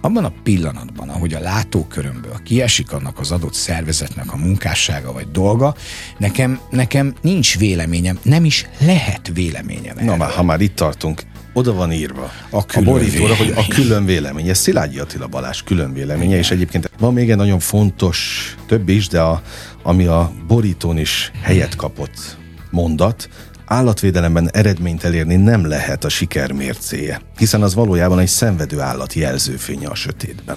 Abban 0.00 0.24
a 0.24 0.32
pillanatban, 0.42 1.08
ahogy 1.08 1.34
a 1.34 1.40
látókörömből 1.40 2.40
kiesik 2.44 2.92
annak 2.92 3.18
az 3.18 3.30
adott 3.30 3.54
szervezetnek 3.54 4.32
a 4.32 4.36
munkássága 4.36 5.12
vagy 5.12 5.30
dolga, 5.30 5.74
nekem, 6.18 6.60
nekem 6.70 7.14
nincs 7.22 7.58
véleményem, 7.58 8.18
nem 8.22 8.44
is 8.44 8.66
lehet 8.78 9.30
véleményem. 9.34 9.96
Na 10.00 10.16
már, 10.16 10.30
ha 10.30 10.42
már 10.42 10.60
itt 10.60 10.74
tartunk, 10.74 11.22
oda 11.56 11.72
van 11.72 11.92
írva 11.92 12.30
a, 12.50 12.56
a 12.56 12.80
borítóra, 12.82 13.34
hogy 13.34 13.52
a 13.56 13.66
külön 13.68 14.04
vélemény. 14.04 14.48
Ez 14.48 14.58
Szilágyi 14.58 14.98
Attila 14.98 15.26
Balázs 15.26 15.62
külön 15.62 15.92
véleménye, 15.92 16.26
Igen. 16.26 16.38
és 16.38 16.50
egyébként 16.50 16.90
van 16.98 17.12
még 17.12 17.30
egy 17.30 17.36
nagyon 17.36 17.58
fontos, 17.58 18.54
több 18.66 18.88
is, 18.88 19.08
de 19.08 19.20
a, 19.20 19.42
ami 19.82 20.06
a 20.06 20.32
borítón 20.46 20.98
is 20.98 21.30
helyet 21.42 21.76
kapott 21.76 22.36
mondat, 22.70 23.28
állatvédelemben 23.66 24.50
eredményt 24.52 25.04
elérni 25.04 25.36
nem 25.36 25.66
lehet 25.66 26.04
a 26.04 26.08
siker 26.08 26.52
mércéje, 26.52 27.20
hiszen 27.38 27.62
az 27.62 27.74
valójában 27.74 28.18
egy 28.18 28.28
szenvedő 28.28 28.80
állat 28.80 29.12
jelzőfénye 29.12 29.88
a 29.88 29.94
sötétben. 29.94 30.56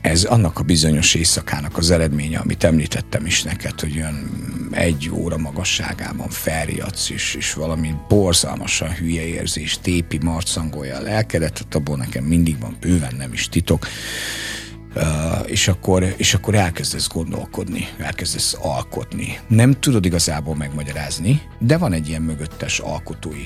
Ez 0.00 0.24
annak 0.24 0.58
a 0.58 0.62
bizonyos 0.62 1.14
éjszakának 1.14 1.76
az 1.76 1.90
eredménye, 1.90 2.38
amit 2.38 2.64
említettem 2.64 3.26
is 3.26 3.42
neked, 3.42 3.80
hogy 3.80 3.96
olyan 3.96 4.30
egy 4.70 5.10
óra 5.12 5.36
magasságában 5.36 6.28
felriadsz, 6.28 7.10
és, 7.10 7.34
és 7.34 7.54
valami 7.54 7.94
borzalmasan 8.08 8.94
hülye 8.94 9.26
érzés, 9.26 9.78
tépi, 9.82 10.18
marcangolja 10.22 10.96
a 10.96 11.00
lelkedet, 11.00 11.66
abból 11.70 11.96
nekem 11.96 12.24
mindig 12.24 12.58
van 12.60 12.76
bőven, 12.80 13.14
nem 13.16 13.32
is 13.32 13.48
titok. 13.48 13.86
Uh, 14.94 15.02
és, 15.50 15.68
akkor, 15.68 16.14
és 16.16 16.34
akkor 16.34 16.54
elkezdesz 16.54 17.08
gondolkodni, 17.08 17.88
elkezdesz 17.98 18.56
alkotni. 18.60 19.38
Nem 19.48 19.80
tudod 19.80 20.04
igazából 20.04 20.56
megmagyarázni, 20.56 21.42
de 21.58 21.76
van 21.76 21.92
egy 21.92 22.08
ilyen 22.08 22.22
mögöttes 22.22 22.78
alkotói 22.78 23.42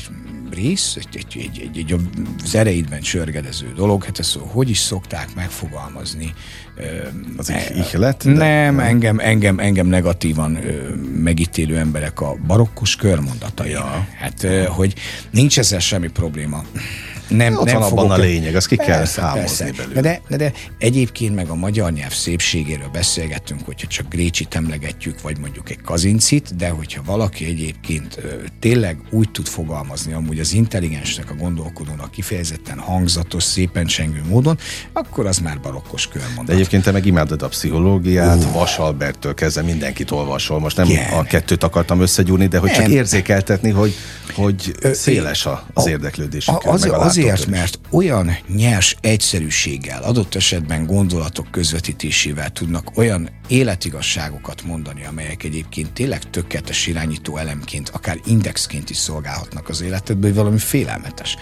rész, 0.51 0.97
egy, 0.97 1.09
egy, 1.17 1.37
egy, 1.39 1.61
egy, 1.61 1.79
egy 1.79 2.01
az 2.45 2.55
ereidben 2.55 3.01
csörgedező 3.01 3.73
dolog, 3.77 4.05
hát 4.05 4.19
ezt 4.19 4.39
hogy 4.41 4.71
is 4.71 4.79
szokták 4.79 5.35
megfogalmazni. 5.35 6.35
Az 7.37 7.53
ihlet? 7.75 8.25
Nem, 8.25 8.81
engem, 8.81 9.19
engem, 9.19 9.59
engem 9.59 9.87
negatívan 9.87 10.59
megítélő 11.17 11.79
emberek 11.79 12.21
a 12.21 12.37
barokkos 12.47 12.97
körmondatai. 12.97 13.71
Ja. 13.71 14.09
Hát, 14.19 14.47
hogy 14.67 14.95
nincs 15.31 15.59
ezzel 15.59 15.79
semmi 15.79 16.09
probléma 16.09 16.65
nem, 17.29 17.57
Ott 17.57 17.65
nem 17.65 17.79
van 17.79 17.83
abban 17.83 18.11
a 18.11 18.17
lényeg, 18.17 18.57
azt 18.57 18.67
ki 18.67 18.77
persze, 18.77 18.93
kell 18.93 19.05
számozni 19.05 19.71
belőle. 19.71 20.01
De, 20.01 20.21
de, 20.29 20.37
de 20.37 20.53
egyébként 20.79 21.35
meg 21.35 21.49
a 21.49 21.55
magyar 21.55 21.93
nyelv 21.93 22.13
szépségéről 22.13 22.89
beszélgetünk, 22.93 23.61
hogyha 23.65 23.87
csak 23.87 24.09
Grécsit 24.09 24.55
emlegetjük, 24.55 25.21
vagy 25.21 25.39
mondjuk 25.39 25.71
egy 25.71 25.81
kazincit, 25.81 26.57
de 26.57 26.69
hogyha 26.69 27.03
valaki 27.05 27.45
egyébként 27.45 28.19
ö, 28.23 28.29
tényleg 28.61 28.99
úgy 29.11 29.31
tud 29.31 29.47
fogalmazni, 29.47 30.13
amúgy 30.13 30.39
az 30.39 30.53
intelligensnek, 30.53 31.31
a 31.31 31.35
gondolkodónak 31.35 32.11
kifejezetten 32.11 32.79
hangzatos, 32.79 33.43
szépen 33.43 33.87
csengő 33.87 34.23
módon, 34.29 34.59
akkor 34.93 35.27
az 35.27 35.39
már 35.39 35.61
barokkos 35.61 36.09
körmondat. 36.09 36.45
De 36.45 36.53
egyébként 36.53 36.83
te 36.83 36.91
meg 36.91 37.07
imádod 37.07 37.43
a 37.43 37.49
pszichológiát, 37.49 38.45
uh. 38.45 38.53
Vasalbertől 38.53 39.35
kezdve 39.35 39.63
mindenkit 39.63 40.11
olvasol. 40.11 40.61
Most 40.61 40.77
nem 40.77 40.87
Igen. 40.87 41.13
a 41.13 41.23
kettőt 41.23 41.65
akartam 41.65 42.01
összegyúrni, 42.01 42.47
de 42.47 42.59
hogy 42.59 42.71
nem. 42.71 42.81
csak 42.81 42.91
érzékeltetni, 42.91 43.71
hogy, 43.71 43.95
hogy 44.35 44.75
széles 44.93 45.47
a, 45.47 45.67
az 45.75 45.87
érdeklődés. 45.87 46.49
Az, 46.65 46.89
az, 46.93 47.14
Azért, 47.19 47.47
mert 47.47 47.79
olyan 47.91 48.37
nyers 48.49 48.97
egyszerűséggel, 49.01 50.03
adott 50.03 50.35
esetben 50.35 50.87
gondolatok 50.87 51.51
közvetítésével 51.51 52.51
tudnak 52.51 52.97
olyan 52.97 53.31
életigasságokat 53.49 54.63
mondani, 54.63 55.05
amelyek 55.05 55.43
egyébként 55.43 55.93
tényleg 55.93 56.31
tökéletes 56.31 56.87
irányító 56.87 57.37
elemként, 57.37 57.89
akár 57.89 58.19
indexként 58.25 58.91
is 58.91 58.97
szolgálhatnak 58.97 59.69
az 59.69 59.81
életedben, 59.83 60.31
hogy 60.31 60.39
valami 60.39 60.59
félelmetes. 60.59 61.37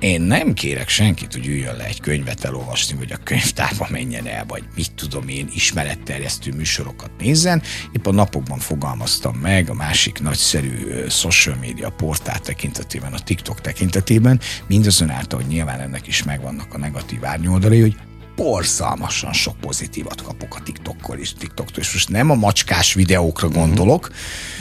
Én 0.00 0.20
nem 0.20 0.52
kérek 0.52 0.88
senkit, 0.88 1.32
hogy 1.32 1.46
üljön 1.46 1.76
le 1.76 1.84
egy 1.84 2.00
könyvet 2.00 2.44
elolvasni, 2.44 2.96
vagy 2.96 3.12
a 3.12 3.16
könyvtárba 3.24 3.86
menjen 3.90 4.26
el, 4.26 4.44
vagy 4.46 4.62
mit 4.74 4.92
tudom 4.92 5.28
én, 5.28 5.48
ismeretterjesztő 5.54 6.52
műsorokat 6.52 7.10
nézzen. 7.18 7.62
Épp 7.92 8.06
a 8.06 8.12
napokban 8.12 8.58
fogalmaztam 8.58 9.36
meg 9.36 9.70
a 9.70 9.74
másik 9.74 10.20
nagyszerű 10.20 11.06
social 11.08 11.56
media 11.60 11.90
portál 11.90 12.38
tekintetében, 12.38 13.12
a 13.12 13.18
TikTok 13.18 13.60
tekintetében, 13.60 14.40
mindazonáltal, 14.66 15.40
hogy 15.40 15.48
nyilván 15.48 15.80
ennek 15.80 16.06
is 16.06 16.22
megvannak 16.22 16.74
a 16.74 16.78
negatív 16.78 17.24
árnyoldalai, 17.24 17.80
hogy 17.80 17.96
borzalmasan 18.42 19.32
sok 19.32 19.56
pozitívat 19.56 20.22
kapok 20.22 20.56
a 20.56 20.60
TikTokkor 20.64 21.18
és 21.18 21.32
TikToktól, 21.32 21.82
és 21.82 21.92
most 21.92 22.08
nem 22.08 22.30
a 22.30 22.34
macskás 22.34 22.94
videókra 22.94 23.48
gondolok, 23.48 24.10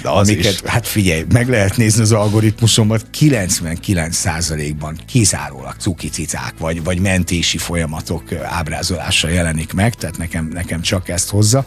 de 0.02 0.10
az 0.10 0.28
amiket, 0.28 0.54
is. 0.54 0.62
hát 0.62 0.88
figyelj, 0.88 1.26
meg 1.32 1.50
lehet 1.50 1.78
nézni 1.78 2.02
az 2.02 2.12
algoritmusomat, 2.12 3.06
99%-ban 3.20 5.00
kizárólag 5.08 5.76
cukicicák, 5.78 6.54
vagy, 6.58 6.84
vagy 6.84 7.00
mentési 7.00 7.58
folyamatok 7.58 8.34
ábrázolása 8.34 9.28
jelenik 9.28 9.74
meg, 9.74 9.96
tehát 9.96 10.18
nekem, 10.18 10.50
nekem 10.54 10.82
csak 10.82 11.10
ezt 11.10 11.30
hozza 11.30 11.66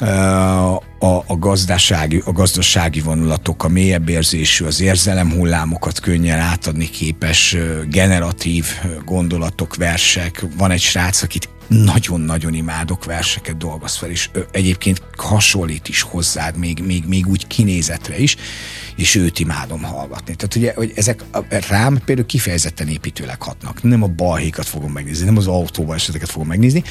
a, 0.00 1.24
a, 1.26 1.36
gazdasági, 1.38 2.22
a 2.24 2.32
gazdasági 2.32 3.00
vonulatok, 3.00 3.64
a 3.64 3.68
mélyebb 3.68 4.08
érzésű, 4.08 4.64
az 4.64 4.80
érzelem 4.80 5.32
hullámokat 5.32 6.00
könnyen 6.00 6.38
átadni 6.38 6.90
képes 6.90 7.56
generatív 7.88 8.66
gondolatok, 9.04 9.76
versek. 9.76 10.44
Van 10.56 10.70
egy 10.70 10.80
srác, 10.80 11.22
akit 11.22 11.48
nagyon-nagyon 11.72 12.54
imádok 12.54 13.04
verseket 13.04 13.56
dolgoz 13.56 13.96
fel, 13.96 14.10
és 14.10 14.30
egyébként 14.50 15.02
hasonlít 15.16 15.88
is 15.88 16.02
hozzád, 16.02 16.56
még, 16.56 16.82
még, 16.84 17.04
még 17.06 17.26
úgy 17.26 17.46
kinézetre 17.46 18.18
is, 18.18 18.36
és 18.96 19.14
őt 19.14 19.38
imádom 19.38 19.82
hallgatni. 19.82 20.34
Tehát 20.34 20.54
ugye, 20.54 20.72
hogy 20.74 20.92
ezek 20.94 21.24
rám 21.68 22.00
például 22.04 22.26
kifejezetten 22.26 22.88
építőleg 22.88 23.42
hatnak. 23.42 23.82
Nem 23.82 24.02
a 24.02 24.06
balhékat 24.06 24.66
fogom 24.66 24.92
megnézni, 24.92 25.24
nem 25.24 25.36
az 25.36 25.46
autóval 25.46 25.94
eseteket 25.94 26.30
fogom 26.30 26.48
megnézni. 26.48 26.82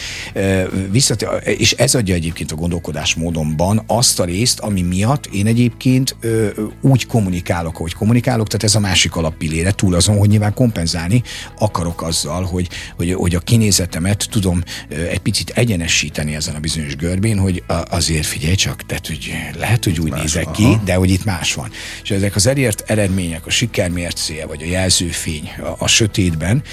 Viszont, 0.91 1.21
és 1.43 1.71
ez 1.71 1.95
adja 1.95 2.15
egyébként 2.15 2.51
a 2.51 2.55
gondolkodásmódomban 2.55 3.83
azt 3.87 4.19
a 4.19 4.25
részt, 4.25 4.59
ami 4.59 4.81
miatt 4.81 5.25
én 5.25 5.47
egyébként 5.47 6.15
úgy 6.81 7.05
kommunikálok, 7.05 7.75
ahogy 7.75 7.93
kommunikálok, 7.93 8.47
tehát 8.47 8.63
ez 8.63 8.75
a 8.75 8.79
másik 8.79 9.15
alappillére, 9.15 9.71
túl 9.71 9.95
azon, 9.95 10.17
hogy 10.17 10.29
nyilván 10.29 10.53
kompenzálni 10.53 11.23
akarok 11.59 12.01
azzal, 12.01 12.43
hogy, 12.43 12.69
hogy, 12.95 13.13
hogy 13.13 13.35
a 13.35 13.39
kinézetemet 13.39 14.27
tudom 14.29 14.63
egy 14.89 15.19
picit 15.19 15.49
egyenesíteni 15.49 16.35
ezen 16.35 16.55
a 16.55 16.59
bizonyos 16.59 16.95
görbén, 16.95 17.37
hogy 17.37 17.63
azért 17.89 18.25
figyelj 18.25 18.55
csak, 18.55 18.85
tehát 18.85 19.07
hogy 19.07 19.33
lehet, 19.57 19.83
hogy 19.83 19.99
úgy 19.99 20.11
más, 20.11 20.21
nézek 20.21 20.51
ki, 20.51 20.77
de 20.83 20.93
hogy 20.93 21.09
itt 21.09 21.25
más 21.25 21.53
van. 21.53 21.71
És 22.03 22.11
ezek 22.11 22.35
az 22.35 22.47
elért 22.47 22.83
eredmények, 22.87 23.45
a 23.45 23.49
sikermércéje, 23.49 24.45
vagy 24.45 24.61
a 24.61 24.65
jelzőfény 24.65 25.51
a, 25.59 25.75
a 25.77 25.87
sötétben, 25.87 26.63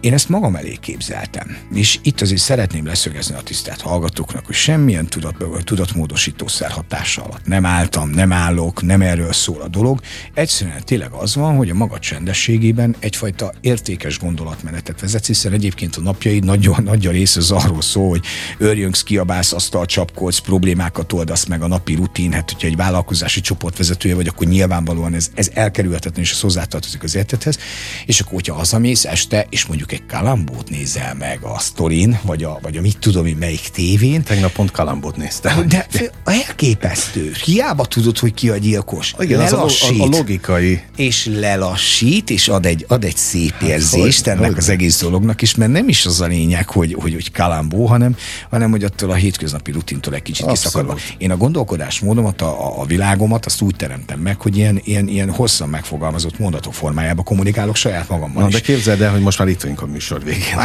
én 0.00 0.12
ezt 0.12 0.28
magam 0.28 0.56
elé 0.56 0.76
képzeltem. 0.80 1.56
És 1.74 1.98
itt 2.02 2.20
azért 2.20 2.40
szeretném 2.40 2.86
leszögezni 2.86 3.34
a 3.34 3.40
tisztelt 3.40 3.80
hallgatóknak, 3.80 4.46
hogy 4.46 4.54
semmilyen 4.54 5.06
tudat, 5.06 5.36
tudatmódosítószer 5.64 6.70
hatása 6.70 7.22
alatt 7.22 7.46
nem 7.46 7.66
álltam, 7.66 8.10
nem 8.10 8.32
állok, 8.32 8.82
nem 8.82 9.00
erről 9.00 9.32
szól 9.32 9.60
a 9.60 9.68
dolog. 9.68 10.00
Egyszerűen 10.34 10.84
tényleg 10.84 11.12
az 11.12 11.34
van, 11.34 11.56
hogy 11.56 11.70
a 11.70 11.74
maga 11.74 11.98
csendességében 11.98 12.96
egyfajta 12.98 13.52
értékes 13.60 14.18
gondolatmenetet 14.18 15.00
vezetsz, 15.00 15.26
hiszen 15.26 15.52
egyébként 15.52 15.96
a 15.96 16.00
napjaid 16.00 16.44
nagyon 16.44 16.82
nagy 16.82 17.06
a 17.06 17.10
része 17.10 17.38
az 17.38 17.50
arról 17.50 17.82
szól, 17.82 18.08
hogy 18.08 18.24
örjöngsz, 18.58 19.02
kiabálsz, 19.02 19.52
asztal 19.52 19.86
csapkolsz, 19.86 20.38
problémákat 20.38 21.12
oldasz 21.12 21.44
meg 21.44 21.62
a 21.62 21.66
napi 21.66 21.94
rutin. 21.94 22.32
Hát, 22.32 22.50
hogyha 22.50 22.68
egy 22.68 22.76
vállalkozási 22.76 23.40
csoportvezetője 23.40 24.14
vagy, 24.14 24.28
akkor 24.28 24.46
nyilvánvalóan 24.46 25.14
ez, 25.14 25.30
ez 25.34 25.50
elkerülhetetlen, 25.54 26.24
és 26.24 26.30
ez 26.30 26.40
hozzátartozik 26.40 27.02
az 27.02 27.14
értethez. 27.14 27.58
És 28.06 28.20
akkor, 28.20 28.32
hogyha 28.32 28.54
hazamész 28.54 29.04
este, 29.04 29.45
és 29.50 29.66
mondjuk 29.66 29.92
egy 29.92 30.06
kalambót 30.06 30.70
nézel 30.70 31.14
meg 31.14 31.38
a 31.42 31.58
sztorin, 31.58 32.18
vagy 32.22 32.44
a, 32.44 32.58
vagy 32.62 32.76
a 32.76 32.80
mit 32.80 32.98
tudom 32.98 33.26
én 33.26 33.36
melyik 33.36 33.68
tévén. 33.68 34.22
Tegnap 34.22 34.52
pont 34.52 34.70
kalambót 34.70 35.16
néztem. 35.16 35.68
De 35.68 35.86
elképesztő. 36.24 37.32
Hiába 37.44 37.84
tudod, 37.84 38.18
hogy 38.18 38.34
ki 38.34 38.48
a 38.48 38.56
gyilkos. 38.56 39.14
Igen, 39.18 39.40
az 39.40 39.52
a, 39.52 39.66
logikai. 39.96 40.80
És 40.96 41.30
lelassít, 41.40 42.30
és 42.30 42.48
ad 42.48 42.66
egy, 42.66 42.84
ad 42.88 43.04
egy 43.04 43.16
szép 43.16 43.52
hát, 43.52 43.62
érzést 43.68 44.24
hogy, 44.24 44.32
ennek 44.32 44.46
hogy 44.46 44.58
az 44.58 44.68
egész 44.68 45.00
dolognak 45.00 45.42
is, 45.42 45.54
mert 45.54 45.72
nem 45.72 45.88
is 45.88 46.06
az 46.06 46.20
a 46.20 46.26
lényeg, 46.26 46.68
hogy, 46.68 46.96
hogy, 47.00 47.12
hogy 47.12 47.32
kalambó, 47.32 47.86
hanem, 47.86 48.16
hanem 48.50 48.70
hogy 48.70 48.84
attól 48.84 49.10
a 49.10 49.14
hétköznapi 49.14 49.70
rutintól 49.70 50.14
egy 50.14 50.22
kicsit 50.22 50.46
kiszakadva. 50.46 50.96
Én 51.18 51.30
a 51.30 51.36
gondolkodásmódomat, 51.36 52.42
a, 52.42 52.80
a 52.80 52.84
világomat, 52.84 53.46
azt 53.46 53.60
úgy 53.60 53.76
teremtem 53.76 54.20
meg, 54.20 54.40
hogy 54.40 54.56
ilyen, 54.56 54.80
ilyen, 54.84 55.08
ilyen 55.08 55.30
hosszan 55.30 55.68
megfogalmazott 55.68 56.38
mondatok 56.38 56.74
formájába 56.74 57.22
kommunikálok 57.22 57.76
saját 57.76 58.08
magammal 58.08 58.42
Na, 58.42 58.48
is. 58.48 58.54
de 58.54 58.60
képzeld 58.60 59.00
el, 59.00 59.10
hogy 59.10 59.20
most 59.26 59.38
már 59.38 59.48
itt 59.48 59.60
vagyunk 59.60 59.82
a 59.82 59.86
műsor 59.86 60.24
végén. 60.24 60.56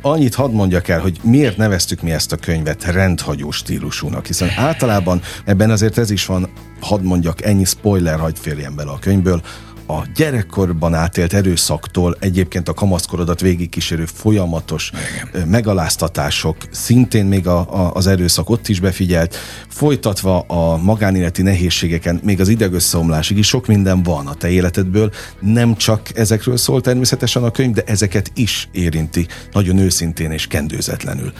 Annyit 0.00 0.34
hadd 0.34 0.50
mondjak 0.50 0.88
el, 0.88 1.00
hogy 1.00 1.18
miért 1.22 1.56
neveztük 1.56 2.02
mi 2.02 2.10
ezt 2.10 2.32
a 2.32 2.36
könyvet 2.36 2.84
rendhagyó 2.84 3.50
stílusúnak, 3.50 4.26
hiszen 4.26 4.50
általában 4.56 5.20
ebben 5.44 5.70
azért 5.70 5.98
ez 5.98 6.10
is 6.10 6.26
van, 6.26 6.48
hadd 6.80 7.02
mondjak, 7.02 7.44
ennyi 7.44 7.64
spoiler 7.64 8.18
hagy 8.18 8.38
férjen 8.38 8.74
bele 8.74 8.90
a 8.90 8.98
könyvből, 8.98 9.42
a 9.86 10.06
gyerekkorban 10.14 10.94
átélt 10.94 11.32
erőszaktól 11.32 12.16
egyébként 12.20 12.68
a 12.68 12.74
kamaszkorodat 12.74 13.40
végigkísérő 13.40 14.04
folyamatos 14.04 14.92
Igen. 15.32 15.48
megaláztatások, 15.48 16.56
szintén 16.70 17.24
még 17.26 17.46
a, 17.46 17.58
a, 17.58 17.94
az 17.94 18.06
erőszak 18.06 18.50
ott 18.50 18.68
is 18.68 18.80
befigyelt, 18.80 19.36
folytatva 19.68 20.40
a 20.40 20.76
magánéleti 20.76 21.42
nehézségeken, 21.42 22.20
még 22.22 22.40
az 22.40 22.48
idegösszeomlásig 22.48 23.38
is 23.38 23.46
sok 23.46 23.66
minden 23.66 24.02
van 24.02 24.26
a 24.26 24.34
te 24.34 24.48
életedből. 24.48 25.12
Nem 25.40 25.76
csak 25.76 26.18
ezekről 26.18 26.56
szól 26.56 26.80
természetesen 26.80 27.44
a 27.44 27.50
könyv, 27.50 27.74
de 27.74 27.82
ezeket 27.86 28.30
is 28.34 28.68
érinti 28.72 29.26
nagyon 29.52 29.78
őszintén 29.78 30.30
és 30.30 30.46
kendőzetlenül. 30.46 31.32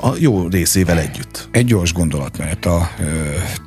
A 0.00 0.14
jó 0.18 0.48
részével 0.48 0.98
együtt. 0.98 1.48
Egy 1.50 1.64
gyors 1.64 1.92
gondolat, 1.92 2.38
mert 2.38 2.66
a 2.66 2.90
ö, 3.00 3.04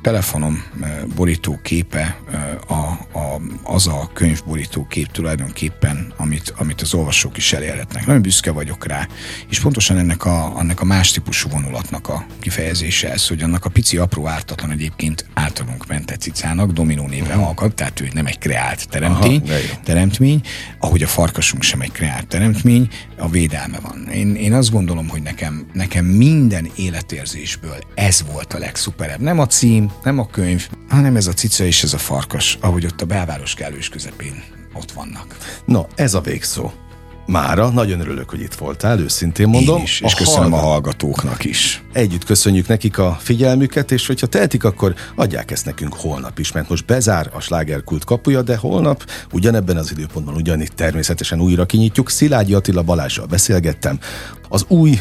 telefonom 0.02 0.64
ö, 0.80 0.86
borító 1.14 1.58
képe 1.62 2.16
ö, 2.32 2.36
a, 2.72 2.82
a, 3.18 3.40
az 3.62 3.86
a 3.86 4.10
könyvborító 4.12 4.86
kép 4.86 5.06
tulajdonképpen, 5.06 6.12
amit, 6.16 6.54
amit 6.56 6.80
az 6.80 6.94
olvasók 6.94 7.36
is 7.36 7.52
elérhetnek. 7.52 8.06
Nagyon 8.06 8.22
büszke 8.22 8.50
vagyok 8.50 8.86
rá, 8.86 9.08
és 9.48 9.60
pontosan 9.60 9.98
ennek 9.98 10.24
a, 10.24 10.56
annak 10.56 10.80
a 10.80 10.84
más 10.84 11.10
típusú 11.10 11.48
vonulatnak 11.48 12.08
a 12.08 12.26
kifejezése 12.40 13.12
ez, 13.12 13.28
hogy 13.28 13.42
annak 13.42 13.64
a 13.64 13.70
pici 13.70 13.96
apró 13.96 14.26
ártatlan 14.26 14.70
egyébként 14.70 15.24
általunk 15.34 15.86
mentett 15.86 16.20
cicának, 16.20 16.72
Dominó 16.72 17.06
névre 17.06 17.28
uh-huh. 17.28 17.44
hallgat, 17.44 17.74
tehát 17.74 18.00
ő 18.00 18.08
nem 18.12 18.26
egy 18.26 18.38
kreált 18.38 18.88
teremtény, 18.88 19.42
Aha, 19.46 19.80
teremtmény, 19.84 20.40
ahogy 20.78 21.02
a 21.02 21.06
farkasunk 21.06 21.62
sem 21.62 21.80
egy 21.80 21.92
kreált 21.92 22.26
teremtmény, 22.26 22.88
a 23.16 23.28
védelme 23.28 23.78
van. 23.80 24.08
Én, 24.12 24.34
én 24.34 24.52
azt 24.52 24.70
gondolom, 24.70 25.08
hogy 25.08 25.22
nekem, 25.22 25.66
nekem 25.72 26.04
minden 26.20 26.70
életérzésből 26.76 27.76
ez 27.94 28.24
volt 28.32 28.52
a 28.52 28.58
legszuperebb. 28.58 29.20
Nem 29.20 29.38
a 29.38 29.46
cím, 29.46 29.90
nem 30.02 30.18
a 30.18 30.26
könyv, 30.26 30.68
hanem 30.88 31.16
ez 31.16 31.26
a 31.26 31.32
cica 31.32 31.64
és 31.64 31.82
ez 31.82 31.94
a 31.94 31.98
farkas, 31.98 32.58
ahogy 32.60 32.84
ott 32.84 33.00
a 33.00 33.06
belváros 33.06 33.54
kellős 33.54 33.88
közepén 33.88 34.42
ott 34.74 34.92
vannak. 34.92 35.36
Na, 35.64 35.86
ez 35.94 36.14
a 36.14 36.20
végszó. 36.20 36.70
Mára 37.26 37.68
nagyon 37.68 38.00
örülök, 38.00 38.30
hogy 38.30 38.40
itt 38.40 38.54
voltál, 38.54 38.98
őszintén 38.98 39.48
mondom. 39.48 39.76
Én 39.76 39.82
is, 39.82 40.00
és 40.00 40.12
a 40.12 40.16
köszönöm 40.16 40.50
hallgat... 40.50 40.64
a 40.64 40.68
hallgatóknak 40.68 41.44
is. 41.44 41.82
Együtt 41.92 42.24
köszönjük 42.24 42.66
nekik 42.66 42.98
a 42.98 43.18
figyelmüket, 43.20 43.90
és 43.90 44.06
hogyha 44.06 44.26
tehetik, 44.26 44.64
akkor 44.64 44.94
adják 45.14 45.50
ezt 45.50 45.64
nekünk 45.64 45.94
holnap 45.94 46.38
is, 46.38 46.52
mert 46.52 46.68
most 46.68 46.86
bezár 46.86 47.30
a 47.32 47.40
slágerkult 47.40 48.04
kapuja, 48.04 48.42
de 48.42 48.56
holnap 48.56 49.10
ugyanebben 49.32 49.76
az 49.76 49.90
időpontban 49.90 50.34
ugyanitt 50.34 50.74
természetesen 50.74 51.40
újra 51.40 51.66
kinyitjuk. 51.66 52.10
Szilágyi 52.10 52.54
Attila 52.54 52.82
Balázsral 52.82 53.26
beszélgettem. 53.26 53.98
Az 54.48 54.64
új 54.68 55.00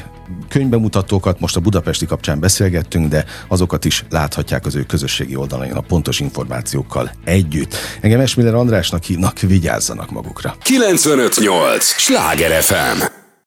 könyvbemutatókat 0.50 1.40
most 1.40 1.56
a 1.56 1.60
budapesti 1.60 2.06
kapcsán 2.06 2.40
beszélgettünk, 2.40 3.08
de 3.08 3.26
azokat 3.48 3.86
is 3.86 4.06
láthatják 4.10 4.66
az 4.66 4.76
ő 4.76 4.84
közösségi 4.84 5.36
oldalain 5.36 5.74
a 5.74 5.82
pontos 5.82 6.20
információkkal 6.20 7.12
együtt. 7.24 7.76
Engem 8.02 8.20
Esmiller 8.20 8.54
Andrásnak 8.54 9.04
hívnak, 9.04 9.40
vigyázzanak 9.40 10.12
magukra. 10.12 10.56
958! 10.62 11.86
Sláger 11.86 12.62
FM! 12.62 13.19